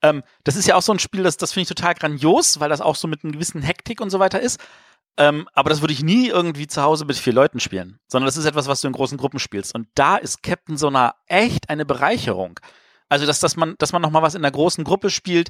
Ähm, 0.02 0.24
das 0.44 0.56
ist 0.56 0.66
ja 0.66 0.76
auch 0.76 0.82
so 0.82 0.94
ein 0.94 1.00
Spiel, 1.00 1.22
das, 1.22 1.38
das 1.38 1.54
finde 1.54 1.64
ich 1.64 1.70
total 1.70 1.94
grandios, 1.94 2.60
weil 2.60 2.70
das 2.70 2.82
auch 2.82 2.96
so 2.96 3.08
mit 3.08 3.24
einer 3.24 3.34
gewissen 3.34 3.62
Hektik 3.62 4.02
und 4.02 4.10
so 4.10 4.18
weiter 4.18 4.40
ist. 4.40 4.60
Ähm, 5.18 5.48
aber 5.54 5.70
das 5.70 5.82
würde 5.82 5.94
ich 5.94 6.02
nie 6.02 6.30
irgendwie 6.30 6.66
zu 6.66 6.82
Hause 6.82 7.06
mit 7.06 7.18
vier 7.18 7.34
Leuten 7.34 7.60
spielen, 7.60 8.00
sondern 8.08 8.26
das 8.26 8.38
ist 8.38 8.46
etwas, 8.46 8.68
was 8.68 8.82
du 8.82 8.88
in 8.88 8.94
großen 8.94 9.18
Gruppen 9.20 9.38
spielst. 9.38 9.76
Und 9.76 9.88
da 9.94 10.18
ist 10.18 10.42
Captain 10.42 10.78
Sonar 10.78 11.18
echt 11.28 11.70
eine 11.70 11.86
Bereicherung. 11.86 12.60
Also, 13.12 13.26
dass, 13.26 13.42
dass 13.42 13.58
man, 13.58 13.76
dass 13.78 13.92
man 13.92 14.02
nochmal 14.02 14.22
was 14.22 14.36
in 14.36 14.42
einer 14.42 14.54
großen 14.54 14.86
Gruppe 14.86 15.10
spielt, 15.10 15.50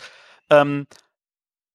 ähm, 0.49 0.88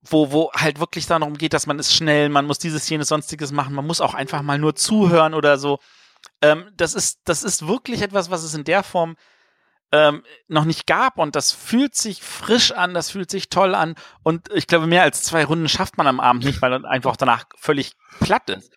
wo, 0.03 0.33
wo 0.33 0.51
halt 0.53 0.81
wirklich 0.81 1.07
darum 1.07 1.39
geht, 1.39 1.53
dass 1.53 1.69
man 1.69 1.79
ist 1.79 1.95
schnell, 1.95 2.29
man 2.29 2.45
muss 2.45 2.59
dieses, 2.59 2.89
jenes, 2.89 3.07
sonstiges 3.07 3.53
machen, 3.53 3.73
man 3.73 3.87
muss 3.87 4.01
auch 4.01 4.15
einfach 4.15 4.43
mal 4.43 4.59
nur 4.59 4.75
zuhören 4.75 5.33
oder 5.33 5.59
so. 5.59 5.79
Ähm, 6.43 6.69
das 6.77 6.95
ist, 6.95 7.21
das 7.27 7.45
ist 7.45 7.69
wirklich 7.69 8.03
etwas, 8.03 8.31
was 8.31 8.43
es 8.43 8.53
in 8.55 8.65
der 8.65 8.83
Form 8.83 9.15
ähm, 9.93 10.25
noch 10.49 10.65
nicht 10.65 10.89
gab 10.89 11.19
und 11.19 11.37
das 11.37 11.53
fühlt 11.53 11.95
sich 11.95 12.21
frisch 12.21 12.73
an, 12.73 12.93
das 12.93 13.11
fühlt 13.11 13.31
sich 13.31 13.49
toll 13.49 13.73
an 13.77 13.95
und 14.25 14.53
ich 14.53 14.67
glaube, 14.67 14.89
mehr 14.89 15.03
als 15.03 15.23
zwei 15.23 15.45
Runden 15.45 15.69
schafft 15.69 15.99
man 15.99 16.09
am 16.09 16.19
Abend 16.19 16.45
nicht, 16.45 16.61
weil 16.63 16.71
man 16.71 16.85
einfach 16.85 17.17
danach 17.17 17.45
völlig 17.57 17.93
platt 18.19 18.51
ist. 18.51 18.73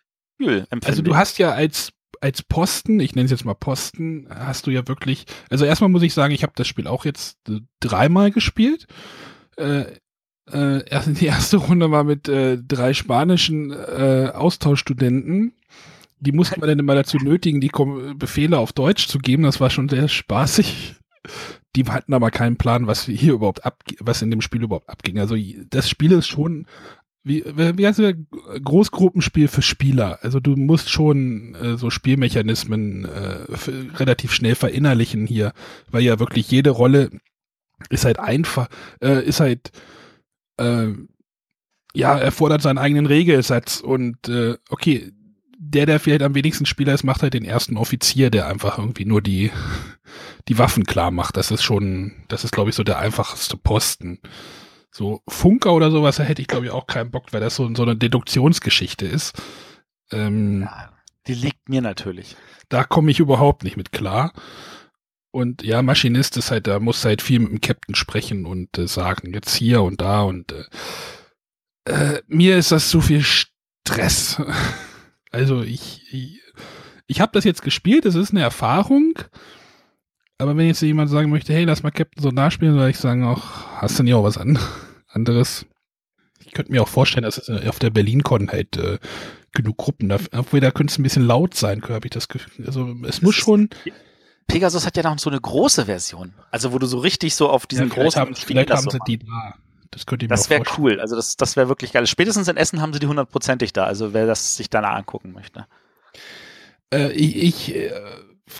Also 0.84 1.02
du 1.02 1.16
hast 1.16 1.38
ja 1.38 1.50
als 1.50 1.92
als 2.20 2.42
Posten, 2.42 3.00
ich 3.00 3.14
nenne 3.14 3.24
es 3.24 3.30
jetzt 3.30 3.44
mal 3.44 3.54
Posten, 3.54 4.26
hast 4.30 4.66
du 4.66 4.70
ja 4.70 4.86
wirklich, 4.86 5.24
also 5.48 5.64
erstmal 5.64 5.90
muss 5.90 6.02
ich 6.02 6.14
sagen, 6.14 6.34
ich 6.34 6.42
habe 6.42 6.52
das 6.54 6.68
Spiel 6.68 6.86
auch 6.86 7.04
jetzt 7.04 7.38
äh, 7.48 7.60
dreimal 7.80 8.30
gespielt. 8.30 8.86
Äh, 9.56 9.84
äh, 10.50 10.82
die 11.06 11.26
erste 11.26 11.56
Runde 11.58 11.90
war 11.90 12.04
mit 12.04 12.28
äh, 12.28 12.58
drei 12.58 12.92
spanischen 12.94 13.72
äh, 13.72 14.30
Austauschstudenten. 14.34 15.54
Die 16.18 16.32
mussten 16.32 16.60
wir 16.60 16.68
dann 16.68 16.78
immer 16.78 16.94
dazu 16.94 17.16
nötigen, 17.16 17.62
die 17.62 17.70
Befehle 18.14 18.58
auf 18.58 18.74
Deutsch 18.74 19.08
zu 19.08 19.18
geben. 19.18 19.44
Das 19.44 19.58
war 19.58 19.70
schon 19.70 19.88
sehr 19.88 20.06
spaßig. 20.06 20.96
Die 21.76 21.84
hatten 21.84 22.12
aber 22.12 22.30
keinen 22.30 22.56
Plan, 22.56 22.86
was 22.86 23.04
hier 23.04 23.32
überhaupt 23.32 23.64
ab, 23.64 23.82
was 24.00 24.20
in 24.20 24.30
dem 24.30 24.42
Spiel 24.42 24.62
überhaupt 24.62 24.90
abging. 24.90 25.18
Also 25.18 25.34
das 25.70 25.88
Spiel 25.88 26.12
ist 26.12 26.28
schon 26.28 26.66
wie, 27.22 27.44
wie 27.44 27.86
heißt 27.86 27.98
das? 27.98 28.14
Großgruppenspiel 28.64 29.48
für 29.48 29.62
Spieler. 29.62 30.18
Also 30.22 30.40
du 30.40 30.56
musst 30.56 30.90
schon 30.90 31.54
äh, 31.54 31.76
so 31.76 31.90
Spielmechanismen 31.90 33.04
äh, 33.04 33.46
relativ 33.96 34.32
schnell 34.32 34.54
verinnerlichen 34.54 35.26
hier, 35.26 35.52
weil 35.90 36.02
ja 36.02 36.18
wirklich 36.18 36.50
jede 36.50 36.70
Rolle 36.70 37.10
ist 37.90 38.04
halt 38.04 38.18
einfach, 38.18 38.68
äh, 39.02 39.24
ist 39.24 39.40
halt 39.40 39.70
äh, 40.56 40.88
ja, 41.94 42.16
erfordert 42.18 42.62
seinen 42.62 42.78
eigenen 42.78 43.06
Regelsatz 43.06 43.80
und 43.80 44.28
äh, 44.28 44.56
okay, 44.68 45.12
der, 45.58 45.86
der 45.86 46.00
vielleicht 46.00 46.22
am 46.22 46.34
wenigsten 46.34 46.66
Spieler 46.66 46.94
ist, 46.94 47.04
macht 47.04 47.22
halt 47.22 47.34
den 47.34 47.44
ersten 47.44 47.76
Offizier, 47.76 48.30
der 48.30 48.46
einfach 48.46 48.78
irgendwie 48.78 49.04
nur 49.04 49.20
die, 49.20 49.50
die 50.48 50.58
Waffen 50.58 50.84
klar 50.84 51.10
macht. 51.10 51.36
Das 51.36 51.50
ist 51.50 51.62
schon, 51.62 52.12
das 52.28 52.44
ist, 52.44 52.52
glaube 52.52 52.70
ich, 52.70 52.76
so 52.76 52.82
der 52.82 52.98
einfachste 52.98 53.58
Posten. 53.58 54.20
So 54.92 55.22
Funker 55.28 55.72
oder 55.72 55.90
sowas, 55.90 56.16
da 56.16 56.24
hätte 56.24 56.42
ich 56.42 56.48
glaube 56.48 56.66
ich 56.66 56.72
auch 56.72 56.86
keinen 56.86 57.10
Bock, 57.10 57.32
weil 57.32 57.40
das 57.40 57.56
so, 57.56 57.72
so 57.74 57.82
eine 57.82 57.96
Deduktionsgeschichte 57.96 59.06
ist. 59.06 59.40
Ähm, 60.10 60.62
ja, 60.62 60.90
die 61.26 61.34
liegt 61.34 61.68
mir 61.68 61.80
natürlich. 61.80 62.36
Da 62.68 62.84
komme 62.84 63.10
ich 63.10 63.20
überhaupt 63.20 63.62
nicht 63.62 63.76
mit 63.76 63.92
klar. 63.92 64.32
Und 65.32 65.62
ja, 65.62 65.82
Maschinist 65.82 66.36
ist 66.36 66.50
halt, 66.50 66.66
da 66.66 66.80
muss 66.80 67.04
halt 67.04 67.22
viel 67.22 67.38
mit 67.38 67.50
dem 67.50 67.60
Captain 67.60 67.94
sprechen 67.94 68.46
und 68.46 68.76
äh, 68.78 68.88
sagen, 68.88 69.32
jetzt 69.32 69.54
hier 69.54 69.82
und 69.82 70.00
da 70.00 70.22
und 70.22 70.52
äh, 70.52 70.64
äh, 71.84 72.22
mir 72.26 72.56
ist 72.56 72.72
das 72.72 72.88
zu 72.88 73.00
viel 73.00 73.22
Stress. 73.22 74.42
also 75.30 75.62
ich, 75.62 76.12
ich, 76.12 76.42
ich 77.06 77.20
habe 77.20 77.32
das 77.32 77.44
jetzt 77.44 77.62
gespielt, 77.62 78.06
es 78.06 78.16
ist 78.16 78.32
eine 78.32 78.42
Erfahrung. 78.42 79.14
Aber 80.40 80.56
wenn 80.56 80.66
jetzt 80.66 80.80
jemand 80.80 81.10
sagen 81.10 81.30
möchte, 81.30 81.52
hey, 81.52 81.64
lass 81.64 81.82
mal 81.82 81.90
Captain 81.90 82.22
so 82.22 82.30
nachspielen, 82.30 82.74
würde 82.74 82.90
ich 82.90 82.98
sagen, 82.98 83.24
auch, 83.24 83.42
hast 83.76 83.98
du 83.98 84.02
nicht 84.02 84.14
auch 84.14 84.24
was 84.24 84.38
an, 84.38 84.58
anderes? 85.08 85.66
Ich 86.46 86.52
könnte 86.52 86.72
mir 86.72 86.82
auch 86.82 86.88
vorstellen, 86.88 87.24
dass 87.24 87.36
es 87.36 87.66
auf 87.68 87.78
der 87.78 87.90
BerlinCon 87.90 88.50
halt 88.50 88.76
äh, 88.78 88.98
genug 89.52 89.76
Gruppen, 89.76 90.08
da, 90.08 90.18
obwohl 90.32 90.60
da 90.60 90.70
könnte 90.70 90.92
es 90.92 90.98
ein 90.98 91.02
bisschen 91.02 91.26
laut 91.26 91.54
sein, 91.54 91.82
habe 91.82 92.06
ich 92.06 92.10
das 92.10 92.28
Gefühl. 92.28 92.66
Also 92.66 92.96
es 93.06 93.20
muss 93.20 93.34
schon. 93.34 93.68
Pegasus 94.46 94.86
hat 94.86 94.96
ja 94.96 95.02
noch 95.02 95.18
so 95.18 95.30
eine 95.30 95.40
große 95.40 95.84
Version. 95.84 96.32
Also 96.50 96.72
wo 96.72 96.78
du 96.78 96.86
so 96.86 96.98
richtig 96.98 97.34
so 97.34 97.48
auf 97.50 97.66
diesen 97.66 97.88
ja, 97.88 97.94
großen 97.94 98.20
haben, 98.20 98.34
Vielleicht 98.34 98.70
haben 98.70 98.90
sie 98.90 98.96
so 98.96 98.98
die 99.06 99.18
da. 99.18 99.54
Das 99.90 100.06
könnte 100.06 100.24
ich 100.24 100.30
mir 100.30 100.36
Das 100.36 100.48
wäre 100.48 100.62
cool. 100.78 101.00
Also 101.00 101.16
das, 101.16 101.36
das 101.36 101.56
wäre 101.56 101.68
wirklich 101.68 101.92
geil. 101.92 102.06
Spätestens 102.06 102.48
in 102.48 102.56
Essen 102.56 102.80
haben 102.80 102.92
sie 102.92 102.98
die 102.98 103.06
hundertprozentig 103.06 103.72
da. 103.72 103.84
Also 103.84 104.14
wer 104.14 104.26
das 104.26 104.56
sich 104.56 104.70
danach 104.70 104.94
angucken 104.96 105.32
möchte. 105.32 105.66
Äh, 106.92 107.12
ich, 107.12 107.36
ich 107.36 107.74
äh, 107.74 107.90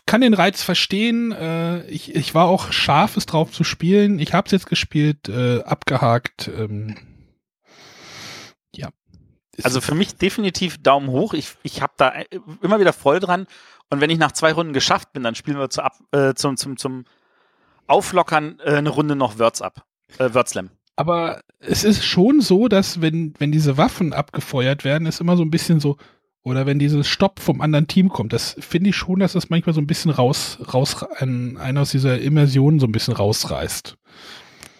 kann 0.06 0.20
den 0.20 0.34
Reiz 0.34 0.62
verstehen. 0.62 1.32
Äh, 1.32 1.86
ich, 1.86 2.14
ich 2.14 2.34
war 2.34 2.46
auch 2.46 2.72
scharf, 2.72 3.16
es 3.16 3.26
drauf 3.26 3.50
zu 3.50 3.64
spielen. 3.64 4.18
Ich 4.18 4.34
habe 4.34 4.46
es 4.46 4.52
jetzt 4.52 4.66
gespielt, 4.66 5.28
äh, 5.28 5.62
abgehakt. 5.62 6.48
Ähm, 6.48 6.96
ja. 8.74 8.88
Also 9.62 9.80
für 9.80 9.94
mich 9.94 10.16
definitiv 10.16 10.82
Daumen 10.82 11.08
hoch. 11.08 11.34
Ich, 11.34 11.54
ich 11.62 11.82
habe 11.82 11.92
da 11.96 12.12
immer 12.62 12.80
wieder 12.80 12.92
voll 12.92 13.20
dran. 13.20 13.46
Und 13.90 14.00
wenn 14.00 14.10
ich 14.10 14.18
nach 14.18 14.32
zwei 14.32 14.52
Runden 14.52 14.72
geschafft 14.72 15.12
bin, 15.12 15.22
dann 15.22 15.34
spielen 15.34 15.58
wir 15.58 15.70
zu 15.70 15.82
ab, 15.82 15.98
äh, 16.12 16.34
zum, 16.34 16.56
zum, 16.56 16.76
zum 16.76 17.04
Auflockern 17.86 18.60
äh, 18.64 18.76
eine 18.76 18.90
Runde 18.90 19.16
noch 19.16 19.38
Wörts 19.38 19.62
ab. 19.62 19.84
Äh, 20.18 20.32
Wörtslam. 20.32 20.70
Aber 20.96 21.40
es 21.58 21.82
ist 21.82 22.04
schon 22.04 22.40
so, 22.40 22.68
dass 22.68 23.00
wenn, 23.00 23.34
wenn 23.38 23.52
diese 23.52 23.76
Waffen 23.76 24.12
abgefeuert 24.12 24.84
werden, 24.84 25.06
ist 25.06 25.20
immer 25.20 25.36
so 25.36 25.42
ein 25.42 25.50
bisschen 25.50 25.80
so, 25.80 25.96
oder 26.42 26.66
wenn 26.66 26.78
dieses 26.78 27.06
Stopp 27.06 27.40
vom 27.40 27.60
anderen 27.60 27.86
Team 27.86 28.08
kommt, 28.08 28.32
das 28.32 28.56
finde 28.60 28.90
ich 28.90 28.96
schon, 28.96 29.20
dass 29.20 29.34
das 29.34 29.50
manchmal 29.50 29.74
so 29.74 29.80
ein 29.80 29.86
bisschen 29.86 30.10
raus, 30.10 30.58
raus, 30.72 31.02
einen, 31.02 31.58
einen 31.58 31.78
aus 31.78 31.90
dieser 31.90 32.18
Immersion 32.18 32.80
so 32.80 32.86
ein 32.86 32.92
bisschen 32.92 33.14
rausreißt. 33.14 33.96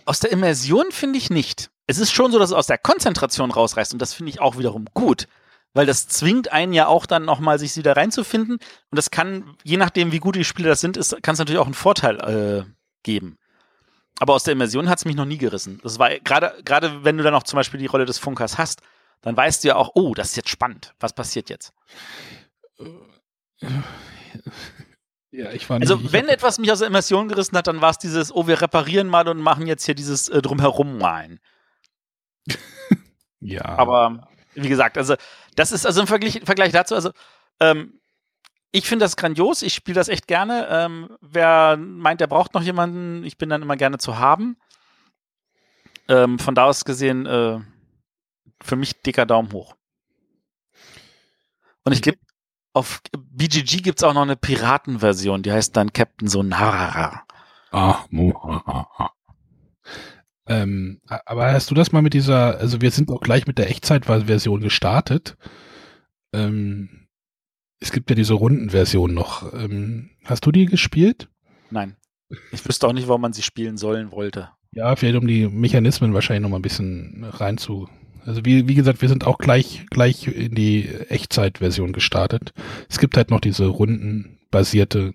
Aus 0.07 0.21
der 0.21 0.33
Immersion 0.33 0.87
finde 0.91 1.19
ich 1.19 1.31
nicht. 1.31 1.71
Es 1.87 1.99
ist 1.99 2.13
schon 2.13 2.33
so, 2.33 2.39
dass 2.39 2.51
es 2.51 2.57
aus 2.57 2.67
der 2.67 2.79
Konzentration 2.79 3.51
rausreißt 3.51 3.93
und 3.93 4.01
das 4.01 4.15
finde 4.15 4.31
ich 4.31 4.41
auch 4.41 4.59
wiederum 4.59 4.87
gut. 4.95 5.27
Weil 5.73 5.87
das 5.87 6.09
zwingt 6.09 6.51
einen 6.51 6.73
ja 6.73 6.89
auch 6.89 7.07
dann 7.07 7.25
nochmal, 7.25 7.61
sich 7.61 7.77
wieder 7.77 7.97
reinzufinden. 7.97 8.55
Und 8.55 8.97
das 8.97 9.13
kann, 9.13 9.55
je 9.63 9.77
nachdem, 9.77 10.11
wie 10.11 10.19
gut 10.19 10.35
die 10.35 10.45
Spiele 10.45 10.69
das 10.69 10.81
sind, 10.81 10.97
kann 11.23 11.35
es 11.35 11.39
natürlich 11.39 11.61
auch 11.61 11.67
einen 11.67 11.75
Vorteil 11.75 12.17
äh, 12.19 12.71
geben. 13.05 13.39
Aber 14.19 14.35
aus 14.35 14.43
der 14.43 14.53
Immersion 14.53 14.89
hat 14.89 14.99
es 14.99 15.05
mich 15.05 15.15
noch 15.15 15.27
nie 15.27 15.39
gerissen. 15.39 15.79
Das 15.85 16.01
war 16.01 16.11
gerade, 16.11 16.55
gerade 16.65 17.05
wenn 17.05 17.17
du 17.17 17.23
dann 17.23 17.35
auch 17.35 17.45
zum 17.45 17.57
Beispiel 17.57 17.79
die 17.79 17.87
Rolle 17.87 18.05
des 18.05 18.19
Funkers 18.19 18.59
hast, 18.59 18.83
dann 19.23 19.37
weißt 19.37 19.65
du 19.65 19.69
ja 19.69 19.77
auch, 19.77 19.93
oh, 19.95 20.15
das 20.15 20.31
ist 20.31 20.37
jetzt 20.37 20.49
spannend. 20.49 20.95
Was 21.01 21.13
passiert 21.13 21.51
jetzt? 21.51 21.73
Ja, 25.33 25.53
ich 25.53 25.69
war 25.71 25.81
also, 25.81 25.95
nicht, 25.95 26.07
Also, 26.07 26.13
wenn 26.13 26.29
etwas 26.29 26.59
mich 26.59 26.73
aus 26.73 26.81
der 26.81 26.89
Immersion 26.89 27.29
gerissen 27.29 27.57
hat, 27.57 27.69
dann 27.69 27.81
war 27.81 27.91
es 27.91 27.99
dieses, 27.99 28.35
oh, 28.35 28.49
wir 28.49 28.61
reparieren 28.61 29.07
mal 29.07 29.29
und 29.29 29.39
machen 29.39 29.67
jetzt 29.67 29.85
hier 29.85 29.95
dieses 29.95 30.29
äh, 30.29 30.43
Drumherum 30.43 30.99
malen. 30.99 31.39
ja. 33.41 33.65
Aber, 33.65 34.29
wie 34.55 34.69
gesagt, 34.69 34.99
also, 34.99 35.15
das 35.55 35.71
ist 35.71 35.87
also 35.87 36.01
im 36.01 36.09
Vergleich, 36.09 36.41
Vergleich 36.45 36.73
dazu, 36.73 36.97
also, 36.97 37.13
ähm, 37.61 38.01
ich 38.73 38.89
finde 38.89 39.05
das 39.05 39.17
grandios, 39.17 39.63
ich 39.63 39.75
spiele 39.75 39.97
das 39.97 40.09
echt 40.09 40.27
gerne. 40.27 40.67
Ähm, 40.69 41.17
wer 41.21 41.77
meint, 41.77 42.21
der 42.21 42.29
braucht 42.29 42.55
noch 42.55 42.63
jemanden, 42.63 43.25
ich 43.25 43.37
bin 43.37 43.49
dann 43.49 43.63
immer 43.63 43.77
gerne 43.77 43.99
zu 43.99 44.19
haben. 44.19 44.57
Ähm, 46.09 46.39
von 46.39 46.55
da 46.55 46.65
aus 46.65 46.85
gesehen, 46.85 47.27
äh, 47.27 47.61
für 48.63 48.77
mich 48.77 49.01
dicker 49.03 49.27
Daumen 49.27 49.53
hoch. 49.53 49.75
Und 51.85 51.93
ich 51.93 52.03
glaube, 52.03 52.19
auf 52.73 53.01
BGG 53.19 53.83
gibt 53.83 53.99
es 53.99 54.05
auch 54.05 54.15
noch 54.15 54.23
eine 54.23 54.37
Piratenversion, 54.37 55.43
die 55.43 55.53
heißt 55.53 55.77
dann 55.77 55.93
Captain 55.93 56.29
Sonara. 56.29 57.25
Ah, 57.73 58.05
Aber 61.25 61.53
hast 61.53 61.71
du 61.71 61.75
das 61.75 61.93
mal 61.93 62.03
mit 62.03 62.15
dieser, 62.15 62.59
also 62.59 62.81
wir 62.81 62.91
sind 62.91 63.11
auch 63.11 63.21
gleich 63.21 63.47
mit 63.47 63.59
der 63.59 63.71
Echtzeitversion 63.71 64.61
gestartet. 64.61 65.37
Ähm, 66.33 67.09
es 67.81 67.93
gibt 67.93 68.11
ja 68.11 68.17
diese 68.17 68.35
Rundenversion 68.35 69.15
noch. 69.15 69.53
Ähm, 69.55 70.11
hast 70.25 70.45
du 70.45 70.53
die 70.53 70.67
gespielt? 70.67 71.29
Nein. 71.71 71.97
Ich 72.53 72.67
wüsste 72.67 72.87
auch 72.87 72.93
nicht, 72.93 73.09
warum 73.09 73.23
man 73.23 73.33
sie 73.33 73.43
spielen 73.43 73.77
sollen 73.77 74.13
wollte. 74.13 74.51
Ja, 74.73 74.95
vielleicht 74.95 75.17
um 75.17 75.27
die 75.27 75.49
Mechanismen 75.49 76.15
wahrscheinlich 76.15 76.43
noch 76.43 76.51
mal 76.51 76.59
ein 76.59 76.63
bisschen 76.63 77.25
rein 77.25 77.59
zu. 77.59 77.89
Also 78.27 78.45
wie, 78.45 78.69
wie 78.69 78.75
gesagt, 78.75 79.03
wir 79.03 79.09
sind 79.09 79.27
auch 79.27 79.39
gleich, 79.39 79.87
gleich 79.91 80.27
in 80.27 80.55
die 80.55 80.89
Echtzeitversion 80.89 81.93
gestartet. 81.93 82.53
Es 82.89 82.99
gibt 82.99 83.17
halt 83.17 83.31
noch 83.31 83.41
diese 83.41 83.67
rundenbasierte. 83.67 85.15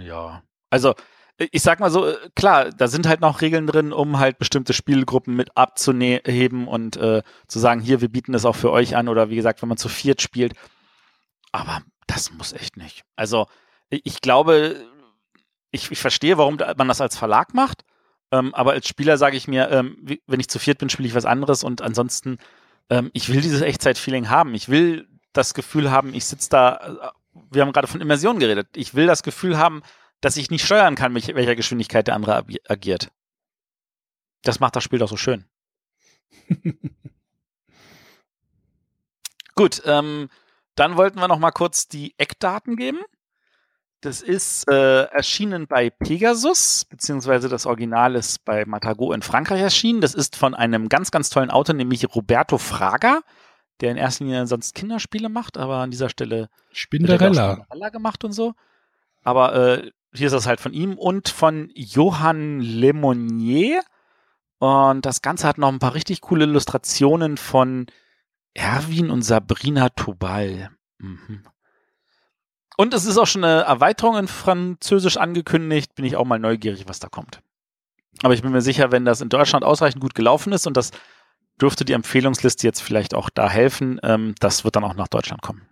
Ja. 0.00 0.42
Also, 0.70 0.94
ich 1.38 1.62
sag 1.62 1.80
mal 1.80 1.90
so, 1.90 2.12
klar, 2.36 2.70
da 2.70 2.88
sind 2.88 3.08
halt 3.08 3.20
noch 3.20 3.40
Regeln 3.40 3.66
drin, 3.66 3.92
um 3.92 4.18
halt 4.18 4.38
bestimmte 4.38 4.72
Spielgruppen 4.72 5.34
mit 5.34 5.56
abzuheben 5.56 6.68
und 6.68 6.96
äh, 6.96 7.22
zu 7.48 7.58
sagen, 7.58 7.80
hier, 7.80 8.00
wir 8.00 8.08
bieten 8.08 8.32
das 8.32 8.44
auch 8.44 8.56
für 8.56 8.70
euch 8.70 8.96
an 8.96 9.08
oder 9.08 9.30
wie 9.30 9.36
gesagt, 9.36 9.60
wenn 9.62 9.68
man 9.68 9.78
zu 9.78 9.88
viert 9.88 10.22
spielt. 10.22 10.54
Aber 11.52 11.82
das 12.06 12.32
muss 12.32 12.52
echt 12.52 12.76
nicht. 12.76 13.04
Also, 13.16 13.46
ich 13.90 14.20
glaube, 14.20 14.76
ich, 15.70 15.90
ich 15.90 15.98
verstehe, 15.98 16.38
warum 16.38 16.58
man 16.76 16.88
das 16.88 17.00
als 17.00 17.16
Verlag 17.16 17.54
macht. 17.54 17.84
Ähm, 18.30 18.54
aber 18.54 18.72
als 18.72 18.88
Spieler 18.88 19.18
sage 19.18 19.36
ich 19.36 19.48
mir, 19.48 19.70
ähm, 19.70 20.18
wenn 20.26 20.40
ich 20.40 20.48
zu 20.48 20.58
viert 20.58 20.78
bin, 20.78 20.88
spiele 20.88 21.08
ich 21.08 21.14
was 21.14 21.24
anderes 21.24 21.64
und 21.64 21.82
ansonsten, 21.82 22.38
ähm, 22.90 23.10
ich 23.12 23.28
will 23.28 23.40
dieses 23.40 23.62
Echtzeit-Feeling 23.62 24.28
haben. 24.28 24.54
Ich 24.54 24.68
will 24.68 25.08
das 25.32 25.54
Gefühl 25.54 25.90
haben, 25.90 26.14
ich 26.14 26.24
sitze 26.24 26.50
da, 26.50 26.76
äh, 26.76 27.10
wir 27.50 27.62
haben 27.62 27.72
gerade 27.72 27.88
von 27.88 28.00
Immersion 28.00 28.38
geredet. 28.38 28.68
Ich 28.76 28.94
will 28.94 29.06
das 29.06 29.22
Gefühl 29.22 29.58
haben, 29.58 29.82
dass 30.20 30.36
ich 30.36 30.50
nicht 30.50 30.64
steuern 30.64 30.94
kann, 30.94 31.12
mit 31.12 31.26
welcher 31.34 31.56
Geschwindigkeit 31.56 32.06
der 32.06 32.14
andere 32.14 32.44
agiert. 32.68 33.10
Das 34.42 34.60
macht 34.60 34.76
das 34.76 34.84
Spiel 34.84 34.98
doch 34.98 35.08
so 35.08 35.16
schön. 35.16 35.44
Gut, 39.54 39.82
ähm, 39.84 40.28
dann 40.74 40.96
wollten 40.96 41.20
wir 41.20 41.28
noch 41.28 41.38
mal 41.38 41.52
kurz 41.52 41.88
die 41.88 42.14
Eckdaten 42.18 42.76
geben. 42.76 43.00
Das 44.04 44.20
ist 44.20 44.70
äh, 44.70 45.04
erschienen 45.04 45.66
bei 45.66 45.88
Pegasus, 45.88 46.84
beziehungsweise 46.84 47.48
das 47.48 47.64
Original 47.64 48.16
ist 48.16 48.44
bei 48.44 48.66
Matago 48.66 49.14
in 49.14 49.22
Frankreich 49.22 49.62
erschienen. 49.62 50.02
Das 50.02 50.12
ist 50.12 50.36
von 50.36 50.54
einem 50.54 50.90
ganz, 50.90 51.10
ganz 51.10 51.30
tollen 51.30 51.50
Autor, 51.50 51.74
nämlich 51.74 52.14
Roberto 52.14 52.58
Fraga, 52.58 53.22
der 53.80 53.92
in 53.92 53.96
erster 53.96 54.24
Linie 54.24 54.46
sonst 54.46 54.74
Kinderspiele 54.74 55.30
macht, 55.30 55.56
aber 55.56 55.76
an 55.76 55.90
dieser 55.90 56.10
Stelle 56.10 56.50
Spinderella. 56.70 57.54
Spinderella 57.54 57.88
gemacht 57.88 58.24
und 58.24 58.32
so. 58.32 58.52
Aber 59.22 59.54
äh, 59.54 59.90
hier 60.12 60.26
ist 60.26 60.34
das 60.34 60.46
halt 60.46 60.60
von 60.60 60.74
ihm 60.74 60.98
und 60.98 61.30
von 61.30 61.70
Johann 61.74 62.60
Lemonnier. 62.60 63.80
Und 64.58 65.06
das 65.06 65.22
Ganze 65.22 65.48
hat 65.48 65.56
noch 65.56 65.72
ein 65.72 65.78
paar 65.78 65.94
richtig 65.94 66.20
coole 66.20 66.44
Illustrationen 66.44 67.38
von 67.38 67.86
Erwin 68.52 69.10
und 69.10 69.22
Sabrina 69.22 69.88
Tobal. 69.88 70.68
Mhm. 70.98 71.44
Und 72.76 72.92
es 72.92 73.04
ist 73.04 73.18
auch 73.18 73.26
schon 73.26 73.44
eine 73.44 73.62
Erweiterung 73.62 74.16
in 74.16 74.28
Französisch 74.28 75.16
angekündigt. 75.16 75.94
Bin 75.94 76.04
ich 76.04 76.16
auch 76.16 76.24
mal 76.24 76.38
neugierig, 76.38 76.84
was 76.88 76.98
da 76.98 77.08
kommt. 77.08 77.40
Aber 78.22 78.34
ich 78.34 78.42
bin 78.42 78.52
mir 78.52 78.62
sicher, 78.62 78.92
wenn 78.92 79.04
das 79.04 79.20
in 79.20 79.28
Deutschland 79.28 79.64
ausreichend 79.64 80.00
gut 80.00 80.14
gelaufen 80.14 80.52
ist 80.52 80.66
und 80.66 80.76
das 80.76 80.90
dürfte 81.60 81.84
die 81.84 81.92
Empfehlungsliste 81.92 82.66
jetzt 82.66 82.80
vielleicht 82.80 83.14
auch 83.14 83.30
da 83.30 83.48
helfen, 83.48 84.00
ähm, 84.02 84.34
das 84.40 84.64
wird 84.64 84.76
dann 84.76 84.84
auch 84.84 84.94
nach 84.94 85.08
Deutschland 85.08 85.42
kommen. 85.42 85.62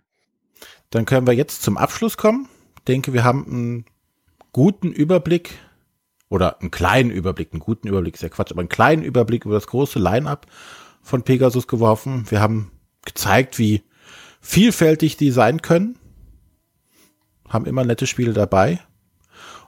Dann 0.89 1.05
können 1.05 1.27
wir 1.27 1.33
jetzt 1.33 1.61
zum 1.63 1.77
Abschluss 1.77 2.17
kommen. 2.17 2.47
Ich 2.77 2.83
denke, 2.85 3.13
wir 3.13 3.23
haben 3.23 3.45
einen 3.47 3.85
guten 4.51 4.91
Überblick 4.91 5.57
oder 6.29 6.59
einen 6.61 6.71
kleinen 6.71 7.11
Überblick, 7.11 7.51
einen 7.51 7.59
guten 7.59 7.87
Überblick 7.87 8.15
ist 8.15 8.21
ja 8.21 8.29
Quatsch, 8.29 8.51
aber 8.51 8.61
einen 8.61 8.69
kleinen 8.69 9.03
Überblick 9.03 9.45
über 9.45 9.55
das 9.55 9.67
große 9.67 9.99
Line-up 9.99 10.45
von 11.01 11.23
Pegasus 11.23 11.67
geworfen. 11.67 12.25
Wir 12.29 12.39
haben 12.39 12.71
gezeigt, 13.05 13.59
wie 13.59 13.83
vielfältig 14.41 15.17
die 15.17 15.31
sein 15.31 15.61
können 15.61 15.97
haben 17.53 17.65
immer 17.65 17.83
nette 17.83 18.07
Spiele 18.07 18.33
dabei. 18.33 18.79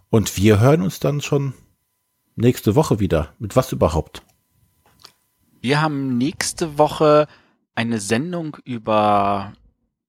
Und 0.09 0.37
wir 0.37 0.59
hören 0.59 0.81
uns 0.81 0.99
dann 0.99 1.21
schon 1.21 1.53
nächste 2.35 2.75
Woche 2.75 2.99
wieder. 2.99 3.33
Mit 3.39 3.55
was 3.55 3.71
überhaupt? 3.71 4.23
Wir 5.61 5.81
haben 5.81 6.17
nächste 6.17 6.77
Woche 6.77 7.27
eine 7.75 7.99
Sendung 7.99 8.57
über, 8.65 9.53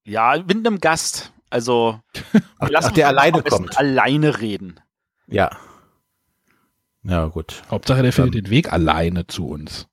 ja, 0.05 0.37
mit 0.47 0.66
einem 0.66 0.79
Gast. 0.81 1.33
Also, 1.51 2.01
ach, 2.59 2.70
ach 2.74 2.91
der 2.93 3.09
alleine 3.09 3.43
kommt. 3.43 3.79
Alleine 3.79 4.41
reden. 4.41 4.81
Ja. 5.27 5.51
Ja, 7.03 7.27
gut. 7.27 7.62
Hauptsache, 7.70 8.03
der 8.03 8.12
findet 8.12 8.35
den 8.35 8.51
Weg 8.51 8.72
alleine 8.72 9.27
zu 9.27 9.49
uns. 9.49 9.87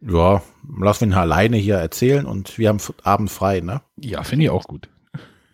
Ja, 0.00 0.42
lassen 0.78 1.00
wir 1.00 1.08
ihn 1.08 1.14
alleine 1.14 1.56
hier 1.56 1.76
erzählen 1.76 2.26
und 2.26 2.58
wir 2.58 2.68
haben 2.68 2.80
Abend 3.04 3.30
frei, 3.30 3.60
ne? 3.60 3.80
Ja, 3.96 4.22
finde 4.22 4.44
ich 4.44 4.50
auch 4.50 4.64
gut. 4.64 4.88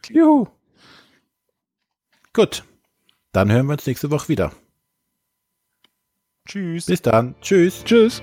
Juhu. 0.08 0.48
Gut. 2.32 2.64
Dann 3.32 3.50
hören 3.50 3.66
wir 3.66 3.72
uns 3.72 3.86
nächste 3.86 4.10
Woche 4.10 4.28
wieder. 4.28 4.52
Tschüss. 6.46 6.86
Bis 6.86 7.02
dann. 7.02 7.34
Tschüss. 7.40 7.84
Tschüss. 7.84 8.22